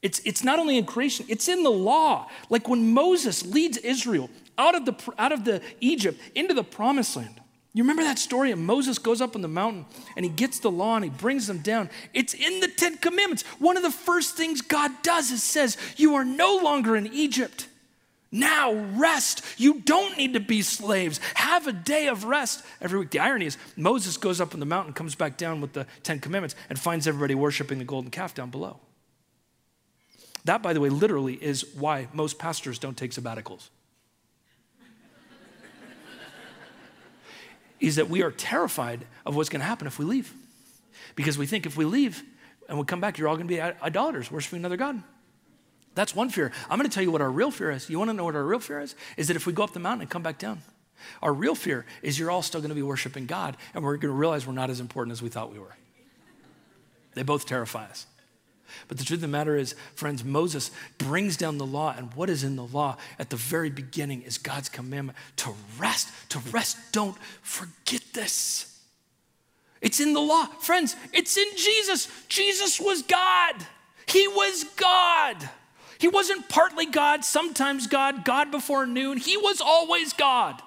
It's, 0.02 0.20
it's 0.24 0.42
not 0.44 0.58
only 0.58 0.76
in 0.76 0.84
creation, 0.84 1.26
it's 1.28 1.48
in 1.48 1.62
the 1.62 1.70
law. 1.70 2.28
Like 2.50 2.68
when 2.68 2.92
Moses 2.92 3.46
leads 3.46 3.78
Israel 3.78 4.30
out 4.56 4.74
of, 4.74 4.84
the, 4.84 5.12
out 5.18 5.32
of 5.32 5.44
the 5.44 5.60
Egypt 5.80 6.20
into 6.34 6.54
the 6.54 6.64
promised 6.64 7.16
land. 7.16 7.40
You 7.78 7.84
remember 7.84 8.02
that 8.02 8.18
story? 8.18 8.50
And 8.50 8.66
Moses 8.66 8.98
goes 8.98 9.20
up 9.20 9.36
on 9.36 9.40
the 9.40 9.46
mountain 9.46 9.86
and 10.16 10.24
he 10.24 10.32
gets 10.32 10.58
the 10.58 10.68
law 10.68 10.96
and 10.96 11.04
he 11.04 11.10
brings 11.10 11.46
them 11.46 11.58
down. 11.58 11.90
It's 12.12 12.34
in 12.34 12.58
the 12.58 12.66
Ten 12.66 12.96
Commandments. 12.96 13.44
One 13.60 13.76
of 13.76 13.84
the 13.84 13.92
first 13.92 14.36
things 14.36 14.62
God 14.62 14.90
does 15.04 15.30
is 15.30 15.44
says, 15.44 15.76
You 15.96 16.16
are 16.16 16.24
no 16.24 16.56
longer 16.56 16.96
in 16.96 17.06
Egypt. 17.06 17.68
Now 18.32 18.72
rest. 18.72 19.44
You 19.58 19.74
don't 19.78 20.18
need 20.18 20.32
to 20.32 20.40
be 20.40 20.60
slaves. 20.60 21.20
Have 21.34 21.68
a 21.68 21.72
day 21.72 22.08
of 22.08 22.24
rest 22.24 22.64
every 22.80 22.98
week. 22.98 23.12
The 23.12 23.20
irony 23.20 23.46
is, 23.46 23.56
Moses 23.76 24.16
goes 24.16 24.40
up 24.40 24.54
on 24.54 24.58
the 24.58 24.66
mountain, 24.66 24.92
comes 24.92 25.14
back 25.14 25.36
down 25.36 25.60
with 25.60 25.72
the 25.72 25.86
Ten 26.02 26.18
Commandments, 26.18 26.56
and 26.68 26.80
finds 26.80 27.06
everybody 27.06 27.36
worshiping 27.36 27.78
the 27.78 27.84
golden 27.84 28.10
calf 28.10 28.34
down 28.34 28.50
below. 28.50 28.80
That, 30.46 30.64
by 30.64 30.72
the 30.72 30.80
way, 30.80 30.88
literally 30.88 31.34
is 31.34 31.64
why 31.76 32.08
most 32.12 32.40
pastors 32.40 32.80
don't 32.80 32.96
take 32.96 33.12
sabbaticals. 33.12 33.68
Is 37.80 37.96
that 37.96 38.08
we 38.08 38.22
are 38.22 38.30
terrified 38.30 39.06
of 39.24 39.36
what's 39.36 39.48
going 39.48 39.60
to 39.60 39.66
happen 39.66 39.86
if 39.86 39.98
we 39.98 40.04
leave. 40.04 40.32
Because 41.14 41.38
we 41.38 41.46
think 41.46 41.66
if 41.66 41.76
we 41.76 41.84
leave 41.84 42.22
and 42.68 42.78
we 42.78 42.84
come 42.84 43.00
back, 43.00 43.18
you're 43.18 43.28
all 43.28 43.36
going 43.36 43.48
to 43.48 43.54
be 43.54 43.60
idolaters, 43.60 44.30
worshiping 44.30 44.58
another 44.58 44.76
God. 44.76 45.02
That's 45.94 46.14
one 46.14 46.30
fear. 46.30 46.52
I'm 46.70 46.78
going 46.78 46.88
to 46.88 46.94
tell 46.94 47.02
you 47.02 47.10
what 47.10 47.20
our 47.20 47.30
real 47.30 47.50
fear 47.50 47.70
is. 47.70 47.90
You 47.90 47.98
want 47.98 48.10
to 48.10 48.14
know 48.14 48.24
what 48.24 48.36
our 48.36 48.44
real 48.44 48.60
fear 48.60 48.80
is? 48.80 48.94
Is 49.16 49.28
that 49.28 49.36
if 49.36 49.46
we 49.46 49.52
go 49.52 49.64
up 49.64 49.72
the 49.72 49.80
mountain 49.80 50.02
and 50.02 50.10
come 50.10 50.22
back 50.22 50.38
down, 50.38 50.62
our 51.22 51.32
real 51.32 51.54
fear 51.54 51.86
is 52.02 52.18
you're 52.18 52.30
all 52.30 52.42
still 52.42 52.60
going 52.60 52.70
to 52.70 52.74
be 52.74 52.82
worshiping 52.82 53.26
God 53.26 53.56
and 53.74 53.82
we're 53.82 53.96
going 53.96 54.12
to 54.12 54.18
realize 54.18 54.46
we're 54.46 54.52
not 54.52 54.70
as 54.70 54.80
important 54.80 55.12
as 55.12 55.22
we 55.22 55.28
thought 55.28 55.52
we 55.52 55.58
were. 55.58 55.76
They 57.14 57.22
both 57.22 57.46
terrify 57.46 57.86
us. 57.86 58.06
But 58.88 58.98
the 58.98 59.04
truth 59.04 59.18
of 59.18 59.22
the 59.22 59.28
matter 59.28 59.56
is, 59.56 59.74
friends, 59.94 60.24
Moses 60.24 60.70
brings 60.98 61.36
down 61.36 61.58
the 61.58 61.66
law, 61.66 61.94
and 61.96 62.12
what 62.14 62.30
is 62.30 62.44
in 62.44 62.56
the 62.56 62.66
law 62.66 62.96
at 63.18 63.30
the 63.30 63.36
very 63.36 63.70
beginning 63.70 64.22
is 64.22 64.38
God's 64.38 64.68
commandment 64.68 65.18
to 65.36 65.54
rest. 65.78 66.08
To 66.30 66.38
rest. 66.50 66.76
Don't 66.92 67.16
forget 67.42 68.02
this. 68.12 68.78
It's 69.80 70.00
in 70.00 70.12
the 70.12 70.20
law. 70.20 70.46
Friends, 70.60 70.96
it's 71.12 71.36
in 71.36 71.48
Jesus. 71.56 72.08
Jesus 72.28 72.80
was 72.80 73.02
God. 73.02 73.54
He 74.06 74.26
was 74.26 74.64
God. 74.76 75.48
He 75.98 76.08
wasn't 76.08 76.48
partly 76.48 76.86
God, 76.86 77.24
sometimes 77.24 77.86
God, 77.86 78.24
God 78.24 78.50
before 78.50 78.86
noon. 78.86 79.18
He 79.18 79.36
was 79.36 79.60
always 79.60 80.12
God. 80.12 80.62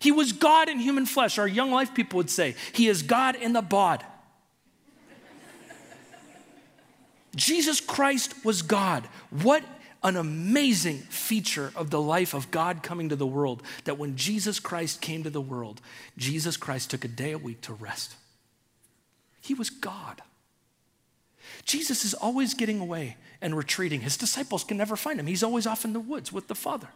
He 0.00 0.12
was 0.12 0.32
God 0.32 0.68
in 0.68 0.78
human 0.78 1.06
flesh. 1.06 1.38
Our 1.38 1.48
young 1.48 1.70
life 1.70 1.94
people 1.94 2.16
would 2.18 2.30
say, 2.30 2.54
He 2.72 2.88
is 2.88 3.02
God 3.02 3.36
in 3.36 3.52
the 3.52 3.62
bod. 3.62 4.04
Jesus 7.36 7.80
Christ 7.80 8.34
was 8.44 8.62
God. 8.62 9.06
What 9.30 9.62
an 10.02 10.16
amazing 10.16 10.98
feature 10.98 11.72
of 11.76 11.90
the 11.90 12.00
life 12.00 12.34
of 12.34 12.50
God 12.50 12.82
coming 12.82 13.08
to 13.10 13.16
the 13.16 13.26
world 13.26 13.62
that 13.84 13.98
when 13.98 14.16
Jesus 14.16 14.58
Christ 14.58 15.00
came 15.00 15.22
to 15.22 15.30
the 15.30 15.40
world, 15.40 15.80
Jesus 16.16 16.56
Christ 16.56 16.90
took 16.90 17.04
a 17.04 17.08
day 17.08 17.32
a 17.32 17.38
week 17.38 17.60
to 17.62 17.72
rest. 17.72 18.14
He 19.40 19.54
was 19.54 19.70
God. 19.70 20.22
Jesus 21.64 22.04
is 22.04 22.14
always 22.14 22.54
getting 22.54 22.80
away 22.80 23.16
and 23.40 23.56
retreating. 23.56 24.00
His 24.00 24.16
disciples 24.16 24.64
can 24.64 24.76
never 24.76 24.96
find 24.96 25.18
him. 25.20 25.26
He's 25.26 25.42
always 25.42 25.66
off 25.66 25.84
in 25.84 25.92
the 25.92 26.00
woods 26.00 26.32
with 26.32 26.48
the 26.48 26.54
Father. 26.54 26.88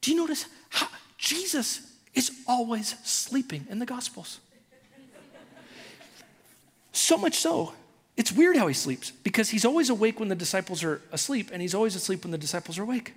Do 0.00 0.10
you 0.10 0.16
notice 0.16 0.46
how 0.70 0.88
Jesus 1.16 1.80
is 2.14 2.30
always 2.46 2.94
sleeping 3.04 3.66
in 3.70 3.78
the 3.78 3.86
Gospels? 3.86 4.40
So 6.92 7.16
much 7.16 7.34
so 7.34 7.72
it's 8.16 8.30
weird 8.30 8.56
how 8.56 8.68
he 8.68 8.74
sleeps 8.74 9.10
because 9.10 9.50
he's 9.50 9.64
always 9.64 9.90
awake 9.90 10.20
when 10.20 10.28
the 10.28 10.36
disciples 10.36 10.84
are 10.84 11.00
asleep 11.10 11.50
and 11.52 11.60
he's 11.60 11.74
always 11.74 11.96
asleep 11.96 12.24
when 12.24 12.30
the 12.30 12.38
disciples 12.38 12.78
are 12.78 12.82
awake. 12.82 13.14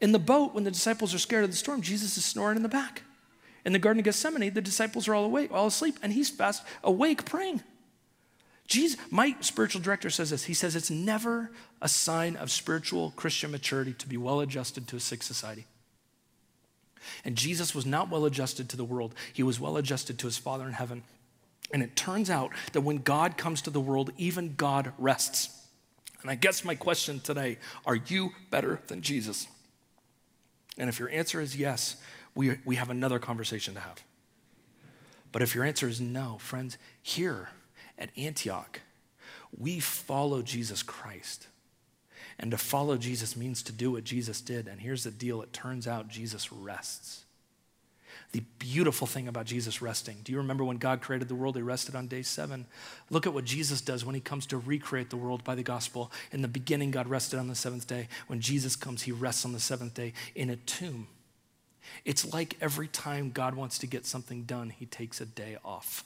In 0.00 0.12
the 0.12 0.18
boat, 0.18 0.54
when 0.54 0.64
the 0.64 0.70
disciples 0.70 1.14
are 1.14 1.18
scared 1.18 1.44
of 1.44 1.50
the 1.50 1.56
storm, 1.56 1.82
Jesus 1.82 2.16
is 2.16 2.24
snoring 2.24 2.56
in 2.56 2.62
the 2.62 2.68
back. 2.68 3.02
In 3.64 3.72
the 3.72 3.78
Garden 3.78 4.00
of 4.00 4.04
Gethsemane, 4.04 4.52
the 4.52 4.60
disciples 4.60 5.06
are 5.06 5.14
all 5.14 5.24
awake, 5.24 5.52
all 5.52 5.68
asleep, 5.68 5.98
and 6.02 6.12
he's 6.12 6.30
fast 6.30 6.64
awake 6.82 7.24
praying. 7.24 7.62
Jesus, 8.66 8.98
my 9.10 9.36
spiritual 9.40 9.82
director 9.82 10.08
says 10.08 10.30
this. 10.30 10.44
He 10.44 10.54
says 10.54 10.74
it's 10.74 10.90
never 10.90 11.50
a 11.80 11.88
sign 11.88 12.36
of 12.36 12.50
spiritual 12.50 13.12
Christian 13.16 13.50
maturity 13.50 13.92
to 13.92 14.08
be 14.08 14.16
well 14.16 14.40
adjusted 14.40 14.88
to 14.88 14.96
a 14.96 15.00
sick 15.00 15.22
society. 15.22 15.66
And 17.24 17.36
Jesus 17.36 17.74
was 17.74 17.84
not 17.84 18.08
well 18.08 18.24
adjusted 18.24 18.68
to 18.70 18.76
the 18.76 18.84
world. 18.84 19.14
He 19.32 19.42
was 19.42 19.60
well 19.60 19.76
adjusted 19.76 20.18
to 20.18 20.26
his 20.26 20.38
Father 20.38 20.66
in 20.66 20.72
heaven. 20.72 21.02
And 21.72 21.82
it 21.82 21.96
turns 21.96 22.28
out 22.28 22.52
that 22.72 22.82
when 22.82 22.98
God 22.98 23.36
comes 23.36 23.62
to 23.62 23.70
the 23.70 23.80
world, 23.80 24.12
even 24.18 24.54
God 24.56 24.92
rests. 24.98 25.48
And 26.20 26.30
I 26.30 26.34
guess 26.34 26.64
my 26.64 26.74
question 26.74 27.20
today 27.20 27.58
are 27.86 27.96
you 27.96 28.32
better 28.50 28.80
than 28.86 29.00
Jesus? 29.02 29.46
And 30.78 30.88
if 30.88 30.98
your 30.98 31.10
answer 31.10 31.40
is 31.40 31.56
yes, 31.56 31.96
we, 32.34 32.58
we 32.64 32.76
have 32.76 32.90
another 32.90 33.18
conversation 33.18 33.74
to 33.74 33.80
have. 33.80 34.02
But 35.32 35.42
if 35.42 35.54
your 35.54 35.64
answer 35.64 35.88
is 35.88 36.00
no, 36.00 36.38
friends, 36.38 36.78
here 37.02 37.48
at 37.98 38.10
Antioch, 38.16 38.80
we 39.56 39.80
follow 39.80 40.42
Jesus 40.42 40.82
Christ. 40.82 41.48
And 42.38 42.50
to 42.50 42.58
follow 42.58 42.96
Jesus 42.96 43.36
means 43.36 43.62
to 43.64 43.72
do 43.72 43.92
what 43.92 44.04
Jesus 44.04 44.40
did. 44.40 44.66
And 44.66 44.80
here's 44.80 45.04
the 45.04 45.10
deal 45.10 45.42
it 45.42 45.52
turns 45.52 45.86
out 45.86 46.08
Jesus 46.08 46.52
rests. 46.52 47.24
The 48.32 48.42
beautiful 48.58 49.06
thing 49.06 49.28
about 49.28 49.44
Jesus 49.44 49.82
resting. 49.82 50.16
Do 50.24 50.32
you 50.32 50.38
remember 50.38 50.64
when 50.64 50.78
God 50.78 51.02
created 51.02 51.28
the 51.28 51.34
world, 51.34 51.54
he 51.54 51.62
rested 51.62 51.94
on 51.94 52.06
day 52.06 52.22
seven? 52.22 52.64
Look 53.10 53.26
at 53.26 53.34
what 53.34 53.44
Jesus 53.44 53.82
does 53.82 54.06
when 54.06 54.14
he 54.14 54.22
comes 54.22 54.46
to 54.46 54.58
recreate 54.58 55.10
the 55.10 55.18
world 55.18 55.44
by 55.44 55.54
the 55.54 55.62
gospel. 55.62 56.10
In 56.32 56.40
the 56.40 56.48
beginning, 56.48 56.90
God 56.90 57.08
rested 57.08 57.38
on 57.38 57.48
the 57.48 57.54
seventh 57.54 57.86
day. 57.86 58.08
When 58.28 58.40
Jesus 58.40 58.74
comes, 58.74 59.02
he 59.02 59.12
rests 59.12 59.44
on 59.44 59.52
the 59.52 59.60
seventh 59.60 59.92
day 59.92 60.14
in 60.34 60.48
a 60.48 60.56
tomb. 60.56 61.08
It's 62.06 62.32
like 62.32 62.56
every 62.60 62.88
time 62.88 63.32
God 63.32 63.54
wants 63.54 63.78
to 63.78 63.86
get 63.86 64.06
something 64.06 64.44
done, 64.44 64.70
he 64.70 64.86
takes 64.86 65.20
a 65.20 65.26
day 65.26 65.58
off. 65.62 66.04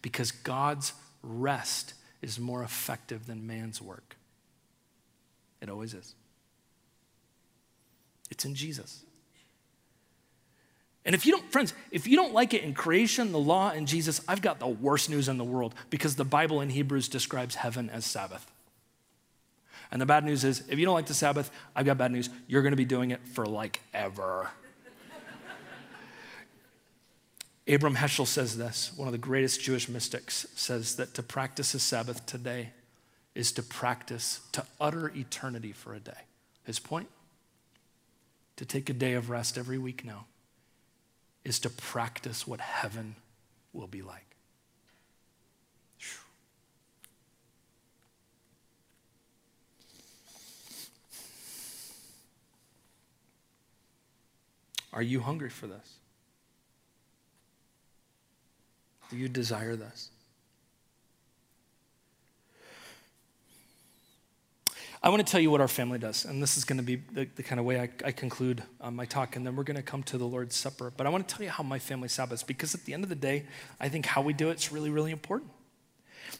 Because 0.00 0.30
God's 0.30 0.94
rest 1.22 1.92
is 2.22 2.38
more 2.38 2.62
effective 2.62 3.26
than 3.26 3.46
man's 3.46 3.82
work. 3.82 4.16
It 5.60 5.68
always 5.68 5.92
is. 5.92 6.14
It's 8.30 8.44
in 8.44 8.54
Jesus. 8.54 9.02
And 11.08 11.14
if 11.14 11.24
you 11.24 11.32
don't, 11.32 11.50
friends, 11.50 11.72
if 11.90 12.06
you 12.06 12.16
don't 12.16 12.34
like 12.34 12.52
it 12.52 12.62
in 12.62 12.74
creation, 12.74 13.32
the 13.32 13.38
law, 13.38 13.70
and 13.70 13.88
Jesus, 13.88 14.20
I've 14.28 14.42
got 14.42 14.58
the 14.58 14.66
worst 14.66 15.08
news 15.08 15.26
in 15.26 15.38
the 15.38 15.44
world 15.44 15.74
because 15.88 16.16
the 16.16 16.24
Bible 16.24 16.60
in 16.60 16.68
Hebrews 16.68 17.08
describes 17.08 17.54
heaven 17.54 17.88
as 17.88 18.04
Sabbath. 18.04 18.46
And 19.90 20.02
the 20.02 20.04
bad 20.04 20.22
news 20.22 20.44
is, 20.44 20.62
if 20.68 20.78
you 20.78 20.84
don't 20.84 20.92
like 20.92 21.06
the 21.06 21.14
Sabbath, 21.14 21.50
I've 21.74 21.86
got 21.86 21.96
bad 21.96 22.12
news. 22.12 22.28
You're 22.46 22.60
going 22.60 22.72
to 22.72 22.76
be 22.76 22.84
doing 22.84 23.10
it 23.10 23.26
for 23.26 23.46
like 23.46 23.80
ever. 23.94 24.50
Abraham 27.66 27.96
Heschel 27.96 28.26
says 28.26 28.58
this, 28.58 28.92
one 28.94 29.08
of 29.08 29.12
the 29.12 29.18
greatest 29.18 29.62
Jewish 29.62 29.88
mystics 29.88 30.46
says 30.56 30.96
that 30.96 31.14
to 31.14 31.22
practice 31.22 31.72
a 31.72 31.80
Sabbath 31.80 32.26
today 32.26 32.72
is 33.34 33.50
to 33.52 33.62
practice, 33.62 34.40
to 34.52 34.62
utter 34.78 35.10
eternity 35.16 35.72
for 35.72 35.94
a 35.94 36.00
day. 36.00 36.26
His 36.64 36.78
point? 36.78 37.08
To 38.56 38.66
take 38.66 38.90
a 38.90 38.92
day 38.92 39.14
of 39.14 39.30
rest 39.30 39.56
every 39.56 39.78
week 39.78 40.04
now 40.04 40.26
is 41.48 41.58
to 41.60 41.70
practice 41.70 42.46
what 42.46 42.60
heaven 42.60 43.16
will 43.72 43.86
be 43.86 44.02
like. 44.02 44.24
Are 54.92 55.02
you 55.02 55.20
hungry 55.20 55.48
for 55.48 55.66
this? 55.66 55.94
Do 59.10 59.16
you 59.16 59.28
desire 59.28 59.76
this? 59.76 60.10
I 65.00 65.10
want 65.10 65.24
to 65.24 65.30
tell 65.30 65.40
you 65.40 65.50
what 65.50 65.60
our 65.60 65.68
family 65.68 65.98
does, 65.98 66.24
and 66.24 66.42
this 66.42 66.56
is 66.56 66.64
going 66.64 66.78
to 66.78 66.82
be 66.82 66.96
the, 66.96 67.28
the 67.36 67.42
kind 67.44 67.60
of 67.60 67.64
way 67.64 67.80
I, 67.80 67.88
I 68.04 68.10
conclude 68.10 68.64
um, 68.80 68.96
my 68.96 69.04
talk, 69.04 69.36
and 69.36 69.46
then 69.46 69.54
we're 69.54 69.62
going 69.62 69.76
to 69.76 69.82
come 69.82 70.02
to 70.04 70.18
the 70.18 70.26
Lord's 70.26 70.56
Supper. 70.56 70.92
But 70.96 71.06
I 71.06 71.10
want 71.10 71.28
to 71.28 71.34
tell 71.34 71.44
you 71.44 71.50
how 71.50 71.62
my 71.62 71.78
family 71.78 72.08
Sabbaths, 72.08 72.42
because 72.42 72.74
at 72.74 72.84
the 72.84 72.94
end 72.94 73.04
of 73.04 73.08
the 73.08 73.14
day, 73.14 73.44
I 73.78 73.88
think 73.88 74.06
how 74.06 74.22
we 74.22 74.32
do 74.32 74.50
it 74.50 74.58
is 74.58 74.72
really, 74.72 74.90
really 74.90 75.12
important. 75.12 75.52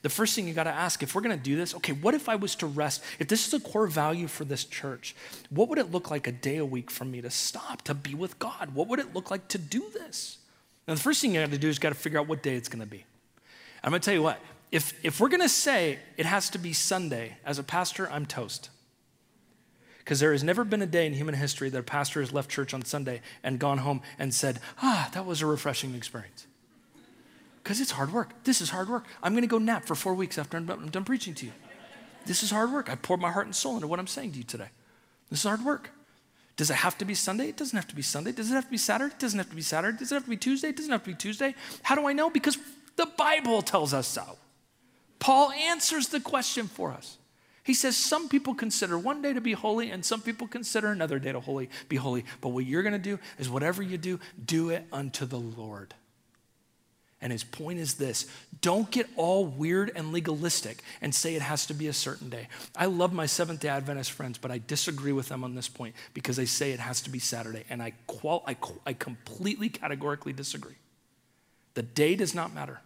The 0.03 0.09
first 0.09 0.35
thing 0.35 0.49
you 0.49 0.55
got 0.55 0.65
to 0.65 0.71
ask, 0.71 1.03
if 1.03 1.15
we're 1.15 1.23
going 1.23 1.37
to 1.37 1.43
do 1.43 1.57
this, 1.57 1.75
okay, 1.77 1.93
what 1.93 2.15
if 2.15 2.29
I 2.29 2.35
was 2.35 2.55
to 2.57 2.67
rest? 2.67 3.03
If 3.19 3.29
this 3.29 3.47
is 3.47 3.55
a 3.55 3.61
core 3.61 3.87
value 3.87 4.27
for 4.27 4.45
this 4.45 4.65
church, 4.65 5.15
what 5.51 5.69
would 5.69 5.79
it 5.79 5.91
look 5.91 6.11
like 6.11 6.27
a 6.27 6.33
day 6.33 6.57
a 6.57 6.65
week 6.65 6.91
for 6.91 7.05
me 7.05 7.21
to 7.21 7.31
stop, 7.31 7.83
to 7.83 7.95
be 7.95 8.15
with 8.15 8.39
God? 8.39 8.75
What 8.75 8.89
would 8.89 8.99
it 8.99 9.15
look 9.15 9.31
like 9.31 9.49
to 9.49 9.59
do 9.59 9.85
this? 9.95 10.39
Now, 10.87 10.95
the 10.95 11.01
first 11.01 11.21
thing 11.21 11.35
you 11.35 11.41
got 11.41 11.51
to 11.51 11.59
do 11.59 11.69
is 11.69 11.79
got 11.79 11.91
to 11.91 11.95
figure 11.95 12.19
out 12.19 12.27
what 12.27 12.43
day 12.43 12.55
it's 12.55 12.69
going 12.69 12.81
to 12.81 12.91
be. 12.91 13.05
I'm 13.83 13.91
going 13.91 14.01
to 14.01 14.05
tell 14.05 14.15
you 14.15 14.23
what, 14.23 14.41
if, 14.71 14.93
if 15.05 15.21
we're 15.21 15.29
going 15.29 15.43
to 15.43 15.49
say 15.49 15.99
it 16.17 16.27
has 16.27 16.51
to 16.51 16.59
be 16.59 16.73
Sunday, 16.73 17.37
as 17.45 17.59
a 17.59 17.63
pastor, 17.63 18.09
I'm 18.11 18.27
toast. 18.27 18.71
Because 19.99 20.21
there 20.21 20.33
has 20.33 20.43
never 20.43 20.65
been 20.65 20.83
a 20.83 20.87
day 20.87 21.07
in 21.07 21.13
human 21.13 21.35
history 21.35 21.69
that 21.69 21.79
a 21.79 21.83
pastor 21.83 22.21
has 22.21 22.33
left 22.33 22.51
church 22.51 22.73
on 22.73 22.83
Sunday 22.83 23.21
and 23.43 23.59
gone 23.59 23.79
home 23.79 24.01
and 24.19 24.33
said, 24.33 24.61
ah, 24.83 25.11
that 25.13 25.27
was 25.27 25.43
a 25.43 25.47
refreshing 25.47 25.95
experience. 25.95 26.47
Because 27.63 27.81
it's 27.81 27.91
hard 27.91 28.13
work. 28.13 28.31
This 28.45 28.61
is 28.61 28.71
hard 28.71 28.89
work. 28.89 29.05
I'm 29.23 29.33
going 29.33 29.43
to 29.43 29.49
go 29.49 29.59
nap 29.59 29.85
for 29.85 29.95
four 29.95 30.15
weeks 30.15 30.39
after 30.39 30.57
I'm 30.57 30.67
done 30.67 31.05
preaching 31.05 31.35
to 31.35 31.47
you. 31.47 31.53
This 32.25 32.43
is 32.43 32.51
hard 32.51 32.73
work. 32.73 32.91
I 32.91 32.95
poured 32.95 33.21
my 33.21 33.31
heart 33.31 33.47
and 33.47 33.55
soul 33.55 33.75
into 33.75 33.87
what 33.87 33.99
I'm 33.99 34.07
saying 34.07 34.33
to 34.33 34.39
you 34.39 34.45
today. 34.45 34.69
This 35.31 35.41
is 35.41 35.45
hard 35.45 35.65
work. 35.65 35.91
Does 36.57 36.71
it 36.71 36.75
have 36.77 36.99
to 36.99 37.05
be 37.05 37.15
Sunday? 37.15 37.49
It 37.49 37.57
doesn't 37.57 37.77
have 37.77 37.87
to 37.89 37.95
be 37.95 38.03
Sunday. 38.03 38.33
Does 38.33 38.51
it 38.51 38.55
have 38.55 38.65
to 38.65 38.71
be 38.71 38.79
Saturday? 38.79 39.15
It 39.15 39.21
doesn't 39.21 39.39
have 39.39 39.51
to 39.51 39.55
be 39.55 39.63
Saturday. 39.63 39.99
Does 39.99 40.11
it 40.11 40.15
have 40.15 40.25
to 40.25 40.31
be 40.31 40.37
Tuesday? 40.37 40.69
It 40.71 40.77
doesn't 40.77 40.91
have 40.91 41.05
to 41.05 41.11
be 41.11 41.15
Tuesday. 41.15 41.55
How 41.83 41.95
do 41.95 42.07
I 42.07 42.13
know? 42.13 42.31
Because 42.31 42.59
the 42.97 43.07
Bible 43.07 43.63
tells 43.63 43.95
us 43.95 44.09
so. 44.09 44.39
Paul 45.19 45.51
answers 45.53 46.09
the 46.09 46.21
question 46.21 46.69
for 46.69 46.93
us. 46.93 47.19
He 47.65 47.75
says 47.75 47.99
some 47.99 48.31
people 48.31 48.55
consider 48.55 48.99
one 48.99 49.21
day 49.21 49.35
to 49.35 49.43
be 49.43 49.53
holy 49.53 49.91
and 49.91 50.03
some 50.03 50.23
people 50.23 50.47
consider 50.47 50.89
another 50.89 51.19
day 51.19 51.33
to 51.33 51.41
holy, 51.41 51.69
be 51.89 51.97
holy. 51.97 52.25
But 52.41 52.51
what 52.51 52.65
you're 52.65 52.83
going 52.83 52.95
to 52.95 52.99
do 52.99 53.19
is 53.39 53.51
whatever 53.51 53.83
you 53.83 53.99
do, 53.99 54.21
do 54.43 54.71
it 54.71 54.87
unto 54.91 55.27
the 55.27 55.39
Lord. 55.39 55.95
And 57.21 57.33
his 57.33 57.45
point 57.45 57.79
is 57.79 57.95
this 57.95 58.27
don't 58.61 58.91
get 58.91 59.09
all 59.17 59.45
weird 59.45 59.93
and 59.95 60.13
legalistic 60.13 60.83
and 61.01 61.15
say 61.15 61.35
it 61.35 61.43
has 61.43 61.67
to 61.67 61.75
be 61.75 61.89
a 61.89 61.93
certain 61.93 62.31
day. 62.31 62.49
I 62.75 62.87
love 62.87 63.13
my 63.13 63.27
Seventh 63.27 63.61
day 63.61 63.69
Adventist 63.69 64.13
friends, 64.13 64.39
but 64.39 64.51
I 64.51 64.61
disagree 64.65 65.13
with 65.13 65.29
them 65.29 65.45
on 65.45 65.55
this 65.55 65.69
point 65.69 65.95
because 66.15 66.37
they 66.37 66.47
say 66.47 66.73
it 66.73 66.81
has 66.81 67.03
to 67.03 67.11
be 67.11 67.19
Saturday. 67.19 67.65
And 67.69 67.83
I, 67.83 67.93
qual- 68.07 68.45
I, 68.47 68.57
I 68.87 68.93
completely 68.93 69.69
categorically 69.69 70.33
disagree. 70.33 70.77
The 71.75 71.83
day 71.83 72.15
does 72.15 72.35
not 72.35 72.55
matter. 72.55 72.81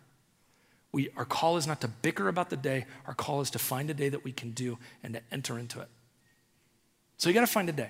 We, 0.92 1.08
our 1.16 1.24
call 1.24 1.56
is 1.56 1.66
not 1.66 1.80
to 1.80 1.88
bicker 1.88 2.28
about 2.28 2.50
the 2.50 2.56
day, 2.56 2.84
our 3.06 3.14
call 3.14 3.40
is 3.40 3.50
to 3.50 3.58
find 3.58 3.88
a 3.88 3.94
day 3.94 4.10
that 4.10 4.24
we 4.24 4.32
can 4.32 4.50
do 4.50 4.78
and 5.02 5.14
to 5.14 5.20
enter 5.32 5.58
into 5.58 5.80
it. 5.80 5.88
So 7.16 7.28
you 7.30 7.34
got 7.34 7.40
to 7.40 7.46
find 7.46 7.68
a 7.68 7.72
day. 7.72 7.88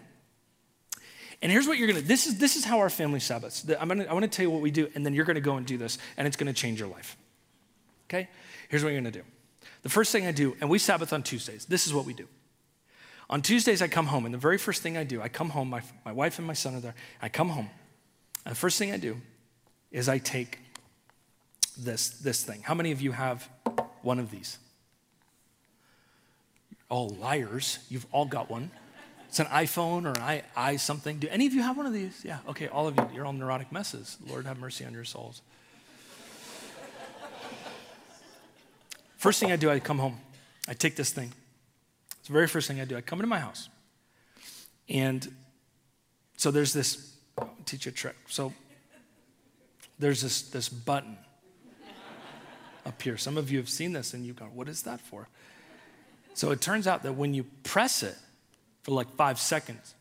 And 1.42 1.50
here's 1.50 1.66
what 1.66 1.76
you're 1.76 1.88
gonna, 1.88 2.00
this 2.00 2.28
is, 2.28 2.38
this 2.38 2.54
is 2.54 2.64
how 2.64 2.78
our 2.78 2.88
family 2.88 3.18
Sabbaths. 3.18 3.68
I'm 3.80 3.88
gonna, 3.88 4.04
I 4.04 4.14
wanna 4.14 4.28
tell 4.28 4.44
you 4.44 4.50
what 4.50 4.62
we 4.62 4.70
do, 4.70 4.88
and 4.94 5.04
then 5.04 5.12
you're 5.12 5.24
gonna 5.24 5.40
go 5.40 5.56
and 5.56 5.66
do 5.66 5.76
this, 5.76 5.98
and 6.16 6.26
it's 6.28 6.36
gonna 6.36 6.52
change 6.52 6.78
your 6.78 6.88
life. 6.88 7.16
Okay? 8.08 8.28
Here's 8.68 8.84
what 8.84 8.90
you're 8.90 9.00
gonna 9.00 9.10
do. 9.10 9.24
The 9.82 9.88
first 9.88 10.12
thing 10.12 10.24
I 10.26 10.30
do, 10.30 10.56
and 10.60 10.70
we 10.70 10.78
Sabbath 10.78 11.12
on 11.12 11.24
Tuesdays, 11.24 11.66
this 11.66 11.88
is 11.88 11.92
what 11.92 12.04
we 12.04 12.14
do. 12.14 12.28
On 13.28 13.42
Tuesdays, 13.42 13.82
I 13.82 13.88
come 13.88 14.06
home, 14.06 14.24
and 14.24 14.32
the 14.32 14.38
very 14.38 14.56
first 14.56 14.82
thing 14.82 14.96
I 14.96 15.02
do, 15.02 15.20
I 15.20 15.28
come 15.28 15.50
home, 15.50 15.68
my, 15.68 15.82
my 16.04 16.12
wife 16.12 16.38
and 16.38 16.46
my 16.46 16.52
son 16.52 16.76
are 16.76 16.80
there, 16.80 16.94
I 17.20 17.28
come 17.28 17.48
home, 17.48 17.70
and 18.44 18.52
the 18.52 18.58
first 18.58 18.78
thing 18.78 18.92
I 18.92 18.96
do 18.96 19.16
is 19.90 20.08
I 20.08 20.18
take 20.18 20.60
this, 21.76 22.10
this 22.10 22.44
thing. 22.44 22.62
How 22.62 22.74
many 22.74 22.92
of 22.92 23.00
you 23.00 23.12
have 23.12 23.48
one 24.02 24.18
of 24.18 24.30
these? 24.30 24.58
all 26.92 27.08
liars. 27.08 27.78
You've 27.88 28.06
all 28.12 28.26
got 28.26 28.50
one. 28.50 28.70
It's 29.26 29.40
an 29.40 29.46
iPhone 29.46 30.04
or 30.04 30.10
an 30.10 30.20
i, 30.20 30.42
i 30.54 30.76
something. 30.76 31.18
Do 31.18 31.26
any 31.30 31.46
of 31.46 31.54
you 31.54 31.62
have 31.62 31.78
one 31.78 31.86
of 31.86 31.94
these? 31.94 32.20
Yeah, 32.22 32.40
okay, 32.46 32.68
all 32.68 32.86
of 32.86 32.96
you. 32.96 33.08
You're 33.14 33.24
all 33.24 33.32
neurotic 33.32 33.72
messes. 33.72 34.18
Lord 34.28 34.44
have 34.44 34.58
mercy 34.58 34.84
on 34.84 34.92
your 34.92 35.04
souls. 35.04 35.40
First 39.16 39.40
thing 39.40 39.50
I 39.50 39.56
do, 39.56 39.70
I 39.70 39.80
come 39.80 39.98
home. 39.98 40.18
I 40.68 40.74
take 40.74 40.96
this 40.96 41.10
thing. 41.10 41.32
It's 42.18 42.26
the 42.26 42.34
very 42.34 42.46
first 42.46 42.68
thing 42.68 42.78
I 42.78 42.84
do. 42.84 42.94
I 42.94 43.00
come 43.00 43.20
into 43.20 43.28
my 43.28 43.38
house. 43.38 43.70
And 44.90 45.26
so 46.36 46.50
there's 46.50 46.74
this, 46.74 47.14
oh, 47.38 47.44
I'll 47.44 47.64
teach 47.64 47.86
you 47.86 47.90
a 47.90 47.94
trick. 47.94 48.16
So 48.28 48.52
there's 49.98 50.20
this, 50.20 50.42
this 50.42 50.68
button 50.68 51.16
here. 53.02 53.16
Some 53.16 53.36
of 53.36 53.50
you 53.50 53.58
have 53.58 53.68
seen 53.68 53.92
this 53.92 54.14
and 54.14 54.24
you've 54.24 54.36
gone, 54.36 54.54
what 54.54 54.68
is 54.68 54.82
that 54.82 55.00
for? 55.00 55.28
So 56.34 56.50
it 56.50 56.60
turns 56.60 56.86
out 56.86 57.02
that 57.02 57.14
when 57.14 57.34
you 57.34 57.44
press 57.62 58.02
it, 58.02 58.16
for 58.82 58.92
like 58.92 59.08
five 59.14 59.38
seconds, 59.38 59.94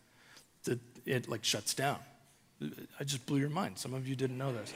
it, 0.66 0.80
it 1.06 1.30
like 1.30 1.44
shuts 1.44 1.74
down. 1.74 1.98
I 3.00 3.04
just 3.04 3.26
blew 3.26 3.40
your 3.40 3.50
mind. 3.50 3.78
Some 3.78 3.94
of 3.94 4.08
you 4.08 4.16
didn't 4.16 4.38
know 4.38 4.52
this. 4.54 4.74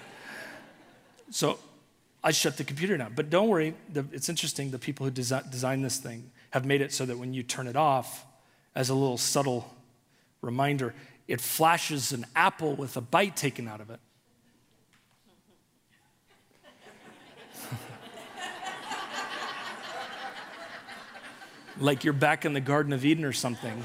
So 1.32 1.60
I 2.24 2.32
shut 2.32 2.58
the 2.58 2.64
computer 2.64 2.97
down. 2.97 3.14
But 3.16 3.30
don't 3.30 3.47
worry, 3.47 3.76
it's 4.12 4.30
interesting. 4.30 4.72
The 4.72 4.80
people 4.80 5.06
who 5.06 5.12
desi- 5.12 5.49
designed 5.51 5.84
this 5.84 5.97
thing 5.97 6.32
have 6.51 6.66
made 6.66 6.82
it 6.82 6.93
so 6.93 7.06
that 7.06 7.18
when 7.18 7.34
you 7.34 7.43
turn 7.43 7.68
it 7.68 7.76
off, 7.76 8.26
as 8.76 8.89
a 8.89 8.93
little 8.93 9.18
subtle 9.18 9.74
reminder, 10.41 10.93
it 11.28 11.41
flashes 11.41 12.12
an 12.12 12.26
apple 12.36 12.76
with 12.76 12.97
a 12.97 13.01
bite 13.01 13.36
taken 13.36 13.68
out 13.68 13.82
of 13.82 13.89
it. 13.89 13.99
Like 21.80 22.03
you're 22.03 22.13
back 22.13 22.45
in 22.45 22.53
the 22.53 22.61
Garden 22.61 22.93
of 22.93 23.05
Eden 23.05 23.26
or 23.26 23.34
something. 23.34 23.84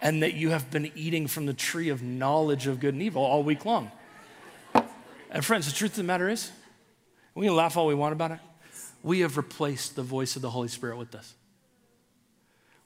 and 0.00 0.22
that 0.22 0.34
you 0.34 0.50
have 0.50 0.70
been 0.70 0.90
eating 0.94 1.26
from 1.26 1.46
the 1.46 1.54
tree 1.54 1.88
of 1.88 2.02
knowledge 2.02 2.66
of 2.66 2.80
good 2.80 2.94
and 2.94 3.02
evil 3.02 3.22
all 3.22 3.42
week 3.42 3.64
long. 3.64 3.90
And 5.30 5.44
friends, 5.44 5.66
the 5.66 5.72
truth 5.72 5.92
of 5.92 5.96
the 5.98 6.04
matter 6.04 6.28
is, 6.28 6.50
we 7.34 7.46
can 7.46 7.54
laugh 7.54 7.76
all 7.76 7.86
we 7.86 7.94
want 7.94 8.12
about 8.12 8.30
it. 8.30 8.38
We 9.02 9.20
have 9.20 9.36
replaced 9.36 9.96
the 9.96 10.02
voice 10.02 10.36
of 10.36 10.42
the 10.42 10.50
Holy 10.50 10.68
Spirit 10.68 10.96
with 10.96 11.10
this. 11.10 11.34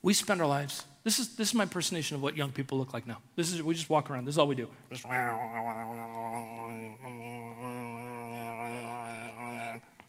We 0.03 0.15
spend 0.15 0.41
our 0.41 0.49
lives. 0.49 0.85
This 1.05 1.19
is, 1.19 1.37
this 1.37 1.49
is 1.49 1.55
my 1.55 1.63
impersonation 1.65 2.17
of 2.17 2.23
what 2.23 2.37
young 2.37 2.51
people 2.51 2.79
look 2.79 2.93
like 2.93 3.07
now. 3.07 3.19
This 3.37 3.53
is 3.53 3.63
we 3.63 3.75
just 3.75 3.89
walk 3.89 4.11
around. 4.11 4.25
This 4.25 4.35
is 4.35 4.39
all 4.39 4.47
we 4.47 4.55
do. 4.55 4.69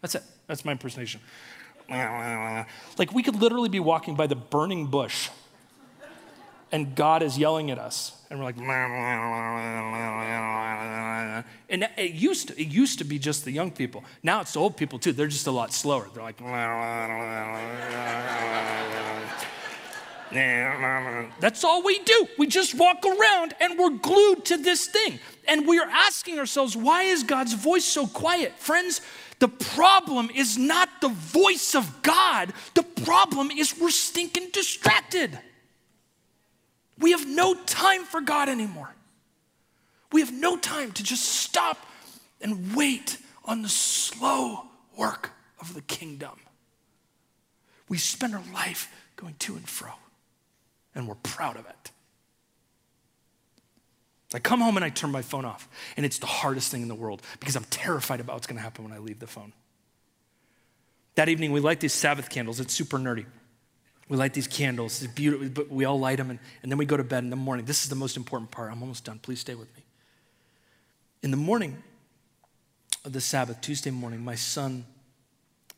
That's 0.02 0.16
it. 0.16 0.24
That's 0.48 0.66
my 0.66 0.74
impersonation. 0.74 1.22
Like 2.98 3.12
we 3.12 3.24
could 3.24 3.36
literally 3.36 3.70
be 3.70 3.80
walking 3.80 4.16
by 4.16 4.28
the 4.28 4.36
burning 4.36 4.88
bush 4.88 5.30
and 6.74 6.94
God 6.96 7.22
is 7.22 7.38
yelling 7.38 7.72
at 7.72 7.78
us. 7.78 8.18
And 8.30 8.40
we're 8.40 8.46
like, 8.46 8.58
and 11.70 11.88
it 11.98 12.14
used 12.14 12.48
to, 12.48 12.60
it 12.60 12.68
used 12.68 12.98
to 12.98 13.06
be 13.06 13.20
just 13.20 13.46
the 13.46 13.52
young 13.52 13.70
people. 13.70 14.04
Now 14.24 14.42
it's 14.42 14.54
the 14.54 14.60
old 14.60 14.76
people 14.76 14.98
too. 14.98 15.14
They're 15.14 15.28
just 15.28 15.46
a 15.46 15.52
lot 15.52 15.72
slower. 15.72 16.10
They're 16.14 16.24
like, 16.24 16.42
that's 20.34 21.64
all 21.64 21.84
we 21.84 22.00
do. 22.00 22.28
We 22.38 22.48
just 22.48 22.76
walk 22.76 23.06
around 23.06 23.54
and 23.60 23.78
we're 23.78 23.98
glued 23.98 24.46
to 24.46 24.58
this 24.58 24.88
thing. 24.88 25.20
And 25.48 25.68
we're 25.68 25.88
asking 25.90 26.40
ourselves, 26.40 26.76
why 26.76 27.04
is 27.04 27.24
God's 27.24 27.54
voice 27.54 27.86
so 27.86 28.08
quiet? 28.08 28.58
Friends, 28.58 29.02
the 29.40 29.48
problem 29.48 30.30
is 30.34 30.58
not 30.58 30.90
the 31.02 31.10
voice 31.10 31.76
of 31.76 32.02
God, 32.02 32.54
the 32.74 32.84
problem 32.84 33.52
is 33.52 33.78
we're 33.80 33.90
stinking 33.90 34.50
distracted. 34.52 35.38
We 37.00 37.12
have 37.12 37.28
no 37.28 37.54
time 37.54 38.06
for 38.06 38.22
God 38.22 38.50
anymore. 38.50 38.94
We 40.12 40.22
have 40.22 40.32
no 40.32 40.58
time 40.58 40.92
to 40.94 41.04
just 41.04 41.24
stop 41.24 41.78
and 42.40 42.76
wait 42.76 43.18
on 43.46 43.64
the 43.64 43.70
slow 43.70 44.66
work 44.96 45.32
of 45.60 45.74
the 45.74 45.82
kingdom. 45.82 46.40
We 47.90 47.98
spend 47.98 48.36
our 48.36 48.44
life 48.54 48.94
going 49.16 49.36
to 49.40 49.56
and 49.56 49.68
fro, 49.68 49.92
and 50.96 51.08
we're 51.08 51.16
proud 51.16 51.58
of 51.58 51.66
it. 51.66 51.92
I 54.34 54.40
come 54.40 54.62
home 54.62 54.76
and 54.78 54.84
I 54.84 54.90
turn 54.90 55.12
my 55.12 55.22
phone 55.22 55.46
off, 55.46 55.68
and 55.96 56.06
it's 56.06 56.18
the 56.18 56.26
hardest 56.26 56.72
thing 56.72 56.82
in 56.82 56.88
the 56.88 56.96
world 56.96 57.22
because 57.40 57.56
I'm 57.56 57.66
terrified 57.66 58.20
about 58.20 58.34
what's 58.34 58.48
going 58.48 58.58
to 58.58 58.64
happen 58.64 58.84
when 58.84 58.94
I 58.94 58.98
leave 58.98 59.20
the 59.20 59.28
phone. 59.28 59.54
That 61.16 61.30
evening, 61.30 61.52
we 61.52 61.60
light 61.60 61.80
these 61.80 61.94
Sabbath 61.94 62.30
candles. 62.30 62.60
It's 62.60 62.74
super 62.74 62.98
nerdy. 62.98 63.26
We 64.10 64.18
light 64.18 64.34
these 64.34 64.48
candles. 64.48 65.02
It's 65.04 65.14
beautiful, 65.14 65.50
but 65.50 65.70
we 65.70 65.86
all 65.86 66.00
light 66.00 66.18
them, 66.18 66.32
and, 66.32 66.40
and 66.64 66.72
then 66.72 66.80
we 66.80 66.86
go 66.86 66.98
to 66.98 67.04
bed 67.04 67.24
in 67.24 67.30
the 67.30 67.36
morning. 67.36 67.66
This 67.66 67.84
is 67.84 67.90
the 67.90 67.96
most 67.96 68.18
important 68.18 68.50
part. 68.50 68.72
I'm 68.72 68.82
almost 68.82 69.06
done. 69.06 69.20
Please 69.20 69.40
stay 69.40 69.54
with 69.54 69.74
me. 69.78 69.84
In 71.22 71.30
the 71.30 71.38
morning 71.38 71.82
of 73.06 73.14
the 73.14 73.22
Sabbath, 73.22 73.62
Tuesday 73.62 73.92
morning, 73.92 74.26
my 74.26 74.36
son, 74.36 74.86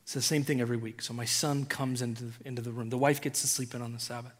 it's 0.03 0.13
the 0.13 0.21
same 0.21 0.43
thing 0.43 0.61
every 0.61 0.77
week. 0.77 1.01
So 1.01 1.13
my 1.13 1.25
son 1.25 1.65
comes 1.65 2.01
into, 2.01 2.31
into 2.45 2.61
the 2.61 2.71
room. 2.71 2.89
The 2.89 2.97
wife 2.97 3.21
gets 3.21 3.41
to 3.41 3.47
sleep 3.47 3.75
in 3.75 3.81
on 3.81 3.91
the 3.91 3.99
Sabbath. 3.99 4.33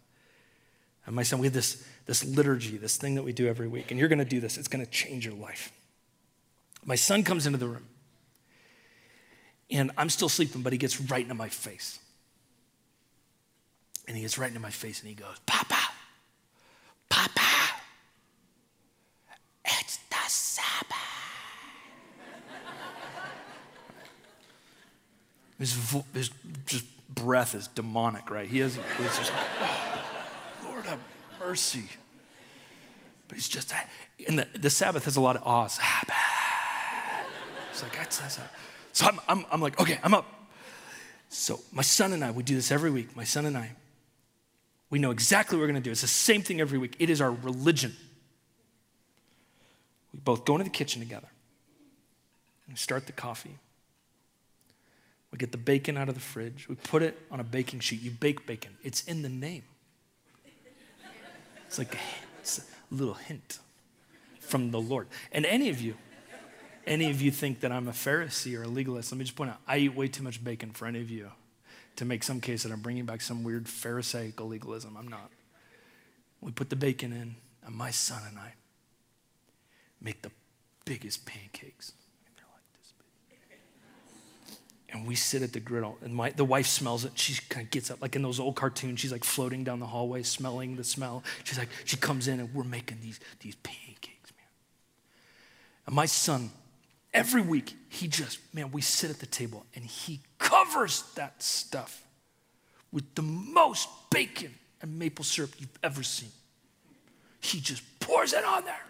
And 1.06 1.16
my 1.16 1.24
son, 1.24 1.40
we 1.40 1.48
have 1.48 1.54
this, 1.54 1.86
this 2.06 2.24
liturgy, 2.24 2.78
this 2.78 2.98
thing 2.98 3.16
that 3.16 3.24
we 3.24 3.32
do 3.32 3.48
every 3.48 3.68
week. 3.68 3.92
And 3.92 4.00
you're 4.00 4.10
going 4.10 4.20
to 4.20 4.26
do 4.26 4.40
this, 4.40 4.58
it's 4.58 4.68
going 4.68 4.84
to 4.84 4.92
change 4.92 5.26
your 5.26 5.36
life. 5.36 5.72
My 6.84 6.96
son 6.96 7.24
comes 7.24 7.46
into 7.46 7.58
the 7.58 7.68
room. 7.68 7.86
And 9.72 9.92
I'm 9.98 10.10
still 10.10 10.30
sleeping, 10.30 10.62
but 10.62 10.74
he 10.74 10.78
gets 10.78 11.02
right 11.02 11.24
into 11.24 11.34
my 11.34 11.50
face. 11.50 12.00
And 14.08 14.16
he 14.16 14.22
gets 14.22 14.38
right 14.38 14.48
into 14.48 14.60
my 14.60 14.70
face 14.70 15.00
and 15.00 15.10
he 15.10 15.16
goes, 15.16 15.36
Papa, 15.48 15.80
Papa, 17.10 17.42
it's 19.66 19.98
the 19.98 20.16
Sabbath. 20.28 20.96
his, 25.60 25.74
vo- 25.74 26.06
his 26.14 26.30
just 26.68 26.86
breath 27.10 27.56
is 27.56 27.68
demonic, 27.70 28.30
right? 28.30 28.48
He 28.48 28.60
is, 28.60 28.78
he's 28.98 29.18
just, 29.18 29.32
Lord 30.86 31.00
have 31.00 31.00
mercy. 31.40 31.84
But 33.28 33.36
he's 33.38 33.50
just, 33.50 33.74
and 34.28 34.40
the, 34.40 34.48
the 34.58 34.70
Sabbath 34.70 35.06
has 35.06 35.16
a 35.16 35.22
lot 35.22 35.36
of 35.36 35.44
awe. 35.44 35.68
Ah, 35.82 37.24
it's 37.72 37.84
like, 37.84 37.96
that's, 37.96 38.20
that's, 38.20 38.40
so 38.94 39.08
I'm, 39.08 39.20
I'm, 39.28 39.46
I'm 39.52 39.62
like, 39.62 39.80
okay, 39.80 40.00
I'm 40.04 40.14
up. 40.14 40.26
So 41.30 41.60
my 41.72 41.82
son 41.82 42.14
and 42.14 42.24
I, 42.24 42.32
we 42.32 42.44
do 42.44 42.56
this 42.56 42.72
every 42.72 42.92
week. 42.92 43.16
My 43.16 43.24
son 43.24 43.46
and 43.46 43.58
I, 43.58 43.72
we 44.90 45.00
know 45.00 45.12
exactly 45.12 45.58
what 45.58 45.62
we're 45.62 45.72
going 45.72 45.82
to 45.82 45.88
do. 45.88 45.92
It's 45.92 46.02
the 46.02 46.08
same 46.08 46.42
thing 46.42 46.62
every 46.62 46.78
week. 46.78 46.96
It 47.00 47.10
is 47.10 47.20
our 47.20 47.32
religion. 47.32 47.96
We 50.14 50.20
both 50.20 50.46
go 50.46 50.54
into 50.54 50.66
the 50.66 50.70
kitchen 50.70 51.02
together. 51.02 51.28
We 52.70 52.76
start 52.76 53.06
the 53.06 53.12
coffee. 53.12 53.58
We 55.32 55.38
get 55.38 55.52
the 55.52 55.58
bacon 55.58 55.98
out 55.98 56.08
of 56.08 56.16
the 56.16 56.22
fridge. 56.22 56.68
We 56.70 56.76
put 56.76 57.02
it 57.02 57.20
on 57.30 57.40
a 57.40 57.44
baking 57.44 57.82
sheet. 57.82 58.02
You 58.02 58.12
bake 58.12 58.46
bacon. 58.46 58.78
It's 58.84 59.04
in 59.04 59.22
the 59.24 59.30
name. 59.30 59.64
It's 61.68 61.78
like 61.78 61.96
a, 61.96 62.00
it's 62.40 62.60
a 62.60 62.64
little 62.94 63.14
hint 63.14 63.60
from 64.40 64.72
the 64.72 64.80
Lord. 64.80 65.08
And 65.32 65.46
any 65.46 65.70
of 65.70 65.82
you, 65.82 65.96
any 66.86 67.10
of 67.10 67.22
you 67.22 67.32
think 67.32 67.62
that 67.62 67.72
I'm 67.72 67.88
a 67.88 67.92
Pharisee 67.92 68.58
or 68.58 68.64
a 68.64 68.68
legalist, 68.68 69.12
let 69.12 69.18
me 69.18 69.26
just 69.26 69.36
point 69.36 69.50
out, 69.50 69.60
I 69.68 69.78
eat 69.78 69.96
way 69.96 70.08
too 70.08 70.24
much 70.24 70.44
bacon 70.44 70.72
for 70.72 70.86
any 70.86 71.02
of 71.02 71.10
you 71.10 71.32
to 71.96 72.06
make 72.06 72.24
some 72.24 72.42
case 72.42 72.64
that 72.64 72.72
I'm 72.72 72.82
bringing 72.82 73.06
back 73.06 73.22
some 73.22 73.44
weird 73.44 73.68
Pharisaical 73.68 74.48
legalism. 74.48 74.96
I'm 74.98 75.08
not. 75.08 75.32
We 76.42 76.52
put 76.52 76.70
the 76.70 76.76
bacon 76.76 77.12
in, 77.12 77.36
and 77.66 77.76
my 77.76 77.92
son 77.92 78.22
and 78.28 78.38
I 78.38 78.54
make 80.02 80.22
the 80.22 80.32
biggest 80.86 81.26
pancakes. 81.26 81.94
And 84.90 85.08
we 85.08 85.16
sit 85.16 85.42
at 85.42 85.52
the 85.52 85.60
griddle, 85.60 85.98
and 86.02 86.14
my, 86.14 86.30
the 86.30 86.46
wife 86.46 86.68
smells 86.68 87.06
it. 87.06 87.14
She 87.16 87.42
kind 87.50 87.66
of 87.66 87.72
gets 87.72 87.90
up, 87.90 88.02
like 88.02 88.16
in 88.16 88.22
those 88.22 88.40
old 88.40 88.56
cartoons. 88.56 89.00
She's 89.00 89.12
like 89.12 89.24
floating 89.24 89.64
down 89.64 89.80
the 89.80 89.88
hallway, 89.88 90.22
smelling 90.24 90.76
the 90.76 90.84
smell. 90.84 91.24
She's 91.44 91.58
like, 91.58 91.70
she 91.86 91.98
comes 91.98 92.28
in, 92.28 92.40
and 92.40 92.54
we're 92.54 92.64
making 92.64 93.00
these, 93.02 93.20
these 93.40 93.56
pancakes, 93.56 94.32
man. 94.38 94.48
And 95.88 95.96
my 95.96 96.06
son, 96.06 96.52
every 97.14 97.42
week, 97.42 97.76
he 97.90 98.08
just, 98.08 98.40
man, 98.54 98.72
we 98.72 98.82
sit 98.82 99.10
at 99.10 99.20
the 99.20 99.26
table, 99.26 99.66
and 99.76 99.84
he 99.84 100.22
covers 100.38 101.04
that 101.16 101.42
stuff 101.42 102.04
with 102.92 103.16
the 103.16 103.24
most 103.24 103.90
bacon 104.12 104.54
and 104.82 105.00
maple 105.00 105.26
syrup 105.26 105.52
you've 105.58 105.80
ever 105.84 106.04
seen. 106.04 106.30
He 107.42 107.60
just 107.60 107.84
pours 108.00 108.34
it 108.34 108.46
on 108.46 108.66
there. 108.66 108.86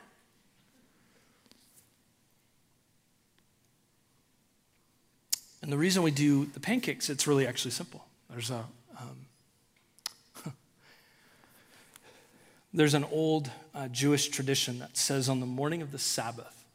And 5.66 5.74
the 5.74 5.80
reason 5.80 6.04
we 6.04 6.12
do 6.12 6.46
the 6.46 6.60
pancakes, 6.60 7.10
it's 7.10 7.26
really 7.26 7.48
actually 7.48 7.72
simple. 7.72 8.06
There's 8.30 8.52
a 8.52 8.66
um, 9.00 9.26
there's 12.72 12.94
an 12.94 13.04
old 13.06 13.50
uh, 13.74 13.88
Jewish 13.88 14.28
tradition 14.28 14.78
that 14.78 14.96
says 14.96 15.28
on 15.28 15.40
the 15.40 15.48
morning 15.48 15.82
of 15.82 15.92
the 15.92 15.98
Sabbath, 15.98 16.66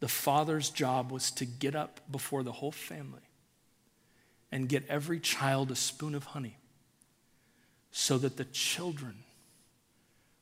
the 0.00 0.08
father's 0.08 0.68
job 0.68 1.12
was 1.12 1.30
to 1.30 1.44
get 1.44 1.76
up 1.76 2.00
before 2.10 2.42
the 2.42 2.50
whole 2.50 2.72
family 2.72 3.30
and 4.50 4.68
get 4.68 4.84
every 4.88 5.20
child 5.20 5.70
a 5.70 5.76
spoon 5.76 6.12
of 6.12 6.24
honey 6.24 6.56
so 7.92 8.18
that 8.18 8.36
the 8.36 8.46
children 8.46 9.18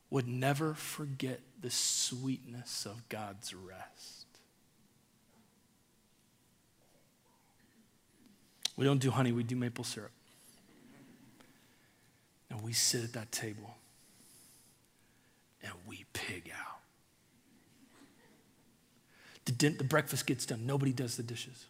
would 0.09 0.27
never 0.27 0.73
forget 0.73 1.41
the 1.61 1.69
sweetness 1.69 2.87
of 2.87 3.07
God's 3.07 3.53
rest. 3.53 4.24
We 8.75 8.85
don't 8.85 8.99
do 8.99 9.11
honey, 9.11 9.31
we 9.31 9.43
do 9.43 9.55
maple 9.55 9.83
syrup. 9.83 10.11
And 12.49 12.61
we 12.61 12.73
sit 12.73 13.03
at 13.03 13.13
that 13.13 13.31
table 13.31 13.75
and 15.63 15.73
we 15.87 16.05
pig 16.13 16.51
out. 16.57 16.79
The, 19.45 19.51
din- 19.51 19.77
the 19.77 19.83
breakfast 19.83 20.25
gets 20.25 20.45
done, 20.45 20.65
nobody 20.65 20.91
does 20.91 21.17
the 21.17 21.23
dishes. 21.23 21.65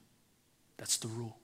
That's 0.77 0.97
the 0.97 1.07
rule. 1.07 1.37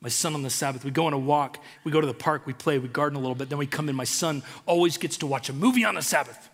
My 0.00 0.08
son 0.08 0.34
on 0.34 0.42
the 0.42 0.50
Sabbath, 0.50 0.84
we 0.84 0.90
go 0.90 1.06
on 1.06 1.12
a 1.12 1.18
walk, 1.18 1.58
we 1.82 1.90
go 1.90 2.00
to 2.00 2.06
the 2.06 2.14
park, 2.14 2.46
we 2.46 2.52
play, 2.52 2.78
we 2.78 2.88
garden 2.88 3.16
a 3.16 3.20
little 3.20 3.34
bit, 3.34 3.48
then 3.48 3.58
we 3.58 3.66
come 3.66 3.88
in. 3.88 3.96
My 3.96 4.04
son 4.04 4.42
always 4.64 4.96
gets 4.96 5.16
to 5.18 5.26
watch 5.26 5.48
a 5.48 5.52
movie 5.52 5.84
on 5.84 5.96
the 5.96 6.02
Sabbath. 6.02 6.48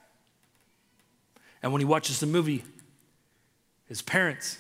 And 1.63 1.73
when 1.73 1.81
he 1.81 1.85
watches 1.85 2.21
the 2.21 2.27
movie, 2.27 2.65
his 3.87 4.01
parents 4.01 4.59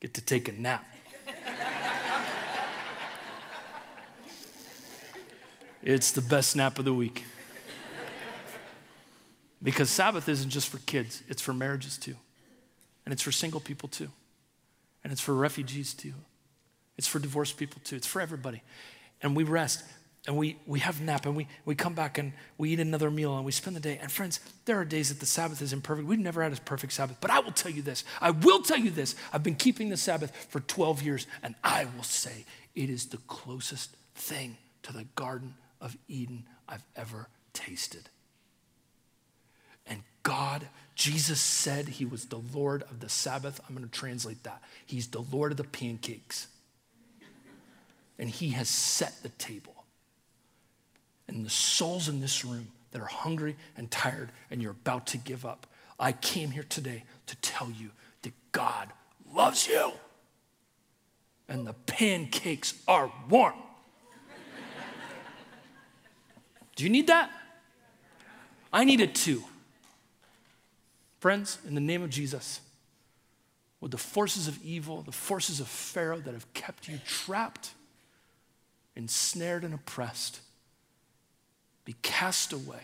get 0.00 0.14
to 0.14 0.20
take 0.20 0.48
a 0.48 0.52
nap. 0.52 0.84
It's 5.82 6.12
the 6.12 6.20
best 6.20 6.56
nap 6.56 6.78
of 6.78 6.84
the 6.84 6.94
week. 6.94 7.24
Because 9.62 9.90
Sabbath 9.90 10.28
isn't 10.28 10.50
just 10.50 10.68
for 10.68 10.78
kids, 10.78 11.22
it's 11.28 11.42
for 11.42 11.52
marriages 11.52 11.98
too. 11.98 12.14
And 13.04 13.12
it's 13.12 13.22
for 13.22 13.32
single 13.32 13.60
people 13.60 13.88
too. 13.88 14.08
And 15.02 15.12
it's 15.12 15.22
for 15.22 15.34
refugees 15.34 15.94
too. 15.94 16.14
It's 16.96 17.06
for 17.06 17.18
divorced 17.18 17.56
people 17.56 17.80
too. 17.84 17.96
It's 17.96 18.06
for 18.06 18.20
everybody. 18.20 18.62
And 19.22 19.34
we 19.34 19.44
rest 19.44 19.84
and 20.26 20.36
we, 20.36 20.58
we 20.66 20.80
have 20.80 21.00
nap 21.00 21.26
and 21.26 21.34
we, 21.34 21.46
we 21.64 21.74
come 21.74 21.94
back 21.94 22.18
and 22.18 22.32
we 22.58 22.70
eat 22.70 22.80
another 22.80 23.10
meal 23.10 23.36
and 23.36 23.46
we 23.46 23.52
spend 23.52 23.74
the 23.74 23.80
day. 23.80 23.98
And 24.00 24.12
friends, 24.12 24.40
there 24.64 24.78
are 24.78 24.84
days 24.84 25.08
that 25.08 25.20
the 25.20 25.26
Sabbath 25.26 25.62
is 25.62 25.72
imperfect. 25.72 26.06
We've 26.06 26.18
never 26.18 26.42
had 26.42 26.52
a 26.52 26.60
perfect 26.60 26.92
Sabbath. 26.92 27.16
But 27.20 27.30
I 27.30 27.40
will 27.40 27.52
tell 27.52 27.72
you 27.72 27.82
this 27.82 28.04
I 28.20 28.30
will 28.30 28.62
tell 28.62 28.78
you 28.78 28.90
this. 28.90 29.14
I've 29.32 29.42
been 29.42 29.54
keeping 29.54 29.88
the 29.88 29.96
Sabbath 29.96 30.34
for 30.50 30.60
12 30.60 31.02
years 31.02 31.26
and 31.42 31.54
I 31.64 31.86
will 31.96 32.04
say 32.04 32.44
it 32.74 32.90
is 32.90 33.06
the 33.06 33.18
closest 33.28 33.96
thing 34.14 34.56
to 34.82 34.92
the 34.92 35.04
Garden 35.14 35.54
of 35.80 35.96
Eden 36.08 36.44
I've 36.68 36.84
ever 36.96 37.28
tasted. 37.52 38.08
And 39.86 40.02
God, 40.22 40.68
Jesus 40.94 41.40
said 41.40 41.88
he 41.88 42.04
was 42.04 42.26
the 42.26 42.42
Lord 42.54 42.82
of 42.84 43.00
the 43.00 43.08
Sabbath. 43.08 43.60
I'm 43.68 43.74
going 43.74 43.88
to 43.88 43.98
translate 43.98 44.42
that. 44.44 44.62
He's 44.86 45.08
the 45.08 45.24
Lord 45.32 45.52
of 45.52 45.56
the 45.56 45.64
pancakes. 45.64 46.48
And 48.18 48.28
he 48.28 48.50
has 48.50 48.68
set 48.68 49.22
the 49.22 49.30
table. 49.30 49.74
and 51.28 51.44
the 51.44 51.50
souls 51.50 52.08
in 52.08 52.20
this 52.20 52.44
room 52.44 52.68
that 52.90 53.02
are 53.02 53.06
hungry 53.06 53.56
and 53.76 53.90
tired 53.90 54.32
and 54.50 54.62
you're 54.62 54.72
about 54.72 55.06
to 55.08 55.18
give 55.18 55.44
up. 55.44 55.66
I 56.00 56.12
came 56.12 56.50
here 56.50 56.64
today 56.68 57.04
to 57.26 57.36
tell 57.36 57.70
you 57.70 57.90
that 58.22 58.32
God 58.52 58.88
loves 59.32 59.68
you. 59.68 59.92
And 61.48 61.66
the 61.66 61.74
pancakes 61.74 62.74
are 62.88 63.12
warm. 63.28 63.54
Do 66.78 66.84
you 66.84 66.90
need 66.90 67.08
that? 67.08 67.32
I 68.72 68.84
need 68.84 69.00
it 69.00 69.12
too. 69.12 69.42
Friends, 71.18 71.58
in 71.66 71.74
the 71.74 71.80
name 71.80 72.04
of 72.04 72.10
Jesus, 72.10 72.60
would 73.80 73.90
the 73.90 73.98
forces 73.98 74.46
of 74.46 74.62
evil, 74.64 75.02
the 75.02 75.10
forces 75.10 75.58
of 75.58 75.66
Pharaoh 75.66 76.20
that 76.20 76.34
have 76.34 76.54
kept 76.54 76.86
you 76.86 77.00
trapped, 77.04 77.72
ensnared, 78.94 79.64
and 79.64 79.74
oppressed 79.74 80.40
be 81.84 81.96
cast 82.00 82.52
away 82.52 82.82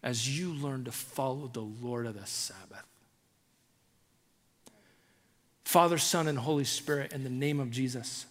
as 0.00 0.38
you 0.38 0.54
learn 0.54 0.84
to 0.84 0.92
follow 0.92 1.50
the 1.52 1.62
Lord 1.62 2.06
of 2.06 2.14
the 2.14 2.26
Sabbath. 2.26 2.84
Father, 5.64 5.98
Son, 5.98 6.28
and 6.28 6.38
Holy 6.38 6.64
Spirit, 6.64 7.12
in 7.12 7.24
the 7.24 7.30
name 7.30 7.58
of 7.58 7.72
Jesus, 7.72 8.26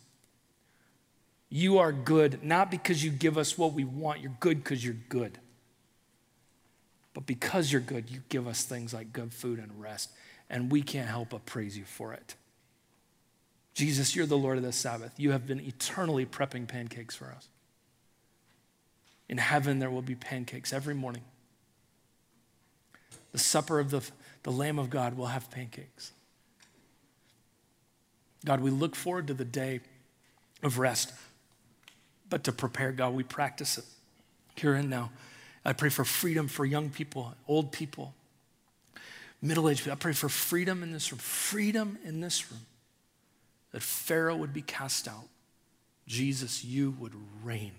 you 1.54 1.80
are 1.80 1.92
good, 1.92 2.42
not 2.46 2.72
because 2.72 3.04
you 3.04 3.12
give 3.12 3.38
us 3.38 3.58
what 3.58 3.74
we 3.74 3.84
want. 3.84 4.22
You're 4.22 4.38
good 4.40 4.64
because 4.64 4.84
you're 4.84 4.96
good. 5.10 5.38
But 7.14 7.26
because 7.26 7.74
you're 7.74 7.82
good, 7.82 8.10
you 8.10 8.22
give 8.30 8.48
us 8.48 8.64
things 8.64 8.94
like 8.94 9.12
good 9.12 9.34
food 9.34 9.60
and 9.60 9.70
rest, 9.80 10.12
and 10.50 10.72
we 10.72 10.82
can't 10.82 11.10
help 11.10 11.32
but 11.32 11.46
praise 11.46 11.78
you 11.78 11.84
for 11.84 12.14
it. 12.14 12.36
Jesus, 13.74 14.16
you're 14.16 14.26
the 14.26 14.38
Lord 14.38 14.58
of 14.58 14.64
the 14.64 14.72
Sabbath. 14.72 15.12
You 15.18 15.32
have 15.32 15.46
been 15.46 15.60
eternally 15.60 16.26
prepping 16.26 16.70
pancakes 16.70 17.16
for 17.16 17.26
us. 17.26 17.50
In 19.28 19.38
heaven, 19.38 19.80
there 19.80 19.90
will 19.90 20.02
be 20.02 20.16
pancakes 20.16 20.72
every 20.72 20.96
morning. 20.96 21.24
The 23.34 23.40
supper 23.40 23.78
of 23.78 23.92
the, 23.92 24.10
the 24.44 24.52
Lamb 24.52 24.80
of 24.80 24.90
God 24.90 25.18
will 25.18 25.28
have 25.28 25.52
pancakes. 25.52 26.14
God, 28.46 28.62
we 28.62 28.72
look 28.72 28.96
forward 28.96 29.28
to 29.28 29.34
the 29.34 29.46
day 29.46 29.82
of 30.64 30.80
rest 30.80 31.14
but 32.32 32.46
to 32.46 32.52
prepare, 32.54 32.94
God, 32.94 33.14
we 33.14 33.24
practice 33.24 33.78
it 33.78 33.84
here 34.56 34.74
and 34.74 34.90
now. 34.90 35.12
I 35.66 35.74
pray 35.74 35.90
for 35.90 36.06
freedom 36.06 36.48
for 36.48 36.66
young 36.66 36.90
people, 36.90 37.36
old 37.46 37.74
people, 37.74 38.16
middle 39.42 39.70
aged 39.70 39.82
people. 39.82 39.92
I 39.92 39.96
pray 39.96 40.14
for 40.14 40.30
freedom 40.30 40.82
in 40.82 40.94
this 40.94 41.12
room, 41.12 41.20
freedom 41.20 42.00
in 42.06 42.22
this 42.22 42.50
room, 42.50 42.62
that 43.74 43.84
Pharaoh 43.84 44.38
would 44.38 44.54
be 44.54 44.62
cast 44.62 45.10
out. 45.10 45.28
Jesus, 46.08 46.64
you 46.64 46.96
would 47.00 47.14
reign. 47.44 47.74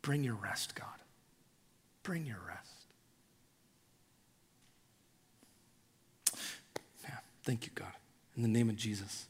Bring 0.00 0.22
your 0.22 0.36
rest, 0.36 0.76
God. 0.76 0.86
Bring 2.04 2.24
your 2.24 2.38
rest. 2.48 2.70
Yeah, 7.02 7.16
thank 7.42 7.66
you, 7.66 7.72
God. 7.74 7.92
In 8.36 8.42
the 8.42 8.48
name 8.48 8.70
of 8.70 8.76
Jesus. 8.76 9.26